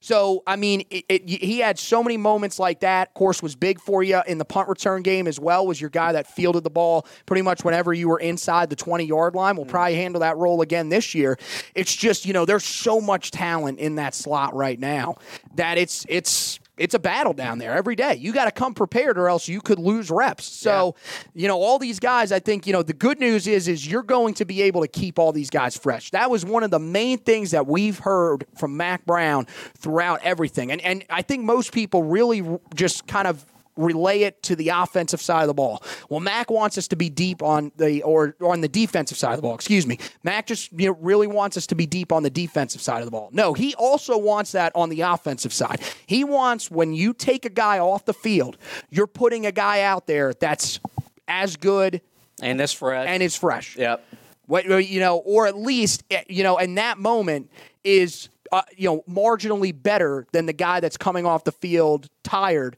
So, 0.06 0.44
I 0.46 0.54
mean, 0.54 0.84
it, 0.88 1.04
it, 1.08 1.28
he 1.28 1.58
had 1.58 1.80
so 1.80 2.00
many 2.00 2.16
moments 2.16 2.60
like 2.60 2.78
that. 2.78 3.08
Of 3.08 3.14
course, 3.14 3.42
was 3.42 3.56
big 3.56 3.80
for 3.80 4.04
you 4.04 4.22
in 4.28 4.38
the 4.38 4.44
punt 4.44 4.68
return 4.68 5.02
game 5.02 5.26
as 5.26 5.40
well. 5.40 5.66
Was 5.66 5.80
your 5.80 5.90
guy 5.90 6.12
that 6.12 6.28
fielded 6.28 6.62
the 6.62 6.70
ball 6.70 7.08
pretty 7.26 7.42
much 7.42 7.64
whenever 7.64 7.92
you 7.92 8.08
were 8.08 8.20
inside 8.20 8.70
the 8.70 8.76
20 8.76 9.04
yard 9.04 9.34
line. 9.34 9.56
Will 9.56 9.64
mm. 9.64 9.68
probably 9.68 9.96
handle 9.96 10.20
that 10.20 10.36
role 10.36 10.62
again 10.62 10.90
this 10.90 11.12
year. 11.12 11.36
It's 11.74 11.92
just, 11.92 12.24
you 12.24 12.32
know, 12.32 12.44
there's 12.44 12.62
so 12.62 13.00
much 13.00 13.32
talent 13.32 13.80
in 13.80 13.96
that 13.96 14.14
slot 14.14 14.54
right 14.54 14.78
now 14.78 15.16
that 15.56 15.76
it's, 15.76 16.06
it's, 16.08 16.60
it's 16.76 16.94
a 16.94 16.98
battle 16.98 17.32
down 17.32 17.58
there 17.58 17.72
every 17.72 17.96
day. 17.96 18.14
You 18.14 18.32
got 18.32 18.44
to 18.46 18.50
come 18.50 18.74
prepared 18.74 19.18
or 19.18 19.28
else 19.28 19.48
you 19.48 19.60
could 19.60 19.78
lose 19.78 20.10
reps. 20.10 20.44
So, 20.44 20.94
you 21.34 21.48
know, 21.48 21.60
all 21.60 21.78
these 21.78 21.98
guys, 21.98 22.32
I 22.32 22.38
think, 22.38 22.66
you 22.66 22.72
know, 22.72 22.82
the 22.82 22.92
good 22.92 23.18
news 23.18 23.46
is 23.46 23.68
is 23.68 23.90
you're 23.90 24.02
going 24.02 24.34
to 24.34 24.44
be 24.44 24.62
able 24.62 24.82
to 24.82 24.88
keep 24.88 25.18
all 25.18 25.32
these 25.32 25.50
guys 25.50 25.76
fresh. 25.76 26.10
That 26.10 26.30
was 26.30 26.44
one 26.44 26.62
of 26.62 26.70
the 26.70 26.78
main 26.78 27.18
things 27.18 27.52
that 27.52 27.66
we've 27.66 27.98
heard 27.98 28.46
from 28.56 28.76
Mack 28.76 29.06
Brown 29.06 29.46
throughout 29.78 30.20
everything. 30.22 30.70
And 30.70 30.80
and 30.82 31.04
I 31.08 31.22
think 31.22 31.44
most 31.44 31.72
people 31.72 32.02
really 32.02 32.44
just 32.74 33.06
kind 33.06 33.26
of 33.26 33.44
relay 33.76 34.20
it 34.22 34.42
to 34.44 34.56
the 34.56 34.70
offensive 34.70 35.20
side 35.20 35.42
of 35.42 35.46
the 35.48 35.54
ball. 35.54 35.82
Well, 36.08 36.20
Mack 36.20 36.50
wants 36.50 36.78
us 36.78 36.88
to 36.88 36.96
be 36.96 37.08
deep 37.10 37.42
on 37.42 37.72
the 37.76 38.02
or, 38.02 38.34
or 38.40 38.52
on 38.52 38.60
the 38.62 38.68
defensive 38.68 39.18
side 39.18 39.32
of 39.32 39.36
the 39.36 39.42
ball. 39.42 39.54
Excuse 39.54 39.86
me. 39.86 39.98
Mack 40.22 40.46
just 40.46 40.72
you 40.72 40.88
know, 40.88 40.96
really 41.00 41.26
wants 41.26 41.56
us 41.56 41.66
to 41.68 41.74
be 41.74 41.86
deep 41.86 42.12
on 42.12 42.22
the 42.22 42.30
defensive 42.30 42.80
side 42.80 42.98
of 43.00 43.04
the 43.04 43.10
ball. 43.10 43.28
No, 43.32 43.52
he 43.54 43.74
also 43.74 44.16
wants 44.16 44.52
that 44.52 44.72
on 44.74 44.88
the 44.88 45.02
offensive 45.02 45.52
side. 45.52 45.80
He 46.06 46.24
wants 46.24 46.70
when 46.70 46.92
you 46.94 47.12
take 47.12 47.44
a 47.44 47.50
guy 47.50 47.78
off 47.78 48.04
the 48.04 48.14
field, 48.14 48.56
you're 48.90 49.06
putting 49.06 49.46
a 49.46 49.52
guy 49.52 49.82
out 49.82 50.06
there 50.06 50.32
that's 50.32 50.80
as 51.28 51.56
good 51.56 52.00
And 52.40 52.58
this 52.58 52.72
fresh. 52.72 53.08
and 53.08 53.22
is 53.22 53.36
fresh. 53.36 53.76
Yep. 53.76 54.04
What 54.46 54.64
you 54.88 55.00
know, 55.00 55.16
or 55.18 55.46
at 55.48 55.56
least 55.56 56.04
eh, 56.10 56.22
you 56.28 56.42
know, 56.44 56.56
in 56.58 56.76
that 56.76 56.98
moment 56.98 57.50
is 57.82 58.28
uh, 58.52 58.62
you 58.76 58.88
know 58.88 59.02
marginally 59.10 59.72
better 59.74 60.24
than 60.30 60.46
the 60.46 60.52
guy 60.52 60.78
that's 60.78 60.96
coming 60.96 61.26
off 61.26 61.42
the 61.42 61.50
field 61.50 62.08
tired 62.22 62.76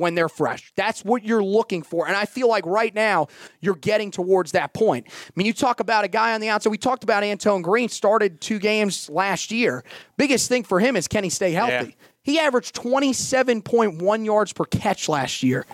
when 0.00 0.14
they're 0.14 0.28
fresh. 0.28 0.72
That's 0.76 1.04
what 1.04 1.22
you're 1.24 1.44
looking 1.44 1.82
for, 1.82 2.08
and 2.08 2.16
I 2.16 2.24
feel 2.24 2.48
like 2.48 2.66
right 2.66 2.94
now 2.94 3.28
you're 3.60 3.76
getting 3.76 4.10
towards 4.10 4.52
that 4.52 4.72
point. 4.72 5.06
I 5.08 5.30
mean, 5.36 5.46
you 5.46 5.52
talk 5.52 5.80
about 5.80 6.04
a 6.04 6.08
guy 6.08 6.34
on 6.34 6.40
the 6.40 6.48
outside. 6.48 6.70
We 6.70 6.78
talked 6.78 7.04
about 7.04 7.22
Antoine 7.22 7.62
Green 7.62 7.88
started 7.88 8.40
two 8.40 8.58
games 8.58 9.08
last 9.10 9.52
year. 9.52 9.84
Biggest 10.16 10.48
thing 10.48 10.64
for 10.64 10.80
him 10.80 10.96
is 10.96 11.06
can 11.06 11.22
he 11.22 11.30
stay 11.30 11.52
healthy? 11.52 11.96
Yeah. 11.98 12.06
He 12.22 12.38
averaged 12.38 12.74
27.1 12.74 14.24
yards 14.24 14.52
per 14.52 14.64
catch 14.64 15.08
last 15.08 15.42
year 15.42 15.64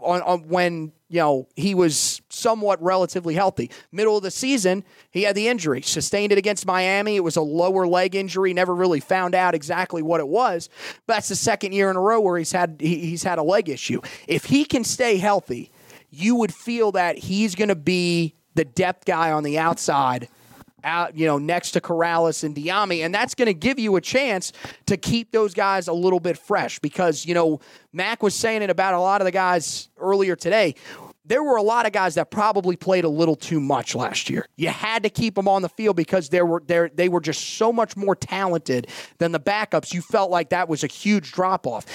on, 0.00 0.22
on 0.22 0.48
when 0.48 0.92
you 1.08 1.18
know 1.18 1.48
he 1.56 1.74
was 1.74 2.22
somewhat 2.28 2.80
relatively 2.82 3.34
healthy. 3.34 3.70
Middle 3.90 4.16
of 4.16 4.22
the 4.22 4.30
season, 4.30 4.84
he 5.10 5.22
had 5.22 5.34
the 5.34 5.48
injury, 5.48 5.82
sustained 5.82 6.30
it 6.30 6.38
against 6.38 6.66
Miami. 6.66 7.16
It 7.16 7.24
was 7.24 7.36
a 7.36 7.42
lower 7.42 7.86
leg 7.86 8.14
injury. 8.14 8.54
Never 8.54 8.74
really 8.74 9.00
found 9.00 9.34
out 9.34 9.54
exactly 9.54 10.02
what 10.02 10.20
it 10.20 10.28
was. 10.28 10.68
But 11.06 11.14
that's 11.14 11.28
the 11.28 11.36
second 11.36 11.72
year 11.72 11.90
in 11.90 11.96
a 11.96 12.00
row 12.00 12.20
where 12.20 12.38
he's 12.38 12.52
had 12.52 12.76
he, 12.78 12.98
he's 12.98 13.24
had 13.24 13.38
a 13.38 13.42
leg 13.42 13.68
issue. 13.68 14.00
If 14.28 14.44
he 14.44 14.64
can 14.64 14.84
stay 14.84 15.16
healthy, 15.16 15.72
you 16.10 16.36
would 16.36 16.54
feel 16.54 16.92
that 16.92 17.18
he's 17.18 17.56
going 17.56 17.68
to 17.68 17.74
be 17.74 18.36
the 18.54 18.64
depth 18.64 19.04
guy 19.04 19.32
on 19.32 19.42
the 19.42 19.58
outside 19.58 20.28
out, 20.84 21.16
you 21.16 21.26
know, 21.26 21.38
next 21.38 21.72
to 21.72 21.80
Corrales 21.80 22.44
and 22.44 22.54
Dyami, 22.54 23.04
and 23.04 23.14
that's 23.14 23.34
going 23.34 23.46
to 23.46 23.54
give 23.54 23.78
you 23.78 23.96
a 23.96 24.00
chance 24.00 24.52
to 24.86 24.96
keep 24.96 25.32
those 25.32 25.54
guys 25.54 25.88
a 25.88 25.92
little 25.92 26.20
bit 26.20 26.38
fresh 26.38 26.78
because 26.78 27.26
you 27.26 27.34
know 27.34 27.60
Mack 27.92 28.22
was 28.22 28.34
saying 28.34 28.62
it 28.62 28.70
about 28.70 28.94
a 28.94 29.00
lot 29.00 29.20
of 29.20 29.24
the 29.24 29.30
guys 29.30 29.88
earlier 29.98 30.36
today. 30.36 30.74
There 31.24 31.42
were 31.42 31.54
a 31.56 31.62
lot 31.62 31.86
of 31.86 31.92
guys 31.92 32.16
that 32.16 32.32
probably 32.32 32.74
played 32.74 33.04
a 33.04 33.08
little 33.08 33.36
too 33.36 33.60
much 33.60 33.94
last 33.94 34.28
year. 34.28 34.44
You 34.56 34.68
had 34.70 35.04
to 35.04 35.08
keep 35.08 35.36
them 35.36 35.46
on 35.46 35.62
the 35.62 35.68
field 35.68 35.94
because 35.94 36.28
they 36.30 36.42
were 36.42 36.62
they 36.66 36.90
they 36.94 37.08
were 37.08 37.20
just 37.20 37.56
so 37.56 37.72
much 37.72 37.96
more 37.96 38.16
talented 38.16 38.88
than 39.18 39.30
the 39.30 39.38
backups. 39.38 39.94
You 39.94 40.02
felt 40.02 40.30
like 40.32 40.50
that 40.50 40.68
was 40.68 40.82
a 40.82 40.88
huge 40.88 41.30
drop 41.30 41.64
off. 41.66 41.86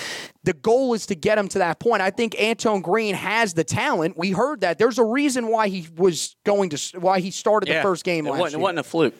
The 0.44 0.54
goal 0.54 0.94
is 0.94 1.06
to 1.08 1.16
get 1.16 1.36
them 1.36 1.50
to 1.50 1.60
that 1.60 1.80
point. 1.80 2.02
I 2.02 2.10
think 2.10 2.38
Antoine 2.42 2.82
Green 2.82 3.16
has 3.16 3.54
the 3.54 3.66
talent. 3.66 4.18
We 4.18 4.32
heard 4.32 4.62
that. 4.62 4.78
There's 4.78 4.98
a 4.98 5.04
reason 5.04 5.48
why 5.50 5.68
he 5.68 5.88
was 5.98 6.38
going 6.46 6.70
to 6.70 7.00
why 7.00 7.20
he 7.20 7.32
started 7.32 7.68
the 7.68 7.82
first 7.82 8.06
game 8.06 8.28
It 8.28 8.32
last 8.32 8.40
wasn't, 8.40 8.60
year. 8.60 8.60
it 8.62 8.64
wasn't 8.64 8.80
a 8.80 8.84
fluke. 8.84 9.14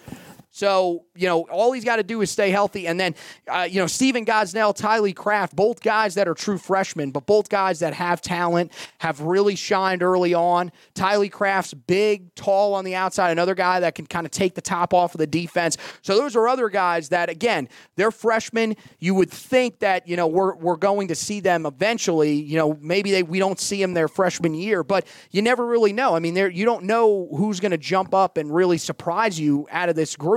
So, 0.50 1.06
you 1.16 1.28
know, 1.28 1.42
all 1.52 1.72
he's 1.72 1.84
got 1.84 1.98
to 1.98 2.04
do 2.04 2.22
is 2.22 2.32
stay 2.32 2.50
healthy. 2.50 2.88
And 2.88 3.00
then, 3.00 3.14
uh, 3.48 3.68
you 3.70 3.80
know, 3.80 3.86
Stephen 3.86 4.26
Gosnell, 4.26 4.76
Tylee 4.76 5.16
Craft, 5.16 5.56
both 5.56 5.82
guys 5.82 6.16
that 6.16 6.28
are 6.28 6.34
true 6.34 6.58
freshmen, 6.58 7.12
but 7.12 7.28
both 7.28 7.48
guys 7.48 7.80
that 7.80 7.94
have 7.94 8.22
talent, 8.22 8.72
have 8.98 9.22
really 9.22 9.56
shined 9.56 10.02
early 10.02 10.34
on. 10.34 10.72
Tylee 10.96 11.32
Craft's 11.32 11.76
big, 11.76 12.34
tall 12.34 12.74
on 12.74 12.86
the 12.86 12.96
outside, 12.96 13.30
another 13.30 13.54
guy 13.54 13.80
that 13.82 13.94
can 13.94 14.08
kind 14.08 14.26
of 14.26 14.32
take 14.32 14.56
the 14.56 14.62
top 14.62 14.96
off 14.96 15.14
of 15.14 15.20
the 15.20 15.28
defense. 15.28 15.78
So 16.02 16.18
those 16.18 16.36
are 16.36 16.48
other 16.48 16.70
guys 16.70 17.10
that, 17.10 17.30
again, 17.30 17.70
they're 17.96 18.10
freshmen. 18.10 18.78
You 19.00 19.14
would 19.14 19.30
think 19.30 19.80
that, 19.80 20.08
you 20.08 20.16
know, 20.16 20.26
we're, 20.26 20.56
we're 20.56 20.78
going 20.78 21.10
to 21.10 21.16
see 21.16 21.40
them 21.40 21.68
eventually. 21.68 22.34
You 22.34 22.58
know, 22.58 22.80
maybe 22.82 23.12
they, 23.12 23.22
we 23.22 23.38
don't 23.38 23.60
see 23.60 23.80
them 23.80 23.94
their 23.94 24.08
freshman 24.08 24.56
year, 24.56 24.84
but 24.84 25.06
you 25.30 25.44
never 25.44 25.68
really 25.68 25.94
know. 25.94 26.16
I 26.16 26.20
mean, 26.20 26.36
you 26.36 26.66
don't 26.66 26.86
know 26.86 27.28
who's 27.36 27.60
going 27.60 27.74
to 27.74 27.78
jump 27.78 28.16
up 28.16 28.38
and 28.38 28.54
really 28.54 28.80
surprise 28.80 29.40
you 29.40 29.68
out 29.70 29.90
of 29.90 29.96
this 29.96 30.16
group, 30.16 30.37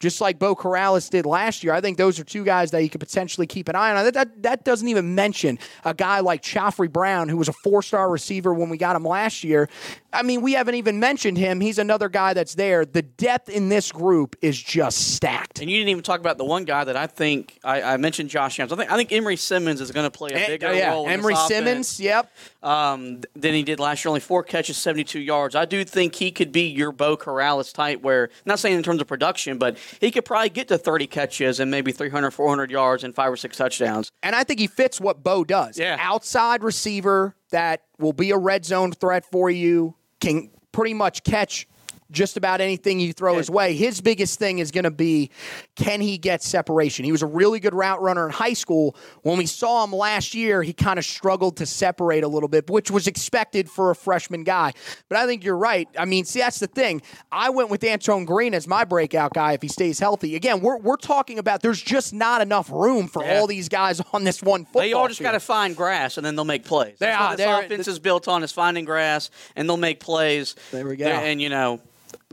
just 0.00 0.20
like 0.20 0.38
Beau 0.38 0.54
Corrales 0.54 1.08
did 1.10 1.26
last 1.26 1.64
year. 1.64 1.72
I 1.72 1.80
think 1.80 1.98
those 1.98 2.18
are 2.20 2.24
two 2.24 2.44
guys 2.44 2.70
that 2.70 2.82
you 2.82 2.90
could 2.90 3.00
potentially 3.00 3.46
keep 3.46 3.68
an 3.68 3.74
eye 3.76 3.90
on. 3.90 4.04
That, 4.04 4.14
that, 4.14 4.42
that 4.42 4.64
doesn't 4.64 4.88
even 4.88 5.14
mention 5.14 5.58
a 5.84 5.94
guy 5.94 6.20
like 6.20 6.42
Khafre 6.42 6.90
Brown, 6.90 7.28
who 7.28 7.36
was 7.36 7.48
a 7.48 7.52
four 7.52 7.82
star 7.82 8.10
receiver 8.10 8.52
when 8.54 8.68
we 8.68 8.76
got 8.76 8.96
him 8.96 9.04
last 9.04 9.44
year. 9.44 9.68
I 10.12 10.22
mean, 10.22 10.40
we 10.40 10.52
haven't 10.54 10.76
even 10.76 10.98
mentioned 10.98 11.36
him. 11.36 11.60
He's 11.60 11.78
another 11.78 12.08
guy 12.08 12.32
that's 12.32 12.54
there. 12.54 12.86
The 12.86 13.02
depth 13.02 13.48
in 13.50 13.68
this 13.68 13.92
group 13.92 14.34
is 14.40 14.60
just 14.60 15.14
stacked. 15.14 15.60
And 15.60 15.70
you 15.70 15.76
didn't 15.78 15.90
even 15.90 16.02
talk 16.02 16.20
about 16.20 16.38
the 16.38 16.44
one 16.44 16.64
guy 16.64 16.84
that 16.84 16.96
I 16.96 17.06
think 17.06 17.58
I, 17.62 17.82
I 17.82 17.96
mentioned, 17.98 18.30
Josh 18.30 18.56
Jones. 18.56 18.72
I 18.72 18.76
think 18.76 18.90
I 18.90 18.96
think 18.96 19.12
Emery 19.12 19.36
Simmons 19.36 19.80
is 19.80 19.90
going 19.90 20.06
to 20.06 20.10
play 20.10 20.30
a 20.32 20.36
Eh, 20.36 20.46
bigger 20.46 20.68
oh, 20.68 20.72
yeah, 20.72 20.90
role. 20.92 21.04
in 21.04 21.10
this 21.10 21.18
Emery 21.18 21.34
offense, 21.34 21.48
Simmons, 21.48 22.00
yep. 22.00 22.32
um, 22.62 23.20
than 23.34 23.54
he 23.54 23.62
did 23.62 23.78
last 23.78 24.04
year. 24.04 24.10
Only 24.10 24.20
four 24.20 24.42
catches, 24.42 24.76
seventy-two 24.76 25.20
yards. 25.20 25.54
I 25.54 25.64
do 25.66 25.84
think 25.84 26.14
he 26.14 26.30
could 26.30 26.52
be 26.52 26.62
your 26.68 26.92
Beau 26.92 27.16
Corrales 27.16 27.72
type. 27.72 28.00
Where 28.02 28.30
not 28.46 28.58
saying 28.58 28.76
in 28.76 28.82
terms 28.82 29.00
of 29.00 29.06
production, 29.06 29.26
but 29.58 29.78
he 30.00 30.10
could 30.10 30.24
probably 30.24 30.50
get 30.50 30.68
to 30.68 30.78
thirty 30.78 31.06
catches 31.06 31.60
and 31.60 31.70
maybe 31.70 31.92
300, 31.92 32.30
400 32.30 32.70
yards 32.70 33.04
and 33.04 33.14
five 33.14 33.32
or 33.32 33.36
six 33.36 33.56
touchdowns. 33.56 34.10
And 34.22 34.34
I 34.34 34.44
think 34.44 34.60
he 34.60 34.66
fits 34.66 35.00
what 35.00 35.22
Beau 35.22 35.44
does. 35.44 35.78
Yeah. 35.78 35.96
Outside 36.00 36.62
receiver 36.62 37.36
that 37.50 37.82
will 37.98 38.12
be 38.12 38.30
a 38.30 38.38
red 38.38 38.64
zone 38.64 38.92
threat 38.92 39.24
for 39.24 39.50
you, 39.50 39.94
can 40.20 40.50
pretty 40.72 40.94
much 40.94 41.22
catch 41.22 41.66
just 42.10 42.36
about 42.36 42.60
anything 42.60 43.00
you 43.00 43.12
throw 43.12 43.36
his 43.36 43.50
way. 43.50 43.74
His 43.74 44.00
biggest 44.00 44.38
thing 44.38 44.58
is 44.58 44.70
going 44.70 44.84
to 44.84 44.90
be 44.90 45.30
can 45.74 46.00
he 46.00 46.18
get 46.18 46.42
separation? 46.42 47.04
He 47.04 47.12
was 47.12 47.22
a 47.22 47.26
really 47.26 47.60
good 47.60 47.74
route 47.74 48.00
runner 48.00 48.26
in 48.26 48.32
high 48.32 48.52
school. 48.52 48.96
When 49.22 49.38
we 49.38 49.46
saw 49.46 49.84
him 49.84 49.92
last 49.92 50.34
year, 50.34 50.62
he 50.62 50.72
kind 50.72 50.98
of 50.98 51.04
struggled 51.04 51.56
to 51.58 51.66
separate 51.66 52.24
a 52.24 52.28
little 52.28 52.48
bit, 52.48 52.70
which 52.70 52.90
was 52.90 53.06
expected 53.06 53.68
for 53.68 53.90
a 53.90 53.94
freshman 53.94 54.44
guy. 54.44 54.72
But 55.08 55.18
I 55.18 55.26
think 55.26 55.44
you're 55.44 55.56
right. 55.56 55.88
I 55.98 56.04
mean, 56.04 56.24
see, 56.24 56.40
that's 56.40 56.58
the 56.58 56.66
thing. 56.66 57.02
I 57.32 57.50
went 57.50 57.70
with 57.70 57.84
Antoine 57.84 58.24
Green 58.24 58.54
as 58.54 58.66
my 58.66 58.84
breakout 58.84 59.32
guy 59.34 59.52
if 59.52 59.62
he 59.62 59.68
stays 59.68 59.98
healthy. 59.98 60.36
Again, 60.36 60.60
we're, 60.60 60.78
we're 60.78 60.96
talking 60.96 61.38
about 61.38 61.62
there's 61.62 61.82
just 61.82 62.12
not 62.14 62.40
enough 62.40 62.70
room 62.70 63.08
for 63.08 63.24
Yeah. 63.24 63.38
all 63.38 63.46
these 63.46 63.68
guys 63.68 64.00
on 64.12 64.24
this 64.24 64.42
one 64.42 64.64
football 64.64 64.82
They 64.82 64.92
all 64.92 65.08
just 65.08 65.20
got 65.20 65.32
to 65.32 65.40
find 65.40 65.76
grass, 65.76 66.16
and 66.16 66.24
then 66.24 66.36
they'll 66.36 66.44
make 66.44 66.64
plays. 66.64 66.96
They 66.98 67.06
That's 67.06 67.20
are. 67.20 67.28
what 67.30 67.38
this 67.38 67.66
offense 67.66 67.88
is 67.88 67.98
built 67.98 68.28
on 68.28 68.42
is 68.42 68.52
finding 68.52 68.84
grass, 68.84 69.30
and 69.56 69.68
they'll 69.68 69.76
make 69.76 70.00
plays. 70.00 70.54
There 70.70 70.86
we 70.86 70.96
go. 70.96 71.06
And 71.06 71.40
you 71.40 71.48
know, 71.48 71.80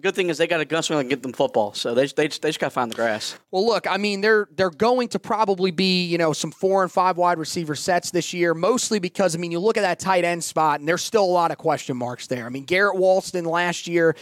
good 0.01 0.15
thing 0.15 0.29
is 0.29 0.37
they 0.37 0.47
got 0.47 0.59
a 0.59 0.65
gunslinger 0.65 0.99
can 0.99 1.07
get 1.07 1.21
them 1.21 1.33
football, 1.33 1.73
so 1.73 1.93
they 1.93 2.07
they 2.07 2.27
just, 2.27 2.41
they 2.41 2.49
just 2.49 2.59
got 2.59 2.67
to 2.67 2.71
find 2.71 2.91
the 2.91 2.95
grass. 2.95 3.37
Well, 3.51 3.65
look, 3.65 3.87
I 3.89 3.97
mean, 3.97 4.21
they're 4.21 4.47
they're 4.55 4.69
going 4.69 5.07
to 5.09 5.19
probably 5.19 5.71
be 5.71 6.05
you 6.05 6.17
know 6.17 6.33
some 6.33 6.51
four 6.51 6.83
and 6.83 6.91
five 6.91 7.17
wide 7.17 7.37
receiver 7.37 7.75
sets 7.75 8.11
this 8.11 8.33
year, 8.33 8.53
mostly 8.53 8.99
because 8.99 9.35
I 9.35 9.39
mean 9.39 9.51
you 9.51 9.59
look 9.59 9.77
at 9.77 9.81
that 9.81 9.99
tight 9.99 10.25
end 10.25 10.43
spot, 10.43 10.79
and 10.79 10.89
there's 10.89 11.03
still 11.03 11.23
a 11.23 11.25
lot 11.25 11.51
of 11.51 11.57
question 11.57 11.95
marks 11.95 12.27
there. 12.27 12.45
I 12.45 12.49
mean, 12.49 12.65
Garrett 12.65 12.95
Walston 12.95 13.45
last 13.45 13.87
year, 13.87 14.15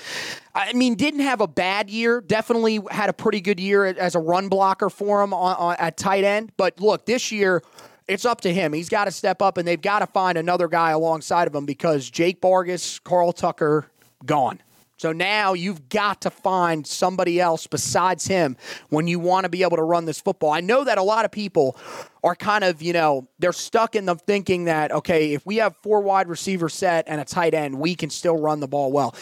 I 0.54 0.74
mean, 0.74 0.96
didn't 0.96 1.22
have 1.22 1.42
a 1.42 1.48
bad 1.48 1.90
year. 1.90 2.22
Definitely 2.22 2.80
had 2.92 3.10
a 3.10 3.14
pretty 3.14 3.42
good 3.42 3.60
year 3.60 3.86
as 3.86 4.16
a 4.16 4.20
run 4.20 4.50
blocker 4.50 4.90
for 4.90 5.24
him 5.24 5.34
on, 5.34 5.56
on, 5.56 5.76
at 5.80 5.98
tight 5.98 6.24
end. 6.24 6.52
But 6.58 6.80
look, 6.80 7.06
this 7.06 7.32
year. 7.32 7.62
It's 8.08 8.26
up 8.26 8.42
to 8.42 8.54
him. 8.54 8.74
He's 8.74 8.90
got 8.90 9.06
to 9.06 9.12
step 9.12 9.42
up, 9.42 9.58
and 9.58 9.66
they've 9.66 9.82
got 9.82 10.00
to 10.00 10.08
find 10.08 10.38
another 10.38 10.68
guy 10.68 10.90
alongside 10.90 11.48
of 11.48 11.56
him 11.56 11.66
because 11.66 12.10
Jake 12.10 12.42
Bargas, 12.42 13.02
Carl 13.02 13.32
Tucker, 13.32 13.90
gone. 14.26 14.60
So 15.02 15.12
now 15.12 15.54
you've 15.54 15.90
got 15.90 16.22
to 16.22 16.30
find 16.30 16.86
somebody 16.86 17.40
else 17.42 17.66
besides 17.66 18.28
him 18.28 18.56
when 18.90 19.08
you 19.08 19.18
want 19.18 19.46
to 19.46 19.50
be 19.50 19.64
able 19.64 19.78
to 19.78 19.84
run 19.84 20.06
this 20.06 20.22
football. 20.22 20.52
I 20.52 20.62
know 20.62 20.84
that 20.84 21.00
a 21.00 21.02
lot 21.02 21.26
of 21.26 21.32
people 21.32 21.76
are 22.24 22.36
kind 22.36 22.64
of, 22.64 22.84
you 22.84 22.94
know, 22.94 23.28
they're 23.40 23.52
stuck 23.52 23.96
in 23.96 24.06
the 24.06 24.14
thinking 24.14 24.66
that, 24.66 24.92
okay, 24.92 25.34
if 25.34 25.44
we 25.44 25.56
have 25.56 25.76
four 25.78 26.02
wide 26.02 26.28
receiver 26.28 26.70
set 26.70 27.06
and 27.08 27.20
a 27.20 27.26
tight 27.26 27.56
end, 27.56 27.80
we 27.80 27.96
can 27.96 28.12
still 28.12 28.38
run 28.38 28.60
the 28.60 28.68
ball 28.68 28.92
well. 28.92 29.16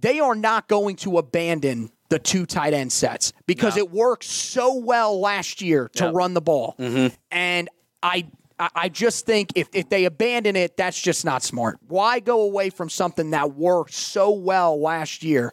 They 0.00 0.20
are 0.20 0.36
not 0.36 0.68
going 0.68 0.94
to 0.98 1.18
abandon 1.18 1.90
the 2.10 2.20
two 2.20 2.46
tight 2.46 2.72
end 2.72 2.92
sets 2.92 3.32
because 3.44 3.76
it 3.76 3.90
worked 3.90 4.22
so 4.22 4.76
well 4.76 5.18
last 5.18 5.60
year 5.60 5.90
to 5.96 6.04
Yep. 6.04 6.14
run 6.14 6.34
the 6.34 6.40
ball. 6.40 6.76
Mm-hmm. 6.78 7.12
And 7.32 7.68
I 8.04 8.28
I- 8.58 8.88
just 8.88 9.26
think 9.26 9.52
if, 9.54 9.68
if 9.72 9.88
they 9.88 10.04
abandon 10.04 10.56
it, 10.56 10.76
that's 10.76 11.00
just 11.00 11.24
not 11.24 11.42
smart. 11.42 11.78
Why 11.86 12.20
go 12.20 12.42
away 12.42 12.70
from 12.70 12.90
something 12.90 13.30
that 13.30 13.54
worked 13.54 13.94
so 13.94 14.30
well 14.30 14.80
last 14.80 15.22
year? 15.22 15.52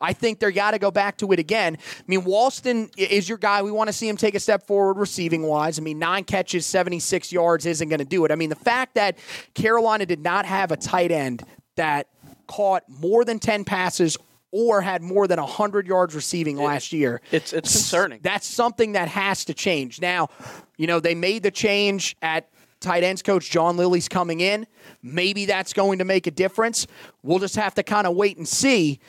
I 0.00 0.12
think 0.12 0.38
they 0.38 0.52
got 0.52 0.72
to 0.72 0.78
go 0.78 0.90
back 0.90 1.16
to 1.18 1.32
it 1.32 1.38
again. 1.38 1.78
I 1.80 2.02
mean, 2.06 2.22
Walston 2.22 2.90
is 2.98 3.28
your 3.28 3.38
guy. 3.38 3.62
We 3.62 3.72
want 3.72 3.88
to 3.88 3.92
see 3.92 4.06
him 4.06 4.16
take 4.16 4.34
a 4.34 4.40
step 4.40 4.66
forward 4.66 4.98
receiving 4.98 5.42
wise. 5.42 5.78
I 5.78 5.82
mean, 5.82 5.98
nine 5.98 6.24
catches, 6.24 6.66
76 6.66 7.32
yards 7.32 7.64
isn't 7.64 7.88
going 7.88 8.00
to 8.00 8.04
do 8.04 8.24
it. 8.26 8.30
I 8.30 8.34
mean, 8.34 8.50
the 8.50 8.56
fact 8.56 8.96
that 8.96 9.18
Carolina 9.54 10.04
did 10.04 10.20
not 10.20 10.44
have 10.44 10.72
a 10.72 10.76
tight 10.76 11.10
end 11.10 11.42
that 11.76 12.08
caught 12.46 12.82
more 12.88 13.24
than 13.24 13.38
10 13.38 13.64
passes 13.64 14.18
or 14.54 14.80
had 14.80 15.02
more 15.02 15.26
than 15.26 15.40
100 15.40 15.84
yards 15.84 16.14
receiving 16.14 16.56
last 16.56 16.92
year. 16.92 17.20
It's 17.32 17.52
it's 17.52 17.72
concerning. 17.72 18.20
That's 18.22 18.46
something 18.46 18.92
that 18.92 19.08
has 19.08 19.44
to 19.46 19.54
change. 19.54 20.00
Now, 20.00 20.28
you 20.76 20.86
know, 20.86 21.00
they 21.00 21.16
made 21.16 21.42
the 21.42 21.50
change 21.50 22.16
at 22.22 22.48
tight 22.78 23.02
ends 23.02 23.20
coach 23.20 23.50
John 23.50 23.76
Lilly's 23.76 24.08
coming 24.08 24.38
in. 24.38 24.64
Maybe 25.02 25.44
that's 25.44 25.72
going 25.72 25.98
to 25.98 26.04
make 26.04 26.28
a 26.28 26.30
difference. 26.30 26.86
We'll 27.24 27.40
just 27.40 27.56
have 27.56 27.74
to 27.74 27.82
kind 27.82 28.06
of 28.06 28.14
wait 28.14 28.36
and 28.36 28.46
see. 28.46 29.00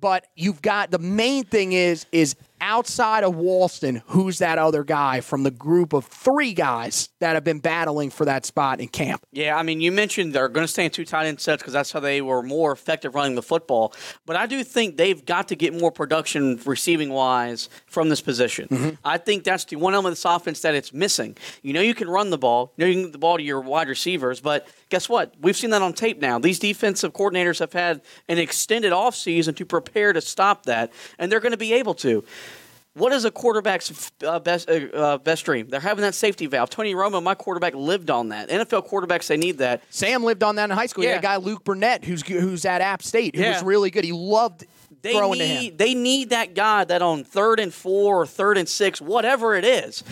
But 0.00 0.28
you've 0.36 0.62
got 0.62 0.92
the 0.92 1.00
main 1.00 1.42
thing 1.44 1.72
is 1.72 2.06
is 2.12 2.36
outside 2.62 3.24
of 3.24 3.34
Walston, 3.34 4.02
who's 4.06 4.38
that 4.38 4.56
other 4.56 4.84
guy 4.84 5.20
from 5.20 5.42
the 5.42 5.50
group 5.50 5.92
of 5.92 6.06
three 6.06 6.54
guys 6.54 7.10
that 7.18 7.34
have 7.34 7.44
been 7.44 7.58
battling 7.58 8.08
for 8.08 8.24
that 8.24 8.46
spot 8.46 8.80
in 8.80 8.88
camp? 8.88 9.26
Yeah, 9.32 9.56
I 9.56 9.62
mean, 9.62 9.80
you 9.80 9.92
mentioned 9.92 10.32
they're 10.32 10.48
going 10.48 10.64
to 10.64 10.72
stay 10.72 10.84
in 10.84 10.90
two 10.90 11.04
tight 11.04 11.26
end 11.26 11.40
sets 11.40 11.60
because 11.60 11.72
that's 11.72 11.92
how 11.92 12.00
they 12.00 12.22
were 12.22 12.42
more 12.42 12.72
effective 12.72 13.14
running 13.14 13.34
the 13.34 13.42
football. 13.42 13.92
But 14.24 14.36
I 14.36 14.46
do 14.46 14.62
think 14.62 14.96
they've 14.96 15.22
got 15.24 15.48
to 15.48 15.56
get 15.56 15.78
more 15.78 15.90
production 15.90 16.60
receiving 16.64 17.10
wise 17.10 17.68
from 17.86 18.08
this 18.08 18.20
position. 18.20 18.68
Mm-hmm. 18.68 18.90
I 19.04 19.18
think 19.18 19.42
that's 19.44 19.64
the 19.64 19.76
one 19.76 19.94
element 19.94 20.12
of 20.12 20.18
this 20.18 20.24
offense 20.24 20.60
that 20.60 20.74
it's 20.74 20.92
missing. 20.92 21.36
You 21.62 21.72
know, 21.72 21.80
you 21.80 21.94
can 21.94 22.08
run 22.08 22.30
the 22.30 22.38
ball, 22.38 22.72
you 22.76 22.84
know, 22.84 22.88
you 22.88 22.94
can 22.94 23.02
get 23.04 23.12
the 23.12 23.18
ball 23.18 23.36
to 23.36 23.42
your 23.42 23.60
wide 23.60 23.88
receivers, 23.88 24.40
but 24.40 24.68
guess 24.88 25.08
what? 25.08 25.34
We've 25.40 25.56
seen 25.56 25.70
that 25.70 25.82
on 25.82 25.94
tape 25.94 26.20
now. 26.20 26.38
These 26.38 26.60
defensive 26.60 27.12
coordinators 27.12 27.58
have 27.58 27.72
had 27.72 28.02
an 28.28 28.38
extended 28.38 28.92
offseason 28.92 29.56
to 29.56 29.66
prepare 29.66 30.12
to 30.12 30.20
stop 30.20 30.66
that, 30.66 30.92
and 31.18 31.32
they're 31.32 31.40
going 31.40 31.52
to 31.52 31.58
be 31.58 31.72
able 31.72 31.94
to. 31.94 32.22
What 32.94 33.12
is 33.12 33.24
a 33.24 33.30
quarterback's 33.30 34.12
uh, 34.22 34.38
best 34.38 34.68
uh, 34.68 34.72
uh, 34.92 35.18
best 35.18 35.46
dream? 35.46 35.68
They're 35.68 35.80
having 35.80 36.02
that 36.02 36.14
safety 36.14 36.44
valve. 36.46 36.68
Tony 36.68 36.94
Romo, 36.94 37.22
my 37.22 37.34
quarterback, 37.34 37.74
lived 37.74 38.10
on 38.10 38.28
that. 38.28 38.50
NFL 38.50 38.86
quarterbacks, 38.86 39.28
they 39.28 39.38
need 39.38 39.58
that. 39.58 39.82
Sam 39.88 40.22
lived 40.22 40.42
on 40.42 40.56
that 40.56 40.64
in 40.70 40.76
high 40.76 40.86
school. 40.86 41.02
Yeah, 41.04 41.10
Yeah. 41.12 41.18
a 41.18 41.22
guy 41.22 41.36
Luke 41.36 41.64
Burnett, 41.64 42.04
who's 42.04 42.22
who's 42.26 42.66
at 42.66 42.82
App 42.82 43.02
State, 43.02 43.34
who 43.34 43.42
Yeah. 43.42 43.54
was 43.54 43.62
really 43.62 43.90
good. 43.90 44.04
He 44.04 44.12
loved 44.12 44.66
They 45.00 45.12
throwing 45.14 45.38
to 45.38 45.46
him. 45.46 45.76
they 45.78 45.94
need 45.94 46.30
that 46.30 46.54
guy 46.54 46.84
that 46.84 47.00
on 47.00 47.24
third 47.24 47.60
and 47.60 47.72
four 47.72 48.20
or 48.22 48.26
third 48.26 48.58
and 48.58 48.68
six, 48.68 49.00
whatever 49.00 49.54
it 49.54 49.64
is, 49.64 50.04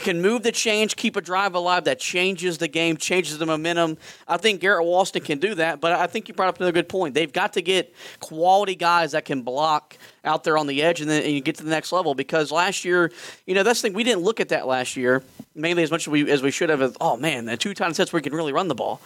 can 0.00 0.22
move 0.22 0.42
the 0.42 0.52
change, 0.52 0.96
keep 0.96 1.16
a 1.16 1.20
drive 1.20 1.54
alive 1.54 1.84
that 1.84 1.98
changes 1.98 2.58
the 2.58 2.68
game, 2.68 2.96
changes 2.96 3.38
the 3.38 3.46
momentum. 3.46 3.98
I 4.26 4.36
think 4.36 4.60
Garrett 4.60 4.86
Walston 4.86 5.24
can 5.24 5.38
do 5.38 5.54
that, 5.56 5.80
but 5.80 5.92
I 5.92 6.06
think 6.06 6.28
you 6.28 6.34
brought 6.34 6.48
up 6.48 6.56
another 6.56 6.72
good 6.72 6.88
point. 6.88 7.14
They've 7.14 7.32
got 7.32 7.54
to 7.54 7.62
get 7.62 7.94
quality 8.20 8.74
guys 8.74 9.12
that 9.12 9.24
can 9.24 9.42
block 9.42 9.96
out 10.24 10.44
there 10.44 10.58
on 10.58 10.66
the 10.66 10.82
edge 10.82 11.00
and 11.00 11.08
then 11.08 11.22
and 11.22 11.32
you 11.32 11.40
get 11.40 11.56
to 11.56 11.64
the 11.64 11.70
next 11.70 11.92
level 11.92 12.14
because 12.14 12.52
last 12.52 12.84
year, 12.84 13.10
you 13.46 13.54
know, 13.54 13.62
that's 13.62 13.80
the 13.80 13.88
thing 13.88 13.94
we 13.94 14.04
didn't 14.04 14.22
look 14.22 14.40
at 14.40 14.50
that 14.50 14.66
last 14.66 14.96
year 14.96 15.22
mainly 15.58 15.82
as 15.82 15.90
much 15.90 16.02
as 16.02 16.08
we 16.08 16.30
as 16.30 16.42
we 16.42 16.50
should 16.50 16.70
have. 16.70 16.80
As, 16.80 16.96
oh 17.00 17.16
man, 17.16 17.44
the 17.44 17.56
two 17.56 17.74
times 17.74 17.96
sets 17.96 18.12
where 18.12 18.18
we 18.18 18.22
can 18.22 18.34
really 18.34 18.52
run 18.52 18.68
the 18.68 18.74
ball. 18.74 19.00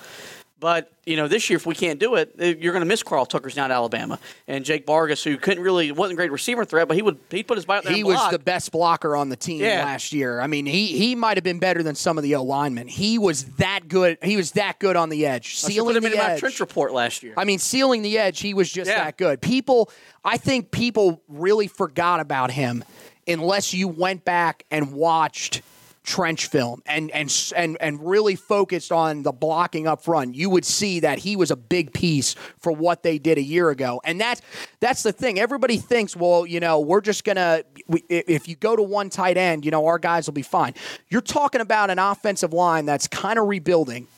But 0.63 0.93
you 1.05 1.17
know, 1.17 1.27
this 1.27 1.51
year 1.51 1.57
if 1.57 1.67
we 1.67 1.75
can't 1.75 1.99
do 1.99 2.15
it, 2.15 2.37
eh, 2.39 2.55
you're 2.61 2.73
going 2.73 2.85
to 2.85 2.87
miss 2.89 3.03
Carl 3.03 3.27
Tucker's 3.27 3.57
down 3.57 3.73
at 3.73 3.75
Alabama 3.75 4.21
and 4.47 4.65
Jake 4.65 4.87
Bargas, 4.87 5.25
who 5.25 5.37
couldn't 5.37 5.65
really 5.65 5.91
wasn't 5.91 6.13
a 6.13 6.17
great 6.17 6.31
receiver 6.31 6.65
threat, 6.65 6.87
but 6.87 6.97
he 6.97 7.03
would 7.03 7.19
he 7.31 7.43
put 7.43 7.59
his 7.59 7.65
body 7.65 7.79
out 7.79 7.85
there. 7.87 7.93
He 7.93 8.05
was 8.05 8.15
block. 8.15 8.31
the 8.31 8.39
best 8.39 8.71
blocker 8.71 9.17
on 9.17 9.29
the 9.29 9.35
team 9.35 9.61
Yeah. 9.61 9.85
last 9.85 10.13
year. 10.13 10.41
I 10.41 10.47
mean, 10.47 10.65
he 10.67 10.87
he 10.97 11.17
might 11.17 11.37
have 11.37 11.43
been 11.43 11.59
better 11.59 11.83
than 11.83 11.97
some 11.97 12.17
of 12.17 12.23
the 12.23 12.37
O 12.37 12.45
linemen. 12.45 12.87
He 12.87 13.19
was 13.19 13.43
that 13.57 13.89
good. 13.89 14.19
He 14.23 14.37
was 14.37 14.53
that 14.53 14.79
good 14.79 14.95
on 14.95 15.09
the 15.09 15.27
edge, 15.27 15.57
sealing 15.57 15.95
put 15.95 15.97
him 15.97 16.05
the 16.05 16.13
in 16.13 16.19
my 16.25 16.31
edge. 16.35 16.39
trench 16.39 16.61
report 16.61 16.93
last 16.93 17.25
year. 17.25 17.35
I 17.37 17.45
mean, 17.45 17.59
sealing 17.59 18.03
the 18.03 18.17
edge, 18.17 18.39
he 18.39 18.55
was 18.55 18.71
just 18.71 18.89
Yeah. 18.89 19.03
that 19.03 19.17
good. 19.19 19.41
People, 19.41 19.91
I 20.25 20.37
think 20.37 20.71
people 20.71 21.21
really 21.27 21.67
forgot 21.67 22.21
about 22.21 22.53
him 22.53 22.85
unless 23.27 23.75
you 23.75 23.89
went 23.89 24.25
back 24.25 24.65
and 24.71 24.93
watched 24.93 25.63
trench 26.05 26.49
film 26.49 26.83
and 26.85 27.13
and 27.13 27.53
and 27.55 27.77
and 27.81 28.05
really 28.05 28.35
focused 28.35 28.91
on 28.91 29.23
the 29.23 29.31
blocking 29.31 29.87
up 29.87 30.03
front 30.03 30.35
you 30.35 30.51
would 30.51 30.65
see 30.65 30.99
that 30.99 31.19
he 31.19 31.37
was 31.37 31.53
a 31.53 31.57
big 31.57 31.93
piece 31.93 32.35
for 32.59 32.73
what 32.73 33.05
they 33.05 33.19
did 33.19 33.39
a 33.39 33.43
year 33.43 33.71
ago. 33.71 34.01
And 34.05 34.21
that's 34.21 34.43
that's 34.81 35.05
the 35.05 35.13
thing. 35.13 35.39
Everybody 35.39 35.77
thinks 35.77 36.17
well 36.17 36.45
you 36.45 36.59
know 36.59 36.81
we're 36.81 37.03
just 37.03 37.23
gonna 37.25 37.63
we, 37.87 38.03
if 38.09 38.49
you 38.49 38.57
go 38.57 38.75
to 38.75 38.83
one 38.83 39.11
tight 39.11 39.37
end 39.37 39.65
you 39.65 39.71
know 39.71 39.87
our 39.87 39.99
guys 39.99 40.27
will 40.27 40.35
be 40.35 40.43
fine. 40.43 40.75
You're 41.09 41.21
talking 41.21 41.61
about 41.61 41.91
an 41.91 42.01
offensive 42.01 42.53
line 42.53 42.85
that's 42.85 43.07
kind 43.07 43.39
of 43.39 43.47
rebuilding 43.47 44.09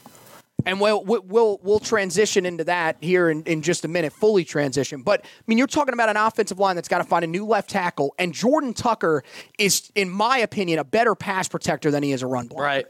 and 0.66 0.80
we'll, 0.80 1.04
we'll 1.04 1.60
we'll 1.62 1.80
transition 1.80 2.46
into 2.46 2.64
that 2.64 2.96
here 3.00 3.28
in, 3.28 3.42
in 3.44 3.62
just 3.62 3.84
a 3.84 3.88
minute, 3.88 4.12
fully 4.12 4.44
transition. 4.44 5.02
But 5.02 5.22
I 5.24 5.42
mean, 5.46 5.58
you're 5.58 5.66
talking 5.66 5.94
about 5.94 6.08
an 6.08 6.16
offensive 6.16 6.58
line 6.58 6.76
that's 6.76 6.88
got 6.88 6.98
to 6.98 7.04
find 7.04 7.24
a 7.24 7.28
new 7.28 7.44
left 7.44 7.70
tackle, 7.70 8.14
and 8.18 8.32
Jordan 8.32 8.72
Tucker 8.72 9.22
is, 9.58 9.90
in 9.94 10.10
my 10.10 10.38
opinion, 10.38 10.78
a 10.78 10.84
better 10.84 11.14
pass 11.14 11.48
protector 11.48 11.90
than 11.90 12.02
he 12.02 12.12
is 12.12 12.22
a 12.22 12.26
run 12.26 12.46
blocker. 12.46 12.64
right. 12.64 12.86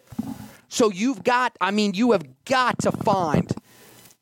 So 0.68 0.90
you've 0.90 1.22
got, 1.22 1.56
I 1.60 1.70
mean, 1.70 1.94
you 1.94 2.12
have 2.12 2.26
got 2.44 2.80
to 2.80 2.90
find 2.90 3.52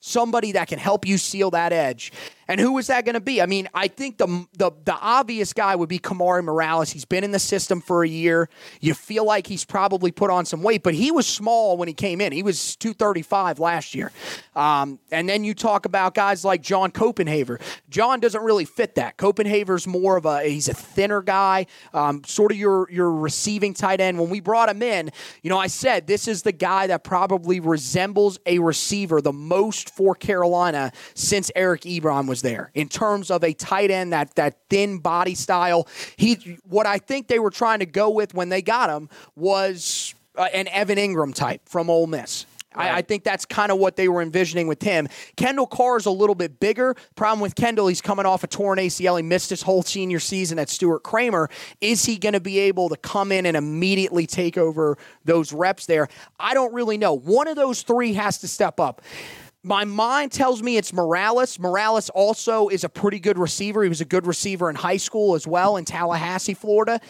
somebody 0.01 0.53
that 0.53 0.69
can 0.69 0.79
help 0.79 1.07
you 1.07 1.17
seal 1.17 1.51
that 1.53 1.73
edge. 1.73 2.13
And 2.49 2.61
who 2.61 2.77
is 2.79 2.89
that 2.89 3.05
going 3.05 3.15
to 3.15 3.21
be? 3.21 3.41
I 3.41 3.47
mean, 3.47 3.69
I 3.75 3.89
think 3.89 4.19
the, 4.19 4.47
the 4.55 4.73
the 4.85 4.95
obvious 4.95 5.53
guy 5.53 5.77
would 5.77 5.89
be 5.89 5.99
Kamari 5.99 6.43
Morales. 6.43 6.91
He's 6.91 7.05
been 7.05 7.25
in 7.25 7.31
the 7.31 7.39
system 7.39 7.81
for 7.81 8.03
a 8.05 8.09
year. 8.09 8.49
You 8.81 8.95
feel 8.95 9.25
like 9.25 9.47
he's 9.47 9.65
probably 9.65 10.11
put 10.11 10.31
on 10.31 10.45
some 10.45 10.63
weight, 10.63 10.83
but 10.83 10.95
he 10.95 11.11
was 11.11 11.27
small 11.27 11.77
when 11.77 11.89
he 11.89 11.95
came 11.95 12.21
in. 12.21 12.33
He 12.33 12.43
was 12.43 12.77
235 12.77 13.59
last 13.59 13.95
year. 13.95 14.11
Um, 14.55 14.99
and 15.11 15.29
then 15.29 15.45
you 15.45 15.55
talk 15.55 15.87
about 15.87 16.15
guys 16.15 16.45
like 16.45 16.63
John 16.63 16.91
Copenhaver. 16.91 17.61
John 17.89 18.21
doesn't 18.21 18.43
really 18.43 18.65
fit 18.65 18.97
that. 18.97 19.17
Copenhaver's 19.17 19.87
more 19.87 20.17
of 20.17 20.27
a 20.27 20.43
he's 20.43 20.69
a 20.69 20.75
thinner 20.75 21.23
guy, 21.23 21.67
um, 21.95 22.25
sort 22.25 22.53
of 22.53 22.59
your 22.59 22.91
your 22.91 23.11
receiving 23.11 23.75
tight 23.75 24.01
end. 24.01 24.19
When 24.19 24.31
we 24.31 24.41
brought 24.41 24.69
him 24.69 24.83
in, 24.83 25.11
you 25.43 25.51
know, 25.51 25.59
I 25.59 25.69
said 25.69 26.07
this 26.07 26.27
is 26.29 26.43
the 26.43 26.53
guy 26.53 26.89
that 26.89 27.05
probably 27.05 27.61
resembles 27.61 28.39
a 28.47 28.59
receiver 28.59 29.21
the 29.21 29.33
most 29.33 29.91
for 29.91 30.15
Carolina 30.15 30.93
since 31.15 31.51
Eric 31.55 31.83
Ebron 31.83 32.29
was 32.33 32.41
there 32.41 32.71
in 32.73 32.89
terms 32.89 33.31
of 33.31 33.45
a 33.45 33.53
tight 33.53 33.91
end 33.91 34.15
that 34.15 34.35
that 34.37 34.57
thin 34.71 34.99
body 34.99 35.35
style. 35.35 35.87
He 36.17 36.57
what 36.65 36.87
I 36.87 36.97
think 36.97 37.29
they 37.29 37.39
were 37.39 37.51
trying 37.51 37.81
to 37.81 37.87
go 37.87 38.09
with 38.09 38.33
when 38.33 38.49
they 38.49 38.63
got 38.63 38.89
him 38.89 39.11
was 39.37 40.15
uh, 40.35 40.49
an 40.55 40.67
Evan 40.69 40.97
Engram 40.97 41.35
type 41.35 41.61
from 41.69 41.91
Ole 41.91 42.07
Miss. 42.07 42.47
I, 42.75 42.99
I 42.99 43.03
think 43.03 43.23
that's 43.23 43.45
kind 43.45 43.71
of 43.71 43.77
what 43.77 43.97
they 43.97 44.09
were 44.09 44.23
envisioning 44.23 44.67
with 44.67 44.81
him. 44.81 45.09
Kendall 45.37 45.67
Karr 45.67 45.99
is 45.99 46.07
a 46.07 46.11
little 46.11 46.35
bit 46.35 46.59
bigger. 46.59 46.97
Problem 47.17 47.41
with 47.41 47.55
Kendall, 47.55 47.89
he's 47.89 48.01
coming 48.01 48.25
off 48.25 48.45
a 48.45 48.47
torn 48.47 48.79
ACL. 48.79 49.19
He 49.19 49.23
missed 49.23 49.51
his 49.51 49.61
whole 49.61 49.83
senior 49.83 50.19
season 50.21 50.59
at 50.59 50.71
Stuart 50.71 51.01
Cramer. 51.01 51.51
Is 51.83 52.07
he 52.07 52.17
going 52.17 52.33
to 52.33 52.41
be 52.41 52.59
able 52.61 52.89
to 52.89 52.97
come 52.97 53.31
in 53.31 53.45
and 53.45 53.59
immediately 53.59 54.27
take 54.27 54.57
over 54.57 54.97
those 55.27 55.53
reps 55.53 55.85
there? 55.85 56.09
I 56.41 56.55
don't 56.55 56.73
really 56.73 56.97
know. 56.97 57.13
One 57.13 57.47
of 57.47 57.57
those 57.57 57.83
three 57.83 58.15
has 58.15 58.39
to 58.39 58.49
step 58.49 58.81
up. 58.81 59.03
My 59.65 59.85
mind 59.85 60.33
tells 60.33 60.61
me 60.61 60.77
it's 60.77 60.93
Morales. 60.93 61.57
Morales 61.61 62.11
also 62.11 62.67
is 62.69 62.83
a 62.83 62.89
pretty 62.89 63.21
good 63.21 63.39
receiver. 63.39 63.85
He 63.85 63.89
was 63.89 64.01
a 64.01 64.05
good 64.05 64.27
receiver 64.27 64.69
in 64.69 64.75
high 64.75 64.97
school 64.97 65.37
as 65.37 65.47
well 65.47 65.77
in 65.77 65.85
Tallahassee, 65.85 66.55
Florida. 66.55 67.01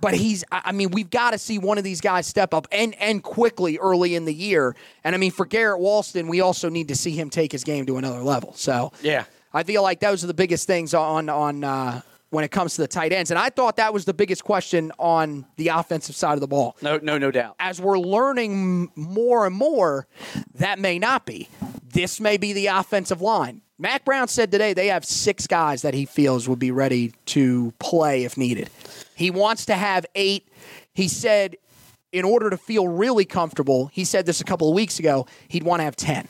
But 0.00 0.14
he's 0.14 0.42
I 0.50 0.72
mean, 0.72 0.92
we've 0.92 1.10
got 1.10 1.32
to 1.32 1.38
see 1.38 1.58
one 1.58 1.76
of 1.76 1.84
these 1.84 2.00
guys 2.00 2.26
step 2.26 2.54
up 2.54 2.66
and 2.72 2.94
and 3.02 3.22
quickly 3.22 3.76
early 3.78 4.14
in 4.14 4.24
the 4.24 4.32
year. 4.32 4.74
And 5.04 5.14
I 5.14 5.18
mean, 5.18 5.30
for 5.30 5.44
Garrett 5.44 5.80
Walston, 5.82 6.28
we 6.30 6.40
also 6.40 6.70
need 6.70 6.88
to 6.88 6.96
see 6.96 7.10
him 7.10 7.28
take 7.28 7.52
his 7.52 7.64
game 7.64 7.84
to 7.86 7.98
another 7.98 8.22
level. 8.22 8.54
So 8.54 8.92
Yeah. 9.02 9.24
I 9.52 9.64
feel 9.64 9.82
like 9.82 10.00
those 10.00 10.24
are 10.24 10.26
the 10.28 10.32
biggest 10.34 10.66
things 10.66 10.94
on 10.94 11.28
on 11.28 11.64
uh, 11.64 12.00
when 12.30 12.44
it 12.44 12.50
comes 12.50 12.76
to 12.76 12.80
the 12.82 12.88
tight 12.88 13.12
ends. 13.12 13.30
And 13.30 13.38
I 13.38 13.50
thought 13.50 13.76
that 13.76 13.92
was 13.92 14.06
the 14.06 14.14
biggest 14.14 14.42
question 14.42 14.90
on 14.98 15.44
the 15.56 15.68
offensive 15.68 16.16
side 16.16 16.34
of 16.34 16.40
the 16.40 16.48
ball 16.48 16.76
No, 16.80 16.98
no, 17.02 17.18
no 17.18 17.30
doubt. 17.30 17.56
as 17.58 17.78
we're 17.78 17.98
learning 17.98 18.90
more 18.94 19.44
and 19.44 19.54
more, 19.54 20.06
that 20.54 20.78
may 20.78 20.98
not 20.98 21.26
be. 21.26 21.48
This 21.92 22.20
may 22.20 22.36
be 22.36 22.52
the 22.52 22.68
offensive 22.68 23.20
line. 23.20 23.62
Mack 23.78 24.04
Brown 24.04 24.28
said 24.28 24.52
today 24.52 24.74
they 24.74 24.88
have 24.88 25.04
six 25.04 25.46
guys 25.46 25.82
that 25.82 25.94
he 25.94 26.04
feels 26.04 26.48
would 26.48 26.58
be 26.58 26.70
ready 26.70 27.12
to 27.26 27.72
play 27.78 28.24
if 28.24 28.36
needed. 28.36 28.70
He 29.16 29.30
wants 29.30 29.66
to 29.66 29.74
have 29.74 30.06
eight. 30.14 30.46
He 30.92 31.08
said, 31.08 31.56
in 32.12 32.24
order 32.24 32.50
to 32.50 32.56
feel 32.56 32.86
really 32.86 33.24
comfortable, 33.24 33.86
he 33.92 34.04
said 34.04 34.26
this 34.26 34.40
a 34.40 34.44
couple 34.44 34.68
of 34.68 34.74
weeks 34.74 34.98
ago, 34.98 35.26
he'd 35.48 35.62
want 35.62 35.80
to 35.80 35.84
have 35.84 35.96
10. 35.96 36.28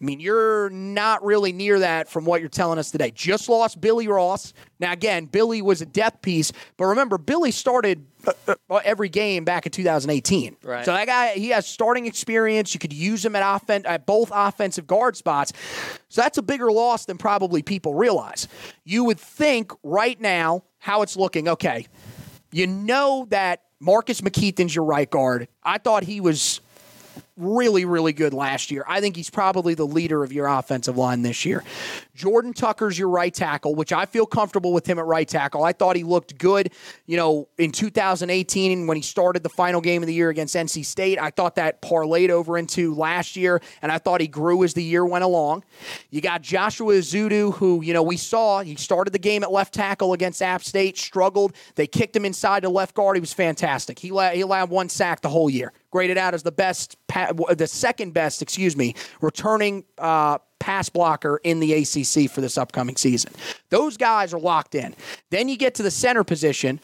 I 0.00 0.04
mean, 0.04 0.18
you're 0.18 0.70
not 0.70 1.22
really 1.22 1.52
near 1.52 1.80
that 1.80 2.08
from 2.08 2.24
what 2.24 2.40
you're 2.40 2.48
telling 2.48 2.78
us 2.78 2.90
today. 2.90 3.10
Just 3.10 3.50
lost 3.50 3.80
Billy 3.82 4.08
Ross. 4.08 4.54
Now, 4.78 4.92
again, 4.92 5.26
Billy 5.26 5.60
was 5.60 5.82
a 5.82 5.86
depth 5.86 6.22
piece, 6.22 6.52
but 6.78 6.86
remember, 6.86 7.18
Billy 7.18 7.50
started 7.50 8.06
uh, 8.26 8.54
uh, 8.70 8.80
every 8.82 9.10
game 9.10 9.44
back 9.44 9.66
in 9.66 9.72
2018. 9.72 10.56
Right. 10.62 10.86
So 10.86 10.94
that 10.94 11.06
guy, 11.06 11.34
he 11.34 11.50
has 11.50 11.66
starting 11.66 12.06
experience. 12.06 12.72
You 12.72 12.80
could 12.80 12.94
use 12.94 13.22
him 13.22 13.36
at 13.36 13.42
offen- 13.42 13.84
at 13.84 14.06
both 14.06 14.30
offensive 14.32 14.86
guard 14.86 15.16
spots. 15.16 15.52
So 16.08 16.22
that's 16.22 16.38
a 16.38 16.42
bigger 16.42 16.72
loss 16.72 17.04
than 17.04 17.18
probably 17.18 17.62
people 17.62 17.94
realize. 17.94 18.48
You 18.84 19.04
would 19.04 19.20
think 19.20 19.70
right 19.82 20.18
now 20.18 20.64
how 20.78 21.02
it's 21.02 21.16
looking. 21.16 21.46
Okay, 21.46 21.86
you 22.52 22.66
know 22.66 23.26
that 23.28 23.64
Marcus 23.80 24.22
McKethan's 24.22 24.74
your 24.74 24.84
right 24.84 25.10
guard. 25.10 25.48
I 25.62 25.76
thought 25.76 26.04
he 26.04 26.22
was 26.22 26.62
really, 27.40 27.84
really 27.84 28.12
good 28.12 28.34
last 28.34 28.70
year. 28.70 28.84
I 28.86 29.00
think 29.00 29.16
he's 29.16 29.30
probably 29.30 29.74
the 29.74 29.86
leader 29.86 30.22
of 30.22 30.32
your 30.32 30.46
offensive 30.46 30.96
line 30.96 31.22
this 31.22 31.44
year. 31.44 31.64
Jordan 32.14 32.52
Tucker's 32.52 32.98
your 32.98 33.08
right 33.08 33.32
tackle, 33.32 33.74
which 33.74 33.92
I 33.92 34.04
feel 34.04 34.26
comfortable 34.26 34.72
with 34.72 34.86
him 34.86 34.98
at 34.98 35.06
right 35.06 35.26
tackle. 35.26 35.64
I 35.64 35.72
thought 35.72 35.96
he 35.96 36.04
looked 36.04 36.36
good, 36.38 36.72
you 37.06 37.16
know, 37.16 37.48
in 37.58 37.72
2018 37.72 38.86
when 38.86 38.96
he 38.96 39.02
started 39.02 39.42
the 39.42 39.48
final 39.48 39.80
game 39.80 40.02
of 40.02 40.06
the 40.06 40.14
year 40.14 40.28
against 40.28 40.54
NC 40.54 40.84
State. 40.84 41.18
I 41.18 41.30
thought 41.30 41.54
that 41.54 41.80
parlayed 41.80 42.28
over 42.28 42.58
into 42.58 42.94
last 42.94 43.36
year, 43.36 43.62
and 43.80 43.90
I 43.90 43.98
thought 43.98 44.20
he 44.20 44.28
grew 44.28 44.62
as 44.64 44.74
the 44.74 44.82
year 44.82 45.04
went 45.04 45.24
along. 45.24 45.64
You 46.10 46.20
got 46.20 46.42
Joshua 46.42 46.94
Ezeudu, 46.94 47.54
who, 47.54 47.82
you 47.82 47.94
know, 47.94 48.02
we 48.02 48.16
saw 48.16 48.60
he 48.60 48.76
started 48.76 49.12
the 49.12 49.18
game 49.18 49.42
at 49.42 49.50
left 49.50 49.72
tackle 49.72 50.12
against 50.12 50.42
App 50.42 50.62
State, 50.62 50.98
struggled. 50.98 51.54
They 51.74 51.86
kicked 51.86 52.14
him 52.14 52.24
inside 52.24 52.60
to 52.64 52.68
left 52.68 52.94
guard. 52.94 53.16
He 53.16 53.20
was 53.20 53.32
fantastic. 53.32 53.98
He, 53.98 54.08
he 54.08 54.40
allowed 54.40 54.70
one 54.70 54.88
sack 54.88 55.22
the 55.22 55.28
whole 55.28 55.48
year. 55.48 55.72
Graded 55.90 56.18
out 56.18 56.34
as 56.34 56.42
the 56.42 56.52
best, 56.52 56.96
the 57.08 57.66
second 57.66 58.14
best, 58.14 58.42
excuse 58.42 58.76
me, 58.76 58.94
returning 59.20 59.84
uh, 59.98 60.38
pass 60.58 60.88
blocker 60.88 61.40
in 61.42 61.60
the 61.60 61.72
ACC 61.72 62.30
for 62.30 62.40
this 62.40 62.56
upcoming 62.56 62.96
season. 62.96 63.32
Those 63.70 63.96
guys 63.96 64.32
are 64.32 64.40
locked 64.40 64.74
in. 64.74 64.94
Then 65.30 65.48
you 65.48 65.56
get 65.56 65.74
to 65.76 65.82
the 65.82 65.90
center 65.90 66.22
position. 66.22 66.80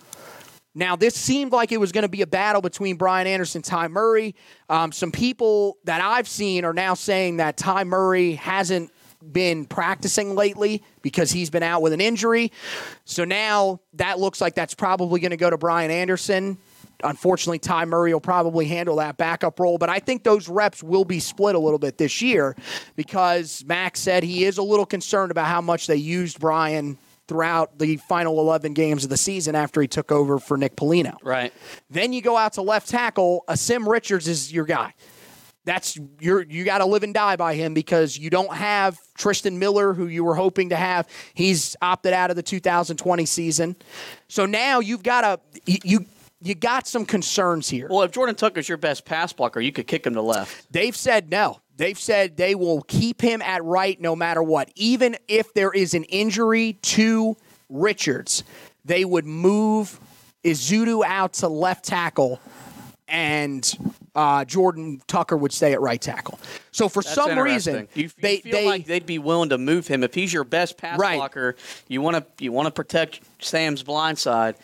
Now, 0.74 0.94
this 0.94 1.14
seemed 1.14 1.52
like 1.52 1.72
it 1.72 1.78
was 1.80 1.90
going 1.90 2.02
to 2.02 2.08
be 2.08 2.20
a 2.20 2.26
battle 2.26 2.60
between 2.60 2.96
Brian 2.96 3.26
Anderson 3.26 3.60
and 3.60 3.64
Ty 3.64 3.88
Murray. 3.88 4.34
Um, 4.68 4.92
some 4.92 5.10
people 5.10 5.78
that 5.84 6.02
I've 6.02 6.28
seen 6.28 6.66
are 6.66 6.74
now 6.74 6.92
saying 6.92 7.38
that 7.38 7.56
Ty 7.56 7.84
Murray 7.84 8.32
hasn't 8.32 8.92
been 9.32 9.64
practicing 9.64 10.34
lately 10.34 10.82
because 11.02 11.30
he's 11.30 11.48
been 11.48 11.62
out 11.62 11.80
with 11.80 11.92
an 11.92 12.00
injury. 12.00 12.52
So 13.04 13.24
now 13.24 13.80
that 13.94 14.18
looks 14.18 14.40
like 14.40 14.54
that's 14.54 14.74
probably 14.74 15.20
going 15.20 15.30
to 15.30 15.36
go 15.36 15.48
to 15.48 15.56
Brian 15.56 15.90
Anderson. 15.90 16.58
Unfortunately, 17.04 17.58
Ty 17.58 17.84
Murray 17.84 18.12
will 18.12 18.20
probably 18.20 18.66
handle 18.66 18.96
that 18.96 19.16
backup 19.16 19.60
role, 19.60 19.78
but 19.78 19.88
I 19.88 19.98
think 19.98 20.24
those 20.24 20.48
reps 20.48 20.82
will 20.82 21.04
be 21.04 21.20
split 21.20 21.54
a 21.54 21.58
little 21.58 21.78
bit 21.78 21.98
this 21.98 22.22
year 22.22 22.56
because 22.94 23.64
Mack 23.66 23.96
said 23.96 24.22
he 24.22 24.44
is 24.44 24.58
a 24.58 24.62
little 24.62 24.86
concerned 24.86 25.30
about 25.30 25.46
how 25.46 25.60
much 25.60 25.86
they 25.86 25.96
used 25.96 26.40
Brian 26.40 26.98
throughout 27.28 27.78
the 27.78 27.96
final 27.96 28.38
11 28.38 28.72
games 28.74 29.04
of 29.04 29.10
the 29.10 29.16
season 29.16 29.54
after 29.54 29.80
he 29.80 29.88
took 29.88 30.12
over 30.12 30.38
for 30.38 30.56
Nick 30.56 30.76
Polino. 30.76 31.16
Right. 31.22 31.52
Then 31.90 32.12
you 32.12 32.22
go 32.22 32.36
out 32.36 32.54
to 32.54 32.62
left 32.62 32.88
tackle. 32.88 33.44
Asim 33.48 33.86
Richards 33.86 34.28
is 34.28 34.52
your 34.52 34.64
guy. 34.64 34.94
That's 35.64 35.98
you're 36.20 36.42
you 36.42 36.64
got 36.64 36.78
to 36.78 36.86
live 36.86 37.02
and 37.02 37.12
die 37.12 37.34
by 37.34 37.54
him 37.54 37.74
because 37.74 38.16
you 38.16 38.30
don't 38.30 38.54
have 38.54 39.00
Tristan 39.18 39.58
Miller, 39.58 39.94
who 39.94 40.06
you 40.06 40.22
were 40.22 40.36
hoping 40.36 40.68
to 40.68 40.76
have. 40.76 41.08
He's 41.34 41.74
opted 41.82 42.12
out 42.12 42.30
of 42.30 42.36
the 42.36 42.42
2020 42.42 43.26
season. 43.26 43.74
So 44.28 44.46
now 44.46 44.78
you've 44.78 45.02
got 45.02 45.22
to 45.22 45.40
you 45.66 46.06
you 46.40 46.54
got 46.54 46.86
some 46.86 47.06
concerns 47.06 47.68
here. 47.68 47.88
Well, 47.90 48.02
if 48.02 48.12
Jordan 48.12 48.34
Tucker's 48.34 48.68
your 48.68 48.78
best 48.78 49.04
pass 49.04 49.32
blocker, 49.32 49.60
you 49.60 49.72
could 49.72 49.86
kick 49.86 50.06
him 50.06 50.14
to 50.14 50.22
left. 50.22 50.70
They've 50.72 50.96
said 50.96 51.30
no. 51.30 51.60
They've 51.76 51.98
said 51.98 52.36
they 52.36 52.54
will 52.54 52.82
keep 52.82 53.20
him 53.20 53.42
at 53.42 53.62
right 53.64 54.00
no 54.00 54.16
matter 54.16 54.42
what. 54.42 54.70
Even 54.76 55.16
if 55.28 55.52
there 55.54 55.72
is 55.72 55.94
an 55.94 56.04
injury 56.04 56.74
to 56.82 57.36
Richards, 57.68 58.44
they 58.84 59.04
would 59.04 59.26
move 59.26 60.00
Ezeudu 60.44 61.04
out 61.04 61.34
to 61.34 61.48
left 61.48 61.84
tackle 61.84 62.40
and 63.08 63.76
uh, 64.16 64.44
Jordan 64.44 65.00
Tucker 65.06 65.36
would 65.36 65.52
stay 65.52 65.72
at 65.74 65.80
right 65.80 66.00
tackle. 66.00 66.40
So 66.72 66.88
for 66.88 67.02
That's 67.02 67.14
some 67.14 67.38
reason, 67.38 67.86
you, 67.94 68.04
you 68.04 68.10
they 68.18 68.38
feel 68.38 68.52
they 68.52 68.66
like 68.66 68.86
they'd 68.86 69.06
be 69.06 69.18
willing 69.18 69.50
to 69.50 69.58
move 69.58 69.86
him 69.86 70.02
if 70.02 70.14
he's 70.14 70.32
your 70.32 70.42
best 70.44 70.76
pass 70.78 70.98
Right. 70.98 71.16
blocker. 71.16 71.54
You 71.86 72.00
want 72.02 72.16
to 72.16 72.44
you 72.44 72.50
want 72.50 72.66
to 72.66 72.72
protect 72.72 73.20
Sam's 73.40 73.82
blind 73.82 74.18
side. 74.18 74.56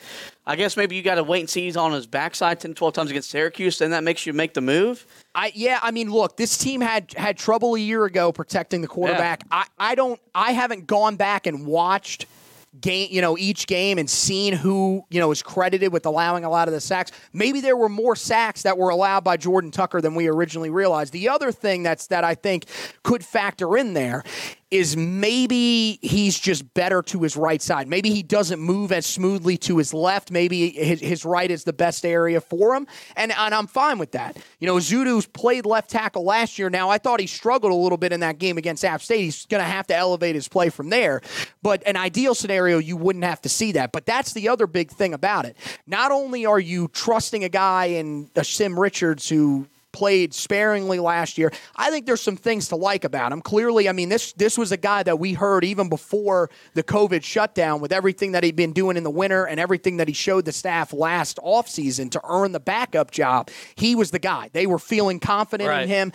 I 0.46 0.57
guess 0.57 0.76
maybe 0.76 0.96
you 0.96 1.03
got 1.03 1.14
to 1.16 1.22
wait 1.22 1.40
and 1.40 1.48
see 1.48 1.62
he's 1.66 1.76
on 1.76 1.92
his 1.92 2.07
backside 2.07 2.59
10, 2.59 2.74
12 2.74 2.94
times 2.94 3.11
against 3.11 3.30
Syracuse. 3.30 3.78
Then 3.78 3.92
that 3.92 4.03
makes 4.03 4.26
you 4.26 4.32
make 4.32 4.55
the 4.55 4.61
move. 4.61 5.07
I 5.34 5.53
yeah, 5.55 5.78
I 5.82 5.90
mean, 5.92 6.11
look, 6.11 6.36
this 6.36 6.59
team 6.59 6.80
had 6.80 7.12
had 7.16 7.36
trouble 7.38 7.74
a 7.76 7.78
year 7.78 8.05
ago 8.07 8.32
protecting 8.32 8.80
the 8.80 8.88
quarterback. 8.88 9.44
I 9.50 9.66
I 9.78 9.94
don't 9.94 10.18
I 10.34 10.53
haven't 10.53 10.86
gone 10.86 11.16
back 11.16 11.46
and 11.46 11.66
watched 11.66 12.26
game, 12.80 13.08
you 13.10 13.20
know, 13.20 13.36
each 13.36 13.66
game 13.66 13.98
and 13.98 14.08
seen 14.08 14.54
who, 14.54 15.04
you 15.10 15.20
know, 15.20 15.30
is 15.30 15.42
credited 15.42 15.92
with 15.92 16.06
allowing 16.06 16.44
a 16.44 16.50
lot 16.50 16.68
of 16.68 16.74
the 16.74 16.80
sacks. 16.80 17.12
Maybe 17.32 17.60
there 17.60 17.76
were 17.76 17.88
more 17.88 18.16
sacks 18.16 18.62
that 18.62 18.78
were 18.78 18.88
allowed 18.88 19.24
by 19.24 19.36
Jordan 19.36 19.70
Tucker 19.70 20.00
than 20.00 20.14
we 20.14 20.26
originally 20.26 20.70
realized. 20.70 21.12
The 21.12 21.28
other 21.28 21.52
thing 21.52 21.82
that's 21.82 22.06
that 22.08 22.24
I 22.24 22.34
think 22.34 22.64
could 23.02 23.24
factor 23.24 23.76
in 23.76 23.92
there 23.92 24.24
is 24.72 24.96
maybe 24.96 25.98
he's 26.00 26.38
just 26.38 26.72
better 26.72 27.02
to 27.02 27.22
his 27.22 27.36
right 27.36 27.60
side. 27.60 27.86
Maybe 27.86 28.08
he 28.08 28.22
doesn't 28.22 28.58
move 28.58 28.90
as 28.90 29.04
smoothly 29.04 29.58
to 29.58 29.76
his 29.76 29.92
left. 29.92 30.30
Maybe 30.30 30.70
his, 30.70 30.98
his 30.98 31.24
right 31.26 31.50
is 31.50 31.64
the 31.64 31.74
best 31.74 32.06
area 32.06 32.40
for 32.40 32.74
him. 32.74 32.86
And, 33.14 33.32
and 33.32 33.54
I'm 33.54 33.66
fine 33.66 33.98
with 33.98 34.12
that. 34.12 34.38
You 34.60 34.66
know, 34.66 34.76
Ezeudu's 34.76 35.26
played 35.26 35.66
left 35.66 35.90
tackle 35.90 36.24
last 36.24 36.58
year. 36.58 36.70
Now, 36.70 36.88
I 36.88 36.96
thought 36.96 37.20
he 37.20 37.26
struggled 37.26 37.70
a 37.70 37.76
little 37.76 37.98
bit 37.98 38.14
in 38.14 38.20
that 38.20 38.38
game 38.38 38.56
against 38.56 38.82
App 38.82 39.02
State. 39.02 39.20
He's 39.20 39.44
going 39.44 39.62
to 39.62 39.68
have 39.68 39.86
to 39.88 39.94
elevate 39.94 40.34
his 40.34 40.48
play 40.48 40.70
from 40.70 40.88
there. 40.88 41.20
But 41.60 41.82
an 41.86 41.96
ideal 41.96 42.34
scenario, 42.34 42.78
you 42.78 42.96
wouldn't 42.96 43.26
have 43.26 43.42
to 43.42 43.50
see 43.50 43.72
that. 43.72 43.92
But 43.92 44.06
that's 44.06 44.32
the 44.32 44.48
other 44.48 44.66
big 44.66 44.90
thing 44.90 45.12
about 45.12 45.44
it. 45.44 45.54
Not 45.86 46.12
only 46.12 46.46
are 46.46 46.58
you 46.58 46.88
trusting 46.88 47.44
a 47.44 47.50
guy 47.50 47.86
in 47.86 48.28
Asim 48.28 48.78
Richards 48.78 49.28
who 49.28 49.66
played 49.93 50.34
sparingly 50.34 50.99
last 50.99 51.38
year. 51.38 51.53
I 51.76 51.90
think 51.90 52.07
there's 52.07 52.20
some 52.20 52.36
things 52.36 52.68
to 52.68 52.76
like 52.76 53.05
about 53.05 53.32
him. 53.32 53.40
Clearly, 53.43 53.88
I 53.88 53.93
mean 53.93 54.09
this 54.09 54.32
this 54.34 54.57
was 54.59 54.72
a 54.72 54.76
guy 54.76 55.03
that 55.03 55.18
we 55.18 55.34
heard 55.34 55.64
even 55.64 55.88
before 55.88 56.51
the 56.74 56.82
COVID 56.82 57.22
shutdown 57.22 57.80
with 57.80 57.93
everything 57.93 58.32
that 58.32 58.43
he'd 58.45 58.57
been 58.57 58.72
doing 58.72 58.97
in 58.97 59.05
the 59.05 59.11
winter 59.11 59.45
and 59.45 59.61
everything 59.61 59.99
that 59.99 60.09
he 60.09 60.14
showed 60.14 60.45
the 60.45 60.53
staff 60.53 60.93
last 60.93 61.38
offseason 61.38 62.11
to 62.12 62.20
earn 62.28 62.53
the 62.53 62.61
backup 62.61 63.11
job. 63.11 63.51
He 63.74 63.95
was 63.95 64.11
the 64.11 64.18
guy. 64.18 64.51
They 64.53 64.66
were 64.66 64.78
feeling 64.78 65.20
confident 65.20 65.68
Right. 65.68 65.82
in 65.82 65.88
him. 65.88 66.12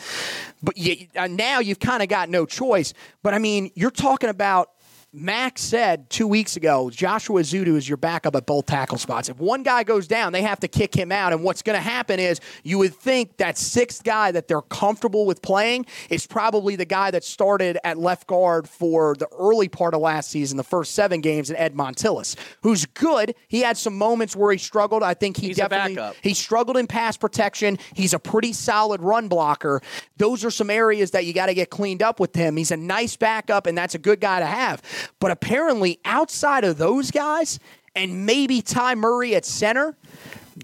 But 0.64 0.78
you, 0.78 1.08
uh, 1.16 1.28
now 1.28 1.60
you've 1.60 1.80
kind 1.80 2.02
of 2.02 2.10
got 2.10 2.30
no 2.30 2.46
choice. 2.46 2.94
But 3.24 3.34
I 3.34 3.40
mean, 3.40 3.72
you're 3.76 3.92
talking 3.92 4.30
about 4.30 4.70
Mack 5.14 5.58
said 5.58 6.10
two 6.10 6.28
weeks 6.28 6.58
ago, 6.58 6.90
Joshua 6.90 7.40
Ezeudu 7.42 7.78
is 7.78 7.88
your 7.88 7.98
backup 7.98 8.36
at 8.36 8.46
both 8.46 8.66
tackle 8.66 8.98
spots. 8.98 9.30
If 9.30 9.40
one 9.40 9.64
guy 9.64 9.84
goes 9.84 10.06
down, 10.06 10.34
they 10.34 10.42
have 10.42 10.60
to 10.60 10.68
kick 10.68 10.94
him 10.94 11.14
out. 11.14 11.32
And 11.32 11.44
what's 11.44 11.62
going 11.62 11.78
to 11.78 11.82
happen 11.82 12.20
is 12.20 12.42
you 12.64 12.78
would 12.80 12.94
think 12.94 13.38
that 13.38 13.58
sixth 13.58 14.04
guy 14.04 14.32
that 14.34 14.50
they're 14.50 14.62
comfortable 14.62 15.26
with 15.26 15.42
playing 15.42 15.86
is 16.10 16.28
probably 16.28 16.76
the 16.76 16.86
guy 16.86 17.10
that 17.12 17.24
started 17.24 17.80
at 17.86 17.98
left 17.98 18.28
guard 18.28 18.68
for 18.68 19.16
the 19.16 19.28
early 19.40 19.70
part 19.70 19.94
of 19.94 20.02
last 20.02 20.30
season, 20.30 20.58
the 20.58 20.64
first 20.64 20.94
seven 20.94 21.22
games, 21.22 21.50
and 21.50 21.58
Ed 21.58 21.74
Montilus, 21.74 22.36
who's 22.62 22.86
good. 22.86 23.34
He 23.48 23.62
had 23.62 23.78
some 23.78 23.98
moments 23.98 24.36
where 24.36 24.52
he 24.52 24.58
struggled. 24.58 25.04
I 25.04 25.14
think 25.14 25.38
he 25.38 25.48
He's 25.48 25.58
a 25.58 25.62
definitely 25.62 25.96
backup. 25.96 26.18
he 26.22 26.34
struggled 26.34 26.76
in 26.76 26.86
pass 26.86 27.16
protection. 27.16 27.80
He's 27.94 28.14
a 28.14 28.20
pretty 28.20 28.52
solid 28.52 29.02
run 29.02 29.30
blocker. 29.30 29.82
Those 30.18 30.44
are 30.44 30.52
some 30.52 30.70
areas 30.70 31.12
that 31.12 31.26
you 31.26 31.32
got 31.34 31.46
to 31.46 31.54
get 31.54 31.70
cleaned 31.70 32.04
up 32.04 32.20
with 32.20 32.36
him. 32.36 32.58
He's 32.58 32.72
a 32.72 32.78
nice 32.78 33.16
backup, 33.16 33.68
and 33.68 33.78
that's 33.78 33.96
a 33.96 34.00
good 34.00 34.20
guy 34.20 34.42
to 34.42 34.46
have. 34.46 34.82
But 35.20 35.32
apparently, 35.32 36.00
outside 36.06 36.64
of 36.64 36.78
those 36.78 37.12
guys, 37.12 37.60
and 37.96 38.26
maybe 38.26 38.62
Ty 38.62 38.96
Murray 38.96 39.36
at 39.36 39.46
center, 39.46 39.96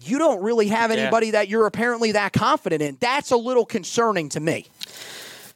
you 0.01 0.17
don't 0.17 0.41
really 0.41 0.67
have 0.69 0.91
anybody 0.91 1.31
that 1.31 1.47
you're 1.49 1.65
apparently 1.65 2.11
that 2.13 2.33
confident 2.33 2.81
in. 2.81 2.97
That's 2.99 3.31
a 3.31 3.37
little 3.37 3.65
concerning 3.65 4.29
to 4.29 4.39
me. 4.39 4.67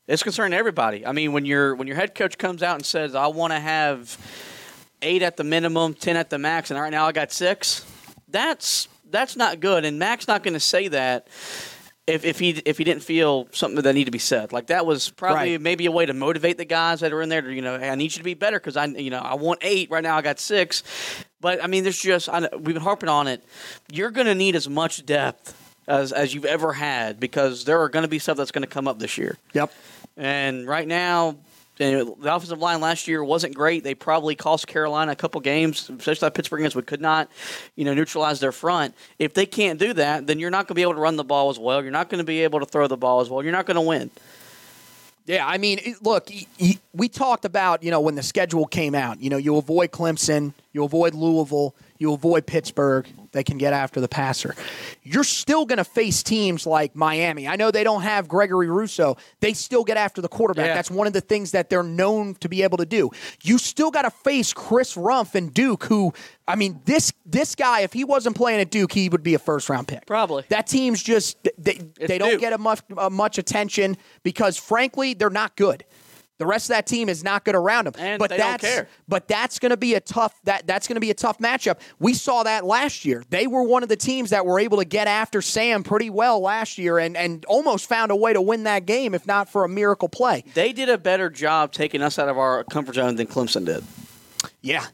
It's 0.08 0.24
concerning 0.24 0.58
everybody. 0.58 1.06
I 1.06 1.12
mean, 1.12 1.34
when 1.34 1.46
your 1.46 1.76
when 1.76 1.88
your 1.88 1.98
head 1.98 2.16
coach 2.16 2.38
comes 2.38 2.64
out 2.64 2.76
and 2.76 2.86
says, 2.86 3.14
"I 3.14 3.28
want 3.28 3.52
to 3.52 3.60
have 3.60 4.18
eight 5.02 5.22
at 5.22 5.38
the 5.38 5.44
minimum, 5.44 5.94
ten 5.96 6.16
at 6.16 6.30
the 6.30 6.38
max," 6.38 6.72
and 6.72 6.80
right 6.80 6.92
now 6.92 7.06
I 7.06 7.12
got 7.12 7.32
six, 7.32 7.86
that's 8.28 8.88
that's 9.10 9.36
not 9.36 9.60
good. 9.60 9.86
And 9.86 10.00
Mack's 10.00 10.28
not 10.28 10.44
going 10.44 10.54
to 10.54 10.60
say 10.60 10.88
that 10.90 11.28
if, 12.08 12.24
if 12.24 12.40
he 12.40 12.52
if 12.66 12.78
he 12.78 12.84
didn't 12.86 13.04
feel 13.04 13.48
something 13.52 13.82
that 13.82 13.94
needed 13.94 14.06
to 14.06 14.12
be 14.12 14.18
said. 14.20 14.54
Like 14.54 14.68
that 14.68 14.86
was 14.86 15.10
probably 15.10 15.52
Right. 15.54 15.62
maybe 15.62 15.86
a 15.86 15.92
way 15.92 16.06
to 16.06 16.14
motivate 16.14 16.58
the 16.58 16.66
guys 16.66 17.02
that 17.02 17.12
are 17.14 17.22
in 17.22 17.30
there. 17.30 17.42
To, 17.42 17.54
you 17.54 17.62
know, 17.62 17.78
hey, 17.78 17.90
I 17.90 17.96
need 17.96 18.14
you 18.14 18.20
to 18.20 18.24
be 18.24 18.34
better 18.34 18.60
because 18.60 18.78
I 18.78 18.86
you 18.86 19.10
know 19.10 19.20
I 19.20 19.36
want 19.36 19.60
eight 19.62 19.92
right 19.92 20.02
now. 20.04 20.16
I 20.18 20.22
got 20.22 20.40
six, 20.40 20.84
but 21.42 21.62
I 21.64 21.68
mean, 21.68 21.84
there's 21.84 22.00
just 22.00 22.30
I, 22.30 22.48
we've 22.54 22.74
been 22.74 22.78
harping 22.78 23.10
on 23.10 23.28
it. 23.28 23.44
You're 23.92 24.12
going 24.12 24.28
to 24.28 24.36
need 24.36 24.56
as 24.56 24.70
much 24.70 25.06
depth 25.06 25.54
as 25.88 26.12
as 26.14 26.34
you've 26.34 26.46
ever 26.46 26.74
had 26.74 27.20
because 27.20 27.66
there 27.66 27.82
are 27.82 27.90
going 27.90 28.04
to 28.04 28.10
be 28.10 28.20
stuff 28.20 28.38
that's 28.38 28.52
going 28.52 28.64
to 28.64 28.68
come 28.70 28.88
up 28.88 29.00
this 29.00 29.18
year. 29.18 29.38
Yep. 29.54 29.72
And 30.16 30.66
right 30.68 30.88
now, 30.88 31.36
the 31.78 32.16
offensive 32.24 32.60
line 32.60 32.82
last 32.82 33.08
year 33.08 33.24
wasn't 33.24 33.56
great. 33.56 33.84
They 33.84 33.96
probably 33.96 34.36
cost 34.36 34.68
Carolina 34.68 35.12
a 35.12 35.16
couple 35.16 35.40
games, 35.42 35.90
especially 35.90 36.30
Pittsburgh 36.32 36.62
against. 36.62 36.76
We 36.76 36.82
could 36.82 37.02
not, 37.02 37.30
you 37.76 37.86
know, 37.86 37.94
neutralize 37.94 38.40
their 38.40 38.52
front. 38.52 38.96
If 39.20 39.34
they 39.34 39.46
can't 39.46 39.80
do 39.80 39.94
that, 39.94 40.28
then 40.28 40.40
you're 40.40 40.50
not 40.50 40.68
going 40.68 40.70
to 40.70 40.74
be 40.76 40.82
able 40.82 40.96
to 40.96 41.00
run 41.00 41.16
the 41.16 41.24
ball 41.24 41.50
as 41.50 41.60
well. 41.60 41.84
You're 41.84 41.92
not 41.92 42.10
going 42.10 42.20
to 42.20 42.26
be 42.26 42.44
able 42.44 42.60
to 42.60 42.66
throw 42.66 42.88
the 42.88 42.98
ball 42.98 43.22
as 43.22 43.30
well. 43.30 43.44
You're 43.44 43.52
not 43.52 43.66
going 43.66 43.76
to 43.76 43.82
win. 43.82 44.10
Yeah, 45.28 45.46
I 45.46 45.58
mean, 45.58 45.96
look, 46.02 46.30
we 46.94 47.10
talked 47.10 47.44
about, 47.44 47.84
you 47.84 47.92
know, 47.92 48.00
when 48.00 48.16
the 48.16 48.24
schedule 48.24 48.66
came 48.66 48.96
out, 48.96 49.22
you 49.22 49.30
know, 49.30 49.36
you 49.36 49.58
avoid 49.58 49.92
Clemson, 49.92 50.54
you 50.72 50.86
avoid 50.86 51.14
Louisville, 51.14 51.76
you 52.00 52.14
avoid 52.14 52.46
Pittsburgh. 52.46 53.08
They 53.32 53.44
can 53.44 53.58
get 53.58 53.74
after 53.74 54.02
the 54.02 54.08
passer. 54.08 54.56
You're 55.04 55.24
still 55.24 55.66
going 55.66 55.78
to 55.78 55.84
face 55.84 56.24
teams 56.24 56.66
like 56.66 56.96
Miami. 56.96 57.48
I 57.48 57.56
know 57.56 57.72
they 57.72 57.84
don't 57.84 58.02
have 58.02 58.28
Gregory 58.28 58.70
Rousseau. 58.70 59.18
They 59.42 59.54
still 59.54 59.84
get 59.84 59.98
after 59.98 60.22
the 60.22 60.30
quarterback. 60.30 60.68
Yeah. 60.68 60.74
That's 60.76 60.90
one 60.90 61.08
of 61.08 61.14
the 61.14 61.22
things 61.22 61.52
that 61.52 61.70
they're 61.70 61.84
known 61.84 62.36
to 62.36 62.50
be 62.50 62.64
able 62.64 62.78
to 62.78 62.86
do. 62.86 63.12
You 63.44 63.58
still 63.58 63.92
got 63.92 64.04
to 64.04 64.12
face 64.12 64.54
Chris 64.54 64.96
Rumph 64.96 65.36
and 65.36 65.54
Duke, 65.54 65.84
who, 65.86 66.14
I 66.48 66.56
mean, 66.56 66.82
this 66.86 67.14
this 67.26 67.56
guy, 67.56 67.82
if 67.82 67.94
he 67.94 68.04
wasn't 68.04 68.36
playing 68.36 68.62
at 68.62 68.72
Duke, 68.72 68.92
he 68.94 69.10
would 69.10 69.24
be 69.24 69.34
a 69.34 69.40
first 69.40 69.70
round 69.70 69.88
pick. 69.88 70.06
Probably. 70.06 70.46
That 70.50 70.66
team's 70.68 71.04
just 71.04 71.38
they, 71.58 71.80
they 72.00 72.18
don't 72.18 72.32
Duke. 72.32 72.42
get 72.42 72.54
a 72.54 72.58
much 72.58 72.82
uh, 72.98 73.10
much 73.10 73.38
attention 73.38 73.98
because 74.24 74.58
frankly 74.58 75.14
they're 75.14 75.30
not 75.30 75.56
good. 75.56 75.84
The 76.38 76.46
rest 76.46 76.66
of 76.66 76.76
that 76.76 76.86
team 76.86 77.10
is 77.10 77.24
not 77.24 77.44
good 77.46 77.56
around 77.56 77.86
them. 77.86 77.94
And 77.98 78.20
but 78.20 78.30
they 78.30 78.38
don't 78.38 78.52
that's 78.52 78.64
care. 78.64 78.88
but 79.08 79.28
that's 79.28 79.58
going 79.58 79.72
to 79.72 79.78
be 79.78 79.96
a 79.96 80.00
tough 80.00 80.40
that 80.44 80.68
that's 80.68 80.88
going 80.88 80.96
to 80.96 81.02
be 81.02 81.10
a 81.10 81.16
tough 81.16 81.40
matchup. 81.40 81.80
We 82.00 82.14
saw 82.14 82.44
that 82.44 82.64
last 82.66 83.06
year. 83.06 83.24
They 83.30 83.48
were 83.48 83.64
one 83.64 83.82
of 83.82 83.90
the 83.90 83.96
teams 83.96 84.30
that 84.30 84.46
were 84.46 84.60
able 84.60 84.78
to 84.78 84.86
get 84.86 85.08
after 85.08 85.42
Sam 85.42 85.84
pretty 85.84 86.10
well 86.10 86.40
last 86.40 86.78
year 86.78 87.00
and 87.00 87.18
and 87.18 87.44
almost 87.46 87.90
found 87.90 88.12
a 88.12 88.16
way 88.16 88.34
to 88.34 88.42
win 88.42 88.64
that 88.64 88.86
game 88.86 89.16
if 89.16 89.26
not 89.26 89.50
for 89.50 89.64
a 89.64 89.70
miracle 89.70 90.10
play. 90.10 90.44
They 90.54 90.74
did 90.74 90.90
a 90.90 90.98
better 90.98 91.30
job 91.30 91.72
taking 91.72 92.02
us 92.02 92.20
out 92.20 92.30
of 92.30 92.38
our 92.38 92.64
comfort 92.66 92.96
zone 92.96 93.16
than 93.16 93.28
Clemson 93.28 93.66
did. 93.66 93.84
Yeah. 94.62 94.86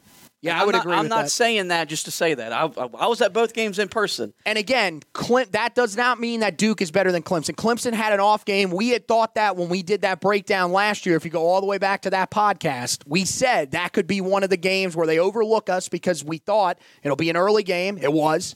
Yeah, 0.44 0.60
I 0.60 0.66
would 0.66 0.72
not, 0.72 0.82
agree 0.82 0.94
I'm 0.94 1.08
not 1.08 1.22
that. 1.22 1.30
saying 1.30 1.68
that 1.68 1.88
just 1.88 2.04
to 2.04 2.10
say 2.10 2.34
that. 2.34 2.52
I, 2.52 2.64
I, 2.64 2.88
I 2.98 3.06
was 3.06 3.22
at 3.22 3.32
both 3.32 3.54
games 3.54 3.78
in 3.78 3.88
person. 3.88 4.34
And 4.44 4.58
again, 4.58 5.02
Clint, 5.14 5.52
that 5.52 5.74
does 5.74 5.96
not 5.96 6.20
mean 6.20 6.40
that 6.40 6.58
Duke 6.58 6.82
is 6.82 6.90
better 6.90 7.10
than 7.10 7.22
Clemson. 7.22 7.54
Clemson 7.54 7.94
had 7.94 8.12
an 8.12 8.20
off 8.20 8.44
game. 8.44 8.70
We 8.70 8.90
had 8.90 9.08
thought 9.08 9.36
that 9.36 9.56
when 9.56 9.70
we 9.70 9.82
did 9.82 10.02
that 10.02 10.20
breakdown 10.20 10.70
last 10.70 11.06
year. 11.06 11.16
If 11.16 11.24
you 11.24 11.30
go 11.30 11.46
all 11.48 11.62
the 11.62 11.66
way 11.66 11.78
back 11.78 12.02
to 12.02 12.10
that 12.10 12.30
podcast, 12.30 13.04
we 13.06 13.24
said 13.24 13.70
that 13.70 13.94
could 13.94 14.06
be 14.06 14.20
one 14.20 14.42
of 14.42 14.50
the 14.50 14.58
games 14.58 14.94
where 14.94 15.06
they 15.06 15.18
overlook 15.18 15.70
us 15.70 15.88
because 15.88 16.22
we 16.22 16.36
thought 16.36 16.78
it'll 17.02 17.16
be 17.16 17.30
an 17.30 17.38
early 17.38 17.62
game. 17.62 17.96
It 17.96 18.12
was. 18.12 18.54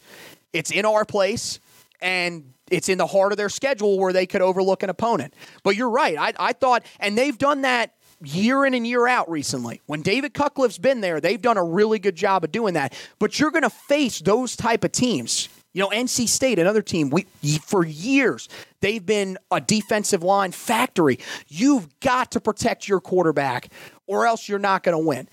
It's 0.53 0.71
in 0.71 0.85
our 0.85 1.07
place, 1.07 1.59
and 2.03 2.53
it's 2.71 2.91
in 2.91 2.99
the 2.99 3.07
heart 3.07 3.33
of 3.33 3.39
their 3.39 3.49
schedule 3.49 3.99
where 3.99 4.13
they 4.13 4.27
could 4.27 4.43
overlook 4.43 4.83
an 4.83 4.91
opponent. 4.91 5.33
But 5.63 5.75
you're 5.75 5.89
right. 5.89 6.19
I, 6.19 6.33
I 6.39 6.53
thought, 6.53 6.85
and 7.01 7.17
they've 7.17 7.37
done 7.37 7.63
that 7.63 7.95
year 8.23 8.65
in 8.65 8.75
and 8.75 8.87
year 8.87 9.07
out 9.07 9.31
recently. 9.31 9.81
When 9.87 10.03
David 10.03 10.35
Cutcliffe's 10.35 10.79
been 10.79 11.01
there, 11.01 11.21
they've 11.21 11.41
done 11.41 11.57
a 11.57 11.65
really 11.65 11.99
good 11.99 12.17
job 12.17 12.45
of 12.45 12.53
doing 12.53 12.75
that. 12.75 12.95
But 13.19 13.39
you're 13.39 13.51
going 13.51 13.63
to 13.63 13.71
face 13.71 14.21
those 14.21 14.57
type 14.57 14.85
of 14.85 14.93
teams. 14.93 15.49
You 15.75 15.83
know, 15.83 15.91
NC 15.91 16.29
State, 16.29 16.59
another 16.59 16.83
team, 16.83 17.11
we 17.11 17.27
for 17.67 17.85
years 17.85 18.49
they've 18.81 19.05
been 19.05 19.39
a 19.51 19.61
defensive 19.61 20.23
line 20.23 20.51
factory. 20.51 21.19
You've 21.47 22.01
got 22.01 22.33
to 22.33 22.41
protect 22.41 22.89
your 22.89 23.01
quarterback, 23.01 23.71
or 24.07 24.27
else 24.27 24.49
you're 24.49 24.59
not 24.59 24.83
going 24.83 24.99
to 24.99 25.07
win. 25.07 25.29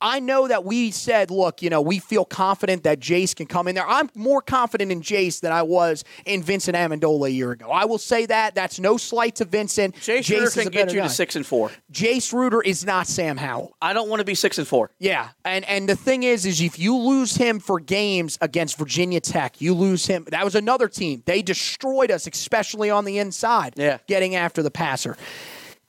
I 0.00 0.20
know 0.20 0.48
that 0.48 0.64
we 0.64 0.90
said, 0.90 1.30
look, 1.30 1.62
you 1.62 1.68
know, 1.70 1.80
we 1.80 1.98
feel 1.98 2.24
confident 2.24 2.84
that 2.84 3.00
Jace 3.00 3.34
can 3.34 3.46
come 3.46 3.68
in 3.68 3.74
there. 3.74 3.86
I'm 3.86 4.08
more 4.14 4.40
confident 4.40 4.90
in 4.90 5.02
Jace 5.02 5.40
than 5.40 5.52
I 5.52 5.62
was 5.62 6.04
in 6.24 6.42
Vincent 6.42 6.76
Amendola 6.76 7.26
a 7.26 7.30
year 7.30 7.52
ago. 7.52 7.70
I 7.70 7.84
will 7.84 7.98
say 7.98 8.26
that. 8.26 8.54
That's 8.54 8.80
no 8.80 8.96
slight 8.96 9.36
to 9.36 9.44
Vincent. 9.44 9.94
Jace 9.96 10.30
Ruder 10.30 10.44
is 10.44 10.54
can 10.54 10.68
get 10.68 10.92
you 10.92 11.00
guy. 11.00 11.06
to 11.06 11.12
six 11.12 11.36
and 11.36 11.44
four. 11.44 11.70
Jace 11.92 12.32
Ruder 12.32 12.62
is 12.62 12.84
not 12.84 13.06
Sam 13.06 13.36
Howell. 13.36 13.76
I 13.82 13.92
don't 13.92 14.08
want 14.08 14.20
to 14.20 14.24
be 14.24 14.34
six 14.34 14.58
and 14.58 14.66
four. 14.66 14.90
Yeah, 14.98 15.28
and 15.44 15.64
and 15.66 15.88
the 15.88 15.96
thing 15.96 16.22
is, 16.22 16.46
is 16.46 16.60
if 16.60 16.78
you 16.78 16.96
lose 16.96 17.36
him 17.36 17.60
for 17.60 17.78
games 17.78 18.38
against 18.40 18.78
Virginia 18.78 19.20
Tech, 19.20 19.60
you 19.60 19.74
lose 19.74 20.06
him. 20.06 20.26
That 20.30 20.44
was 20.44 20.54
another 20.54 20.88
team. 20.88 21.22
They 21.26 21.42
destroyed 21.42 22.10
us, 22.10 22.26
especially 22.26 22.90
on 22.90 23.04
the 23.04 23.18
inside. 23.18 23.74
Yeah. 23.76 23.98
getting 24.06 24.34
after 24.34 24.62
the 24.62 24.70
passer. 24.70 25.16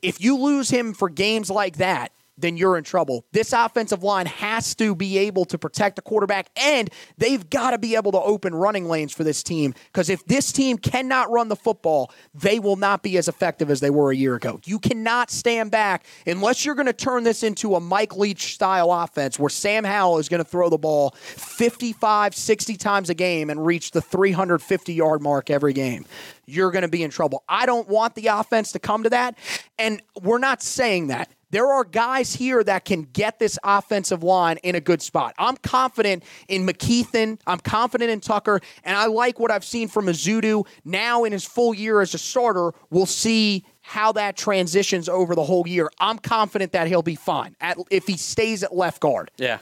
If 0.01 0.19
you 0.19 0.37
lose 0.37 0.69
him 0.69 0.93
for 0.93 1.09
games 1.09 1.49
like 1.49 1.77
that, 1.77 2.11
then 2.37 2.57
you're 2.57 2.77
in 2.77 2.83
trouble. 2.83 3.25
This 3.31 3.53
offensive 3.53 4.03
line 4.03 4.25
has 4.25 4.75
to 4.75 4.95
be 4.95 5.17
able 5.19 5.45
to 5.45 5.57
protect 5.57 5.95
the 5.95 6.01
quarterback, 6.01 6.49
and 6.55 6.89
they've 7.17 7.47
got 7.49 7.71
to 7.71 7.77
be 7.77 7.95
able 7.95 8.11
to 8.13 8.19
open 8.19 8.55
running 8.55 8.85
lanes 8.85 9.13
for 9.13 9.23
this 9.23 9.43
team. 9.43 9.73
Because 9.91 10.09
if 10.09 10.25
this 10.25 10.51
team 10.51 10.77
cannot 10.77 11.29
run 11.31 11.49
the 11.49 11.55
football, 11.55 12.11
they 12.33 12.59
will 12.59 12.75
not 12.75 13.03
be 13.03 13.17
as 13.17 13.27
effective 13.27 13.69
as 13.69 13.79
they 13.79 13.89
were 13.89 14.11
a 14.11 14.15
year 14.15 14.35
ago. 14.35 14.59
You 14.65 14.79
cannot 14.79 15.29
stand 15.29 15.71
back 15.71 16.05
unless 16.25 16.65
you're 16.65 16.75
going 16.75 16.87
to 16.87 16.93
turn 16.93 17.23
this 17.23 17.43
into 17.43 17.75
a 17.75 17.79
Mike 17.79 18.15
Leach 18.15 18.53
style 18.53 18.91
offense 18.91 19.37
where 19.37 19.49
Sam 19.49 19.83
Howell 19.83 20.19
is 20.19 20.29
going 20.29 20.43
to 20.43 20.49
throw 20.49 20.69
the 20.69 20.77
ball 20.77 21.11
55, 21.11 22.35
60 22.35 22.75
times 22.77 23.09
a 23.09 23.13
game 23.13 23.49
and 23.49 23.65
reach 23.65 23.91
the 23.91 24.01
350 24.01 24.93
yard 24.93 25.21
mark 25.21 25.49
every 25.49 25.73
game. 25.73 26.05
You're 26.45 26.71
going 26.71 26.81
to 26.81 26.87
be 26.87 27.03
in 27.03 27.11
trouble. 27.11 27.43
I 27.47 27.65
don't 27.65 27.87
want 27.87 28.15
the 28.15 28.27
offense 28.27 28.71
to 28.73 28.79
come 28.79 29.03
to 29.03 29.09
that, 29.11 29.37
and 29.77 30.01
we're 30.21 30.39
not 30.39 30.61
saying 30.61 31.07
that. 31.07 31.29
There 31.51 31.67
are 31.67 31.83
guys 31.83 32.33
here 32.33 32.63
that 32.63 32.85
can 32.85 33.03
get 33.03 33.39
this 33.39 33.59
offensive 33.63 34.23
line 34.23 34.57
in 34.63 34.75
a 34.75 34.81
good 34.81 35.01
spot. 35.01 35.35
I'm 35.37 35.57
confident 35.57 36.23
in 36.47 36.65
McKethan. 36.65 37.39
I'm 37.45 37.59
confident 37.59 38.09
in 38.09 38.21
Tucker. 38.21 38.61
And 38.83 38.97
I 38.97 39.05
like 39.05 39.39
what 39.39 39.51
I've 39.51 39.65
seen 39.65 39.87
from 39.87 40.05
Ezeudu. 40.05 40.65
Now, 40.85 41.25
in 41.25 41.33
his 41.33 41.43
full 41.43 41.73
year 41.73 42.01
as 42.01 42.13
a 42.13 42.17
starter, 42.17 42.71
we'll 42.89 43.05
see 43.05 43.65
how 43.81 44.11
that 44.13 44.37
transitions 44.37 45.09
over 45.09 45.35
the 45.35 45.43
whole 45.43 45.67
year. 45.67 45.89
I'm 45.99 46.17
confident 46.19 46.71
that 46.71 46.87
he'll 46.87 47.01
be 47.01 47.15
fine 47.15 47.55
at, 47.59 47.77
if 47.89 48.07
he 48.07 48.15
stays 48.15 48.63
at 48.63 48.73
left 48.73 49.01
guard. 49.01 49.31
Yeah. 49.37 49.57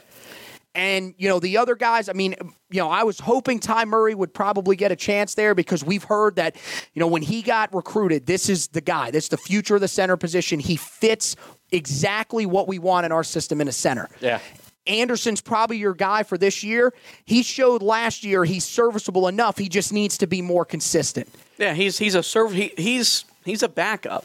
And, 0.74 1.14
you 1.18 1.28
know, 1.28 1.40
the 1.40 1.56
other 1.56 1.74
guys, 1.74 2.08
I 2.08 2.12
mean, 2.12 2.36
you 2.70 2.80
know, 2.80 2.88
I 2.88 3.02
was 3.02 3.18
hoping 3.18 3.58
Ty 3.58 3.86
Murray 3.86 4.14
would 4.14 4.32
probably 4.32 4.76
get 4.76 4.92
a 4.92 4.96
chance 4.96 5.34
there 5.34 5.54
because 5.54 5.82
we've 5.82 6.04
heard 6.04 6.36
that, 6.36 6.54
you 6.94 7.00
know, 7.00 7.08
when 7.08 7.22
he 7.22 7.42
got 7.42 7.74
recruited, 7.74 8.26
this 8.26 8.48
is 8.48 8.68
the 8.68 8.80
guy. 8.80 9.10
This 9.10 9.24
is 9.24 9.30
the 9.30 9.36
future 9.36 9.74
of 9.74 9.80
the 9.80 9.88
center 9.88 10.16
position. 10.16 10.60
He 10.60 10.76
fits 10.76 11.34
exactly 11.72 12.46
what 12.46 12.68
we 12.68 12.78
want 12.78 13.04
in 13.04 13.10
our 13.10 13.24
system 13.24 13.60
in 13.60 13.66
a 13.66 13.72
center. 13.72 14.08
Yeah. 14.20 14.38
Anderson's 14.86 15.40
probably 15.40 15.76
your 15.76 15.94
guy 15.94 16.22
for 16.22 16.38
this 16.38 16.62
year. 16.62 16.92
He 17.24 17.42
showed 17.42 17.82
last 17.82 18.24
year 18.24 18.44
he's 18.44 18.64
serviceable 18.64 19.28
enough. 19.28 19.58
He 19.58 19.68
just 19.68 19.92
needs 19.92 20.18
to 20.18 20.26
be 20.26 20.40
more 20.40 20.64
consistent. 20.64 21.28
Yeah, 21.58 21.74
he's 21.74 21.98
he's 21.98 22.14
a 22.14 22.22
serv- 22.22 22.52
he, 22.52 22.72
he's 22.76 23.24
he's 23.44 23.62
a 23.62 23.68
backup. 23.68 24.24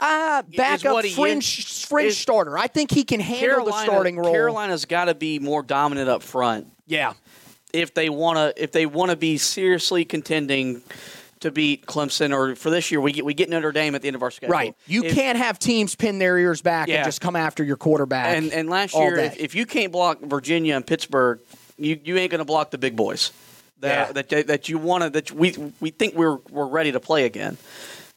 Ah, 0.00 0.42
backup 0.56 1.04
he 1.04 1.10
fringe 1.12 1.84
fringe 1.86 2.14
starter. 2.14 2.56
I 2.56 2.66
think 2.66 2.90
he 2.90 3.04
can 3.04 3.20
handle 3.20 3.48
Carolina, 3.48 3.70
the 3.76 3.82
starting 3.92 4.16
role. 4.18 4.32
Carolina's 4.32 4.84
got 4.86 5.06
to 5.06 5.14
be 5.14 5.38
more 5.38 5.62
dominant 5.62 6.08
up 6.08 6.22
front 6.22 6.66
Yeah. 6.86 7.12
if 7.72 7.92
they 7.94 8.08
want 8.08 8.36
to 8.38 8.62
if 8.62 8.72
they 8.72 8.86
want 8.86 9.10
to 9.10 9.16
be 9.16 9.36
seriously 9.36 10.04
contending 10.04 10.82
to 11.40 11.50
beat 11.50 11.86
Clemson 11.86 12.34
or 12.34 12.54
for 12.56 12.68
this 12.70 12.90
year 12.90 13.00
we 13.00 13.12
get 13.12 13.24
we 13.24 13.34
get 13.34 13.48
Notre 13.48 13.72
Dame 13.72 13.94
at 13.94 14.02
the 14.02 14.08
end 14.08 14.14
of 14.16 14.22
our 14.22 14.30
schedule. 14.30 14.52
Right. 14.52 14.74
You 14.86 15.04
If- 15.04 15.14
can't 15.14 15.36
have 15.38 15.58
teams 15.58 15.94
pin 15.94 16.18
their 16.18 16.38
ears 16.38 16.62
back 16.62 16.88
Yeah. 16.88 16.96
and 16.96 17.04
just 17.06 17.20
come 17.20 17.36
after 17.36 17.62
your 17.64 17.76
quarterback. 17.76 18.36
And 18.36 18.52
and 18.52 18.68
last 18.70 18.94
year, 18.94 19.16
if, 19.18 19.38
if 19.38 19.54
you 19.54 19.66
can't 19.66 19.92
block 19.92 20.20
Virginia 20.20 20.76
and 20.76 20.86
Pittsburgh, 20.86 21.40
you, 21.78 21.98
you 22.04 22.16
ain't 22.18 22.30
going 22.30 22.40
to 22.40 22.44
block 22.44 22.70
the 22.70 22.78
big 22.78 22.94
boys. 22.96 23.32
That 23.80 24.14
Yeah. 24.16 24.22
that, 24.22 24.46
that 24.48 24.68
you 24.68 24.76
want 24.78 25.04
to 25.04 25.10
that 25.10 25.32
we 25.32 25.54
we 25.80 25.90
think 25.90 26.14
we're 26.14 26.36
we're 26.50 26.66
ready 26.66 26.92
to 26.92 27.00
play 27.00 27.24
again. 27.24 27.56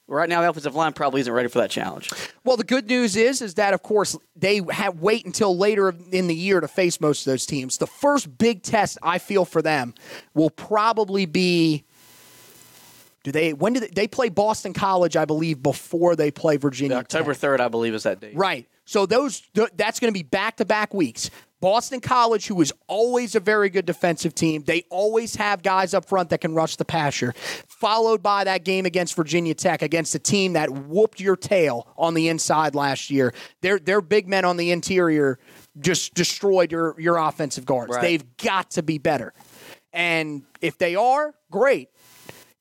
Right 0.08 0.28
now, 0.28 0.42
the 0.42 0.50
offensive 0.50 0.76
line 0.76 0.92
probably 0.92 1.22
isn't 1.22 1.32
ready 1.32 1.48
for 1.48 1.60
that 1.60 1.72
challenge. 1.72 2.12
Well, 2.44 2.58
the 2.58 2.66
good 2.66 2.88
news 2.88 3.16
is, 3.16 3.42
is 3.42 3.54
that 3.54 3.74
of 3.74 3.84
course 3.84 4.18
they 4.36 4.62
have 4.70 5.00
wait 5.00 5.26
until 5.26 5.58
later 5.58 5.96
in 6.12 6.28
the 6.28 6.36
year 6.36 6.60
to 6.60 6.68
face 6.68 7.00
most 7.00 7.26
of 7.26 7.32
those 7.32 7.46
teams. 7.46 7.78
The 7.78 7.88
first 7.88 8.38
big 8.38 8.64
test 8.64 8.98
I 9.02 9.18
feel 9.18 9.46
for 9.46 9.62
them 9.62 9.94
will 10.34 10.50
probably 10.50 11.26
be. 11.26 11.86
Do 13.24 13.32
they? 13.32 13.54
When 13.54 13.72
do 13.72 13.80
they, 13.80 13.88
they 13.88 14.08
play 14.08 14.28
Boston 14.28 14.74
College? 14.74 15.16
I 15.16 15.24
believe 15.24 15.64
before 15.64 16.18
they 16.18 16.30
play 16.32 16.58
Virginia. 16.58 16.98
October 16.98 17.34
third, 17.34 17.62
I 17.62 17.70
believe, 17.70 17.94
is 17.94 18.04
that 18.04 18.20
date. 18.20 18.36
Right. 18.36 18.68
So 18.86 19.06
those 19.06 19.40
th- 19.56 19.70
that's 19.76 20.02
going 20.02 20.14
to 20.14 20.18
be 20.18 20.24
back 20.24 20.58
to 20.58 20.66
back 20.66 20.94
weeks. 20.94 21.30
Boston 21.64 22.02
College, 22.02 22.48
who 22.48 22.60
is 22.60 22.74
always 22.88 23.36
a 23.36 23.40
very 23.40 23.70
good 23.70 23.86
defensive 23.86 24.36
team, 24.36 24.64
they 24.66 24.84
always 24.90 25.38
have 25.38 25.64
guys 25.64 25.94
up 25.94 26.04
front 26.04 26.30
that 26.32 26.42
can 26.42 26.54
rush 26.54 26.76
the 26.76 26.84
passer. 26.84 27.32
Followed 27.70 28.22
by 28.22 28.44
that 28.44 28.66
game 28.66 28.86
against 28.86 29.16
Virginia 29.16 29.54
Tech, 29.54 29.82
against 29.82 30.14
a 30.14 30.20
team 30.20 30.54
that 30.54 30.70
whooped 30.70 31.22
your 31.22 31.38
tail 31.38 31.88
on 31.98 32.16
the 32.16 32.28
inside 32.28 32.76
last 32.76 33.10
year. 33.10 33.34
Their 33.62 33.80
their 33.80 34.02
big 34.02 34.28
men 34.28 34.44
on 34.44 34.58
the 34.58 34.72
interior 34.72 35.40
just 35.80 36.14
destroyed 36.14 36.70
your 36.70 37.00
your 37.00 37.16
offensive 37.16 37.64
guards. 37.64 37.94
Right. 37.94 38.02
They've 38.02 38.38
got 38.38 38.72
to 38.72 38.84
be 38.84 38.98
better. 38.98 39.34
And 39.94 40.44
if 40.60 40.78
they 40.78 40.96
are, 40.96 41.34
great. 41.50 41.88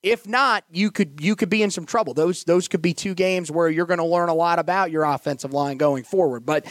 If 0.03 0.27
not, 0.27 0.65
you 0.73 0.91
could 0.91 1.21
you 1.21 1.37
could 1.37 1.49
be 1.49 1.63
in 1.63 1.71
some 1.71 1.87
trouble. 1.87 2.13
Those 2.13 2.43
those 2.43 2.67
could 2.67 2.83
be 2.83 2.93
two 2.93 3.15
games 3.15 3.53
where 3.53 3.71
you're 3.71 3.87
going 3.87 4.01
to 4.01 4.05
learn 4.05 4.29
a 4.29 4.35
lot 4.35 4.59
about 4.59 4.91
your 4.91 5.05
offensive 5.05 5.53
line 5.53 5.77
going 5.77 6.03
forward. 6.03 6.45
But 6.45 6.67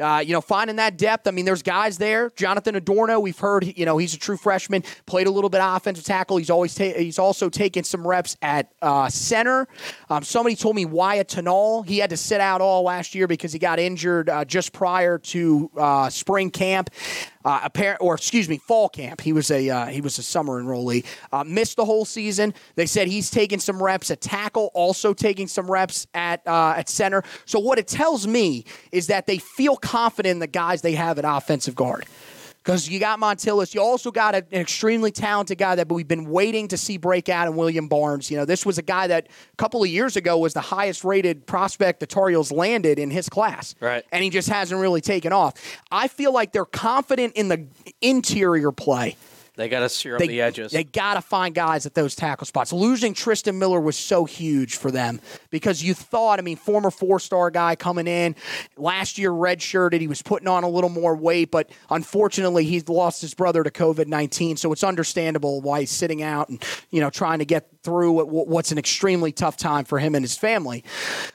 uh, 0.00 0.22
you 0.24 0.32
know, 0.32 0.40
finding 0.40 0.76
that 0.76 0.96
depth. 0.96 1.26
I 1.26 1.32
mean, 1.32 1.44
there's 1.44 1.62
guys 1.62 1.98
there. 1.98 2.30
Jonathan 2.36 2.76
Adorno, 2.76 3.18
we've 3.18 3.38
heard. 3.38 3.76
You 3.76 3.84
know, 3.84 3.98
he's 3.98 4.14
a 4.14 4.18
true 4.18 4.36
freshman. 4.36 4.84
Played 5.06 5.26
a 5.26 5.30
little 5.30 5.50
bit 5.50 5.60
of 5.60 5.76
offensive 5.76 6.04
tackle. 6.04 6.36
He's 6.36 6.50
always 6.50 6.72
ta- 6.72 6.94
he's 6.96 7.18
also 7.18 7.48
taken 7.48 7.82
some 7.82 8.06
reps 8.06 8.36
at 8.42 8.72
uh, 8.80 9.08
center. 9.08 9.66
Um, 10.08 10.22
somebody 10.22 10.54
told 10.54 10.76
me 10.76 10.84
Wyatt 10.84 11.28
Tanal. 11.28 11.84
He 11.84 11.98
had 11.98 12.10
to 12.10 12.16
sit 12.16 12.40
out 12.40 12.60
all 12.60 12.84
last 12.84 13.12
year 13.12 13.26
because 13.26 13.52
he 13.52 13.58
got 13.58 13.80
injured 13.80 14.30
uh, 14.30 14.44
just 14.44 14.72
prior 14.72 15.18
to 15.18 15.68
uh, 15.76 16.10
spring 16.10 16.50
camp. 16.50 16.90
Uh, 17.44 17.60
apparent, 17.62 18.00
or 18.00 18.14
excuse 18.14 18.48
me, 18.48 18.58
fall 18.58 18.88
camp. 18.88 19.20
He 19.20 19.32
was 19.32 19.50
a 19.50 19.70
uh, 19.70 19.86
he 19.86 20.00
was 20.00 20.18
a 20.18 20.22
summer 20.22 20.62
enrollee. 20.62 21.04
Uh, 21.32 21.44
missed 21.44 21.76
the 21.76 21.84
whole 21.84 22.04
season. 22.04 22.52
They 22.74 22.86
said 22.86 23.06
he's 23.06 23.30
taking 23.30 23.60
some 23.60 23.82
reps 23.82 24.10
at 24.10 24.20
tackle, 24.20 24.70
also 24.74 25.14
taking 25.14 25.46
some 25.46 25.70
reps 25.70 26.06
at 26.14 26.46
uh, 26.46 26.74
at 26.76 26.88
center. 26.88 27.22
So 27.44 27.58
what 27.60 27.78
it 27.78 27.86
tells 27.86 28.26
me 28.26 28.64
is 28.90 29.06
that 29.06 29.26
they 29.26 29.38
feel 29.38 29.76
confident 29.76 30.32
in 30.32 30.38
the 30.40 30.46
guys 30.46 30.82
they 30.82 30.94
have 30.94 31.18
at 31.18 31.24
offensive 31.24 31.74
guard. 31.74 32.06
Because 32.68 32.86
you 32.86 33.00
got 33.00 33.18
Montilus, 33.18 33.74
you 33.74 33.80
also 33.80 34.10
got 34.10 34.34
an 34.34 34.44
extremely 34.52 35.10
talented 35.10 35.56
guy 35.56 35.74
that 35.74 35.90
we've 35.90 36.06
been 36.06 36.28
waiting 36.28 36.68
to 36.68 36.76
see 36.76 36.98
break 36.98 37.30
out 37.30 37.48
in 37.48 37.56
William 37.56 37.88
Barnes. 37.88 38.30
You 38.30 38.36
know, 38.36 38.44
this 38.44 38.66
was 38.66 38.76
a 38.76 38.82
guy 38.82 39.06
that 39.06 39.28
a 39.30 39.56
couple 39.56 39.82
of 39.82 39.88
years 39.88 40.16
ago 40.16 40.36
was 40.36 40.52
the 40.52 40.60
highest 40.60 41.02
rated 41.02 41.46
prospect 41.46 42.00
the 42.00 42.06
Tar 42.06 42.28
Heels 42.28 42.52
landed 42.52 42.98
in 42.98 43.10
his 43.10 43.30
class. 43.30 43.74
Right. 43.80 44.04
And 44.12 44.22
he 44.22 44.28
just 44.28 44.50
hasn't 44.50 44.78
really 44.78 45.00
taken 45.00 45.32
off. 45.32 45.54
I 45.90 46.08
feel 46.08 46.30
like 46.30 46.52
they're 46.52 46.66
confident 46.66 47.36
in 47.36 47.48
the 47.48 47.68
interior 48.02 48.70
play. 48.70 49.16
They 49.58 49.68
got 49.68 49.80
to 49.80 49.88
sear 49.88 50.14
up 50.14 50.20
they, 50.20 50.28
the 50.28 50.40
edges. 50.40 50.70
They 50.70 50.84
got 50.84 51.14
to 51.14 51.20
find 51.20 51.52
guys 51.52 51.84
at 51.84 51.94
those 51.94 52.14
tackle 52.14 52.46
spots. 52.46 52.72
Losing 52.72 53.12
Tristan 53.12 53.58
Miller 53.58 53.80
was 53.80 53.96
so 53.96 54.24
huge 54.24 54.76
for 54.76 54.92
them 54.92 55.20
because 55.50 55.82
you 55.82 55.94
thought, 55.94 56.38
I 56.38 56.42
mean, 56.42 56.56
former 56.56 56.92
four 56.92 57.18
star 57.18 57.50
guy 57.50 57.74
coming 57.74 58.06
in 58.06 58.36
last 58.76 59.18
year, 59.18 59.32
redshirted. 59.32 60.00
He 60.00 60.06
was 60.06 60.22
putting 60.22 60.46
on 60.46 60.62
a 60.62 60.68
little 60.68 60.90
more 60.90 61.16
weight, 61.16 61.50
but 61.50 61.72
unfortunately, 61.90 62.66
he's 62.66 62.88
lost 62.88 63.20
his 63.20 63.34
brother 63.34 63.64
to 63.64 63.70
COVID 63.70 64.06
19. 64.06 64.58
So 64.58 64.72
it's 64.72 64.84
understandable 64.84 65.60
why 65.60 65.80
he's 65.80 65.90
sitting 65.90 66.22
out 66.22 66.48
and, 66.48 66.62
you 66.90 67.00
know, 67.00 67.10
trying 67.10 67.40
to 67.40 67.44
get 67.44 67.68
through 67.82 68.12
what's 68.26 68.70
an 68.70 68.78
extremely 68.78 69.32
tough 69.32 69.56
time 69.56 69.84
for 69.84 69.98
him 69.98 70.14
and 70.14 70.22
his 70.22 70.36
family. 70.36 70.84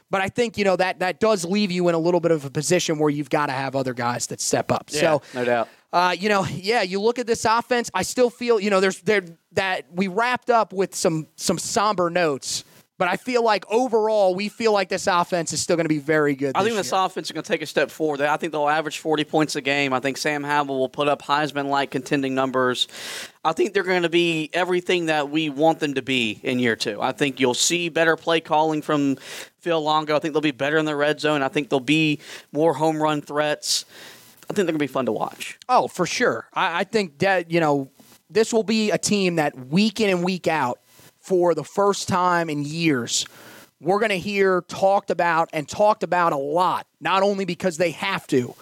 But 0.09 0.21
I 0.21 0.29
think, 0.29 0.57
you 0.57 0.63
know, 0.63 0.77
that, 0.77 0.99
that 0.99 1.19
does 1.19 1.43
leave 1.43 1.71
you 1.71 1.89
in 1.89 1.95
a 1.95 1.99
little 1.99 2.21
bit 2.21 2.31
of 2.31 2.45
a 2.45 2.49
position 2.49 2.99
where 2.99 3.09
you've 3.09 3.29
got 3.29 3.47
to 3.47 3.51
have 3.51 3.75
other 3.75 3.93
guys 3.93 4.27
that 4.27 4.39
step 4.39 4.71
up. 4.71 4.91
Yeah, 4.93 4.99
so, 5.01 5.21
no 5.33 5.43
doubt. 5.43 5.67
Uh, 5.93 6.15
you 6.19 6.27
know, 6.27 6.43
yeah, 6.45 6.81
you 6.81 6.99
look 6.99 7.19
at 7.19 7.27
this 7.27 7.45
offense. 7.45 7.91
I 7.93 8.01
still 8.01 8.31
feel, 8.31 8.59
you 8.59 8.71
know, 8.71 8.79
there's 8.79 8.99
there 9.01 9.23
that 9.51 9.85
we 9.93 10.07
wrapped 10.07 10.49
up 10.49 10.73
with 10.73 10.95
some 10.95 11.27
some 11.35 11.59
somber 11.59 12.09
notes, 12.09 12.63
but 12.97 13.07
I 13.07 13.15
feel 13.15 13.43
like 13.43 13.63
overall 13.69 14.33
we 14.33 14.49
feel 14.49 14.71
like 14.73 14.89
this 14.89 15.05
offense 15.05 15.53
is 15.53 15.61
still 15.61 15.75
going 15.75 15.85
to 15.85 15.89
be 15.89 15.99
very 15.99 16.33
good. 16.33 16.53
I 16.55 16.61
think 16.61 16.73
year. 16.73 16.81
this 16.81 16.91
offense 16.91 17.27
is 17.27 17.31
going 17.31 17.43
to 17.43 17.47
take 17.47 17.61
a 17.61 17.67
step 17.67 17.91
forward. 17.91 18.21
I 18.21 18.37
think 18.37 18.53
they'll 18.53 18.67
average 18.67 18.97
40 18.97 19.23
points 19.25 19.55
a 19.55 19.61
game. 19.61 19.93
I 19.93 19.99
think 19.99 20.17
Sam 20.17 20.43
Howell 20.43 20.79
will 20.79 20.89
put 20.89 21.07
up 21.07 21.21
Heisman-like 21.21 21.91
contending 21.91 22.33
numbers. 22.33 22.87
I 23.45 23.53
think 23.53 23.75
they're 23.75 23.83
going 23.83 24.01
to 24.01 24.09
be 24.09 24.49
everything 24.51 25.05
that 25.07 25.29
we 25.29 25.49
want 25.49 25.79
them 25.79 25.93
to 25.93 26.01
be 26.01 26.39
in 26.41 26.57
year 26.57 26.75
two. 26.75 27.03
I 27.03 27.11
think 27.11 27.39
you'll 27.39 27.53
see 27.53 27.89
better 27.89 28.17
play 28.17 28.39
calling 28.39 28.81
from 28.81 29.17
Phil 29.59 29.79
Longo. 29.79 30.15
I 30.15 30.19
think 30.19 30.33
they'll 30.33 30.41
be 30.41 30.49
better 30.49 30.79
in 30.79 30.85
the 30.85 30.95
red 30.95 31.19
zone. 31.19 31.43
I 31.43 31.49
think 31.49 31.69
there'll 31.69 31.81
be 31.81 32.19
more 32.51 32.73
home 32.73 32.99
run 32.99 33.21
threats. 33.21 33.85
I 34.53 34.55
think 34.55 34.65
they're 34.67 34.73
going 34.73 34.73
to 34.75 34.79
be 34.79 34.87
fun 34.87 35.05
to 35.07 35.11
watch. 35.11 35.57
Oh, 35.67 35.87
for 35.87 36.05
sure. 36.05 36.47
I, 36.53 36.81
I 36.81 36.83
think 36.83 37.19
that, 37.19 37.51
you 37.51 37.59
know, 37.59 37.89
this 38.29 38.53
will 38.53 38.63
be 38.63 38.91
a 38.91 38.97
team 38.97 39.35
that 39.35 39.57
week 39.67 39.99
in 39.99 40.09
and 40.09 40.23
week 40.23 40.47
out, 40.47 40.79
for 41.19 41.55
the 41.55 41.63
first 41.63 42.07
time 42.09 42.49
in 42.49 42.63
years, 42.63 43.25
we're 43.79 43.99
going 43.99 44.09
to 44.09 44.19
hear 44.19 44.61
talked 44.67 45.09
about 45.09 45.49
and 45.53 45.67
talked 45.69 46.03
about 46.03 46.33
a 46.33 46.37
lot, 46.37 46.85
not 46.99 47.23
only 47.23 47.45
because 47.45 47.77
they 47.77 47.91
have 47.91 48.27
to 48.27 48.53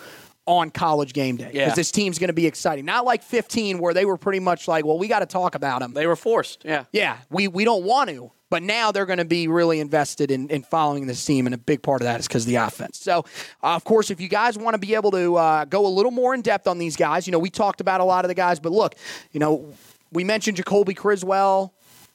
on 0.45 0.69
college 0.71 1.13
game 1.13 1.37
day, 1.37 1.45
because 1.45 1.55
Yeah. 1.55 1.73
this 1.75 1.91
team's 1.91 2.19
going 2.19 2.27
to 2.27 2.33
be 2.33 2.45
exciting. 2.47 2.85
Not 2.85 3.05
like 3.05 3.23
15, 3.23 3.79
where 3.79 3.93
they 3.93 4.05
were 4.05 4.17
pretty 4.17 4.39
much 4.39 4.67
like, 4.67 4.85
well, 4.85 4.97
we 4.99 5.07
got 5.07 5.19
to 5.19 5.25
talk 5.25 5.55
about 5.55 5.79
them. 5.81 5.93
They 5.93 6.05
were 6.07 6.15
forced, 6.15 6.63
yeah. 6.65 6.85
Yeah, 6.91 7.17
we, 7.29 7.47
we 7.47 7.63
don't 7.65 7.83
want 7.83 8.09
to. 8.11 8.31
But 8.51 8.63
now 8.63 8.91
they're 8.91 9.05
going 9.05 9.17
to 9.17 9.25
be 9.25 9.47
really 9.47 9.79
invested 9.79 10.29
in, 10.29 10.49
in 10.49 10.61
following 10.63 11.07
this 11.07 11.23
team, 11.25 11.47
and 11.47 11.55
a 11.55 11.57
big 11.57 11.81
part 11.81 12.01
of 12.01 12.05
that 12.05 12.19
is 12.19 12.27
because 12.27 12.45
the 12.45 12.57
offense. 12.57 12.99
So, 12.99 13.19
uh, 13.63 13.75
of 13.75 13.85
course, 13.85 14.11
if 14.11 14.19
you 14.19 14.27
guys 14.27 14.57
want 14.57 14.73
to 14.73 14.77
be 14.77 14.93
able 14.93 15.11
to 15.11 15.37
uh, 15.37 15.65
go 15.65 15.87
a 15.87 15.87
little 15.87 16.11
more 16.11 16.35
in 16.35 16.41
depth 16.41 16.67
on 16.67 16.77
these 16.77 16.97
guys, 16.97 17.25
you 17.25 17.31
know, 17.31 17.39
we 17.39 17.49
talked 17.49 17.79
about 17.79 18.01
a 18.01 18.03
lot 18.03 18.25
of 18.25 18.29
the 18.29 18.35
guys, 18.35 18.59
but 18.59 18.73
look, 18.73 18.95
you 19.31 19.39
know, 19.39 19.73
we 20.11 20.25
mentioned 20.25 20.57
Jacoby 20.57 20.93
Criswell, 20.93 21.73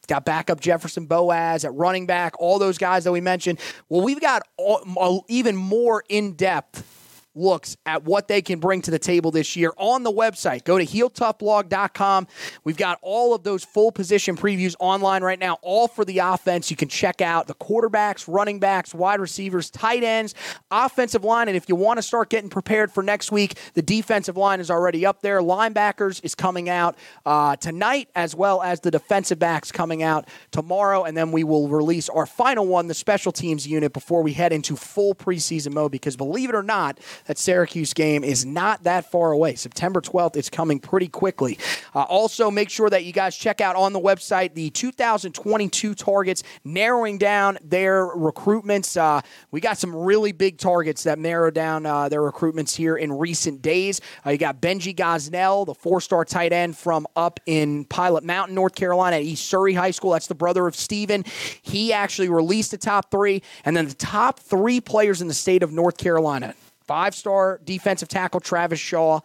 got 0.09 0.27
backup 0.27 0.61
Jefferson 0.61 1.07
Boaz 1.07 1.65
at 1.65 1.73
running 1.73 2.05
back, 2.05 2.35
all 2.39 2.59
those 2.59 2.77
guys 2.77 3.05
that 3.05 3.13
we 3.13 3.23
mentioned. 3.23 3.59
Well, 3.89 4.03
we've 4.03 4.21
got 4.21 4.43
all, 4.59 5.25
even 5.29 5.57
more 5.57 6.05
in 6.11 6.35
depth 6.35 6.96
looks 7.37 7.77
at 7.87 8.05
what 8.05 8.29
they 8.29 8.43
can 8.43 8.59
bring 8.59 8.83
to 8.83 8.91
the 8.91 8.99
table 8.99 9.31
this 9.31 9.57
year 9.57 9.73
on 9.77 10.03
the 10.03 10.13
website. 10.13 10.65
Go 10.65 10.79
to 10.79 10.85
heeltoughblog.com. 10.85 12.27
We've 12.65 12.77
got 12.77 12.99
all 13.03 13.35
of 13.35 13.43
those 13.43 13.65
full 13.65 13.93
position 13.93 14.37
previews 14.37 14.75
online 14.81 15.23
right 15.23 15.39
now, 15.39 15.59
all 15.63 15.89
for 15.89 16.05
the 16.05 16.19
offense. 16.19 16.71
You 16.71 16.77
can 16.77 16.89
check 16.89 17.21
out 17.21 17.47
the 17.47 17.55
quarterbacks, 17.55 18.27
running 18.27 18.59
backs, 18.59 18.95
wide 18.95 19.21
receivers, 19.21 19.71
tight 19.71 20.03
ends, 20.03 20.35
offensive 20.71 21.25
line. 21.25 21.49
And 21.49 21.57
if 21.57 21.69
you 21.69 21.77
want 21.77 21.99
to 21.99 22.03
start 22.03 22.31
getting 22.31 22.51
prepared 22.51 22.91
for 22.91 23.03
next 23.03 23.31
week, 23.31 23.59
the 23.75 23.83
defensive 23.83 24.37
line 24.37 24.61
is 24.61 24.71
already 24.71 25.05
up 25.05 25.23
there. 25.23 25.41
Linebackers 25.41 26.25
is 26.25 26.35
coming 26.35 26.69
out 26.69 26.97
uh, 27.25 27.57
tonight, 27.57 28.09
as 28.15 28.35
well 28.35 28.63
as 28.63 28.81
the 28.81 28.91
defensive 28.91 29.39
backs 29.39 29.71
coming 29.71 30.03
out 30.03 30.29
tomorrow. 30.51 31.05
And 31.05 31.17
then 31.17 31.33
we 31.33 31.45
will 31.45 31.69
release 31.69 32.09
our 32.09 32.27
final 32.27 32.67
one, 32.67 32.87
the 32.87 32.95
special 32.95 33.33
teams 33.33 33.67
unit, 33.67 33.93
before 33.93 34.23
we 34.23 34.33
head 34.33 34.53
into 34.53 34.77
full 34.77 35.15
preseason 35.15 35.75
mode. 35.75 35.93
Because 35.93 36.17
believe 36.17 36.49
it 36.49 36.55
or 36.55 36.63
not, 36.63 36.99
that 37.27 37.39
Syracuse 37.39 37.93
game 37.93 38.25
is 38.25 38.45
not 38.45 38.85
that 38.85 39.11
far 39.11 39.33
away. 39.33 39.55
September 39.55 40.01
12th, 40.01 40.37
it's 40.37 40.51
coming 40.51 40.79
pretty 40.79 41.09
quickly. 41.09 41.59
Uh, 41.95 42.03
also, 42.03 42.51
make 42.51 42.71
sure 42.71 42.89
that 42.91 43.05
you 43.05 43.13
guys 43.13 43.37
check 43.37 43.61
out 43.61 43.77
on 43.77 43.93
the 43.93 44.01
website 44.01 44.55
the 44.55 44.71
2022 44.71 45.95
targets, 45.95 46.43
narrowing 46.65 47.19
down 47.19 47.59
their 47.63 48.07
recruitments. 48.07 48.97
Uh, 48.97 49.21
we 49.51 49.61
got 49.61 49.79
some 49.79 49.95
really 49.95 50.33
big 50.33 50.59
targets 50.59 51.03
that 51.05 51.19
narrow 51.19 51.51
down 51.51 51.87
uh, 51.87 52.09
their 52.09 52.21
recruitments 52.21 52.75
here 52.77 52.97
in 52.97 53.13
recent 53.13 53.63
days. 53.63 54.01
Uh, 54.25 54.31
you 54.31 54.39
got 54.39 54.61
Benji 54.61 54.95
Gosnell, 54.95 55.67
the 55.67 55.75
four 55.75 56.01
star 56.01 56.25
tight 56.25 56.53
end 56.53 56.77
from 56.77 57.07
up 57.17 57.41
in 57.47 57.85
Pilot 57.87 58.25
Mountain, 58.25 58.55
North 58.55 58.75
Carolina 58.75 59.17
at 59.17 59.23
East 59.23 59.47
Surry 59.47 59.75
High 59.75 59.91
School. 59.91 60.13
That's 60.13 60.27
the 60.27 60.35
brother 60.35 60.67
of 60.67 60.77
Stephen. 60.77 61.25
He 61.63 61.93
actually 61.93 62.29
released 62.29 62.71
the 62.71 62.79
top 62.79 63.11
three, 63.11 63.43
and 63.65 63.77
then 63.77 63.89
the 63.89 63.95
top 63.95 64.41
three 64.41 64.81
players 64.81 65.21
in 65.21 65.29
the 65.29 65.35
state 65.35 65.63
of 65.63 65.73
North 65.73 65.97
Carolina. 65.97 66.55
Five 66.87 67.15
star 67.15 67.61
defensive 67.65 68.09
tackle 68.09 68.41
Travis 68.41 68.79
Shaw, 68.79 69.21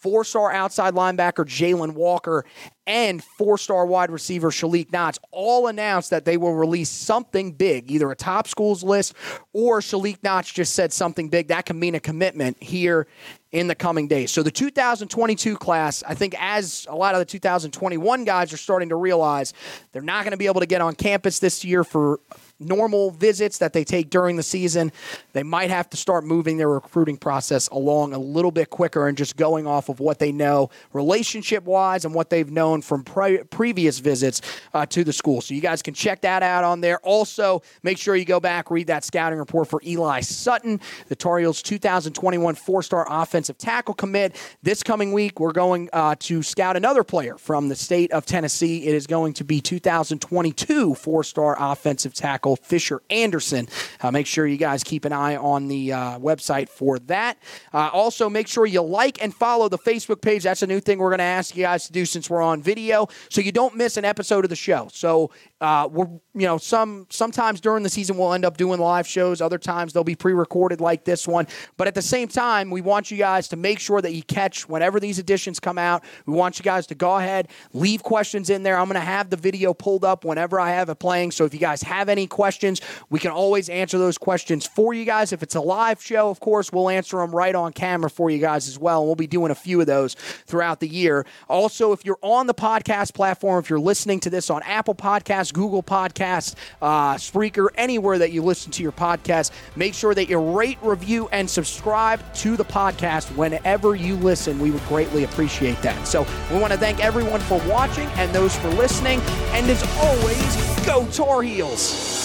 four 0.00 0.24
star 0.24 0.52
outside 0.52 0.94
linebacker 0.94 1.44
Jalen 1.44 1.94
Walker, 1.94 2.44
and 2.86 3.22
four 3.22 3.58
star 3.58 3.86
wide 3.86 4.10
receiver 4.10 4.50
Shalik 4.50 4.90
Knotts 4.90 5.18
all 5.30 5.66
announced 5.66 6.10
that 6.10 6.24
they 6.24 6.36
will 6.36 6.54
release 6.54 6.88
something 6.88 7.52
big, 7.52 7.90
either 7.90 8.10
a 8.10 8.16
top 8.16 8.48
schools 8.48 8.82
list 8.82 9.14
or 9.52 9.80
Shalik 9.80 10.20
Knotts 10.20 10.52
just 10.52 10.74
said 10.74 10.92
something 10.92 11.28
big. 11.28 11.48
That 11.48 11.66
can 11.66 11.78
mean 11.78 11.94
a 11.94 12.00
commitment 12.00 12.62
here 12.62 13.06
in 13.52 13.66
the 13.66 13.74
coming 13.74 14.08
days. 14.08 14.30
So 14.30 14.42
the 14.42 14.50
2022 14.50 15.56
class, 15.56 16.02
I 16.06 16.14
think 16.14 16.34
as 16.38 16.86
a 16.88 16.94
lot 16.94 17.14
of 17.14 17.18
the 17.18 17.24
2021 17.24 18.24
guys 18.24 18.52
are 18.52 18.56
starting 18.56 18.88
to 18.90 18.96
realize 18.96 19.52
they're 19.92 20.02
not 20.02 20.24
going 20.24 20.32
to 20.32 20.38
be 20.38 20.46
able 20.46 20.60
to 20.60 20.66
get 20.66 20.80
on 20.80 20.94
campus 20.94 21.40
this 21.40 21.64
year 21.64 21.84
for 21.84 22.20
normal 22.60 23.10
visits 23.10 23.58
that 23.58 23.72
they 23.72 23.84
take 23.84 24.10
during 24.10 24.36
the 24.36 24.42
season, 24.42 24.92
they 25.32 25.42
might 25.42 25.70
have 25.70 25.88
to 25.90 25.96
start 25.96 26.24
moving 26.24 26.58
their 26.58 26.68
recruiting 26.68 27.16
process 27.16 27.68
along 27.68 28.12
a 28.12 28.18
little 28.18 28.50
bit 28.50 28.70
quicker 28.70 29.08
and 29.08 29.16
just 29.16 29.36
going 29.36 29.66
off 29.66 29.88
of 29.88 29.98
what 29.98 30.18
they 30.18 30.30
know 30.30 30.70
relationship 30.92 31.64
wise 31.64 32.04
and 32.04 32.14
what 32.14 32.30
they've 32.30 32.50
known 32.50 32.82
from 32.82 33.02
pre- 33.02 33.42
previous 33.44 33.98
visits 33.98 34.42
uh, 34.74 34.84
to 34.86 35.02
the 35.04 35.12
school. 35.12 35.40
So 35.40 35.54
you 35.54 35.60
guys 35.60 35.82
can 35.82 35.94
check 35.94 36.20
that 36.22 36.42
out 36.42 36.64
on 36.64 36.80
there. 36.80 36.98
Also, 36.98 37.62
make 37.82 37.98
sure 37.98 38.14
you 38.14 38.24
go 38.24 38.40
back, 38.40 38.70
read 38.70 38.88
that 38.88 39.04
scouting 39.04 39.38
report 39.38 39.68
for 39.68 39.80
Eli 39.86 40.20
Sutton, 40.20 40.80
the 41.08 41.16
Tar 41.16 41.38
Heels 41.38 41.62
2021 41.62 42.54
four 42.54 42.82
star 42.82 43.06
offensive 43.08 43.56
tackle 43.56 43.94
commit. 43.94 44.36
This 44.62 44.82
coming 44.82 45.12
week, 45.12 45.40
we're 45.40 45.52
going 45.52 45.88
uh, 45.92 46.16
to 46.20 46.42
scout 46.42 46.76
another 46.76 47.04
player 47.04 47.38
from 47.38 47.68
the 47.68 47.76
state 47.76 48.12
of 48.12 48.26
Tennessee. 48.26 48.86
It 48.86 48.94
is 48.94 49.06
going 49.06 49.32
to 49.34 49.44
be 49.44 49.60
2022 49.60 50.94
four 50.94 51.24
star 51.24 51.56
offensive 51.58 52.14
tackle 52.14 52.49
Fisher 52.56 53.02
Anderson. 53.10 53.68
Uh, 54.00 54.10
make 54.10 54.26
sure 54.26 54.46
you 54.46 54.56
guys 54.56 54.82
keep 54.82 55.04
an 55.04 55.12
eye 55.12 55.36
on 55.36 55.68
the 55.68 55.92
uh, 55.92 56.18
website 56.18 56.68
for 56.68 56.98
that. 57.00 57.38
Uh, 57.72 57.90
also, 57.92 58.28
make 58.28 58.48
sure 58.48 58.66
you 58.66 58.82
like 58.82 59.22
and 59.22 59.34
follow 59.34 59.68
the 59.68 59.78
Facebook 59.78 60.20
page. 60.20 60.42
That's 60.42 60.62
a 60.62 60.66
new 60.66 60.80
thing 60.80 60.98
we're 60.98 61.10
going 61.10 61.18
to 61.18 61.24
ask 61.24 61.56
you 61.56 61.64
guys 61.64 61.86
to 61.86 61.92
do 61.92 62.04
since 62.04 62.28
we're 62.30 62.42
on 62.42 62.62
video, 62.62 63.08
so 63.28 63.40
you 63.40 63.52
don't 63.52 63.76
miss 63.76 63.96
an 63.96 64.04
episode 64.04 64.44
of 64.44 64.50
the 64.50 64.56
show. 64.56 64.88
So 64.92 65.30
uh, 65.60 65.88
we're 65.90 66.08
you 66.34 66.46
know 66.46 66.56
some 66.58 67.06
sometimes 67.10 67.60
during 67.60 67.82
the 67.82 67.88
season 67.88 68.16
we'll 68.16 68.32
end 68.32 68.44
up 68.44 68.56
doing 68.56 68.80
live 68.80 69.06
shows. 69.06 69.40
Other 69.40 69.58
times 69.58 69.92
they'll 69.92 70.04
be 70.04 70.14
pre-recorded 70.14 70.80
like 70.80 71.04
this 71.04 71.28
one. 71.28 71.46
But 71.76 71.86
at 71.86 71.94
the 71.94 72.02
same 72.02 72.28
time, 72.28 72.70
we 72.70 72.80
want 72.80 73.10
you 73.10 73.18
guys 73.18 73.48
to 73.48 73.56
make 73.56 73.78
sure 73.78 74.00
that 74.00 74.12
you 74.14 74.22
catch 74.22 74.68
whenever 74.68 75.00
these 75.00 75.18
editions 75.18 75.60
come 75.60 75.76
out. 75.76 76.02
We 76.26 76.32
want 76.32 76.58
you 76.58 76.62
guys 76.62 76.86
to 76.88 76.94
go 76.94 77.16
ahead, 77.16 77.48
leave 77.72 78.02
questions 78.02 78.48
in 78.48 78.62
there. 78.62 78.78
I'm 78.78 78.86
going 78.86 78.94
to 78.94 79.00
have 79.00 79.28
the 79.30 79.36
video 79.36 79.74
pulled 79.74 80.04
up 80.04 80.24
whenever 80.24 80.58
I 80.58 80.70
have 80.70 80.88
it 80.88 80.98
playing. 80.98 81.32
So 81.32 81.44
if 81.44 81.52
you 81.52 81.60
guys 81.60 81.82
have 81.82 82.08
any 82.08 82.26
questions, 82.26 82.80
we 83.10 83.18
can 83.18 83.30
always 83.30 83.68
answer 83.68 83.98
those 83.98 84.16
questions 84.18 84.66
for 84.66 84.94
you 84.94 85.04
guys. 85.04 85.32
If 85.32 85.42
it's 85.42 85.54
a 85.54 85.60
live 85.60 86.02
show, 86.02 86.30
of 86.30 86.40
course, 86.40 86.72
we'll 86.72 86.88
answer 86.88 87.18
them 87.18 87.34
right 87.34 87.54
on 87.54 87.72
camera 87.72 88.08
for 88.08 88.30
you 88.30 88.38
guys 88.38 88.68
as 88.68 88.78
well. 88.78 89.00
And 89.00 89.08
we'll 89.08 89.16
be 89.16 89.26
doing 89.26 89.50
a 89.50 89.54
few 89.54 89.80
of 89.80 89.86
those 89.86 90.14
throughout 90.46 90.80
the 90.80 90.88
year. 90.88 91.26
Also, 91.48 91.92
if 91.92 92.04
you're 92.04 92.18
on 92.22 92.46
the 92.46 92.54
podcast 92.54 93.14
platform, 93.14 93.62
if 93.62 93.68
you're 93.68 93.78
listening 93.78 94.20
to 94.20 94.30
this 94.30 94.48
on 94.48 94.62
Apple 94.62 94.94
Podcasts, 94.94 95.49
Google 95.52 95.82
Podcast, 95.82 96.54
uh, 96.82 97.14
Spreaker, 97.14 97.68
anywhere 97.74 98.18
that 98.18 98.32
you 98.32 98.42
listen 98.42 98.72
to 98.72 98.82
your 98.82 98.92
podcast, 98.92 99.50
make 99.76 99.94
sure 99.94 100.14
that 100.14 100.28
you 100.28 100.38
rate, 100.38 100.78
review, 100.82 101.28
and 101.32 101.48
subscribe 101.48 102.20
to 102.34 102.56
the 102.56 102.64
podcast 102.64 103.34
whenever 103.36 103.94
you 103.94 104.16
listen. 104.16 104.58
We 104.58 104.70
would 104.70 104.84
greatly 104.86 105.24
appreciate 105.24 105.80
that. 105.82 106.06
So 106.06 106.26
we 106.52 106.58
want 106.58 106.72
to 106.72 106.78
thank 106.78 107.02
everyone 107.04 107.40
for 107.40 107.58
watching 107.68 108.06
and 108.16 108.32
those 108.34 108.56
for 108.56 108.68
listening. 108.68 109.20
And 109.52 109.68
as 109.70 109.82
always, 109.98 110.86
go 110.86 111.06
Tar 111.12 111.42
Heels! 111.42 112.19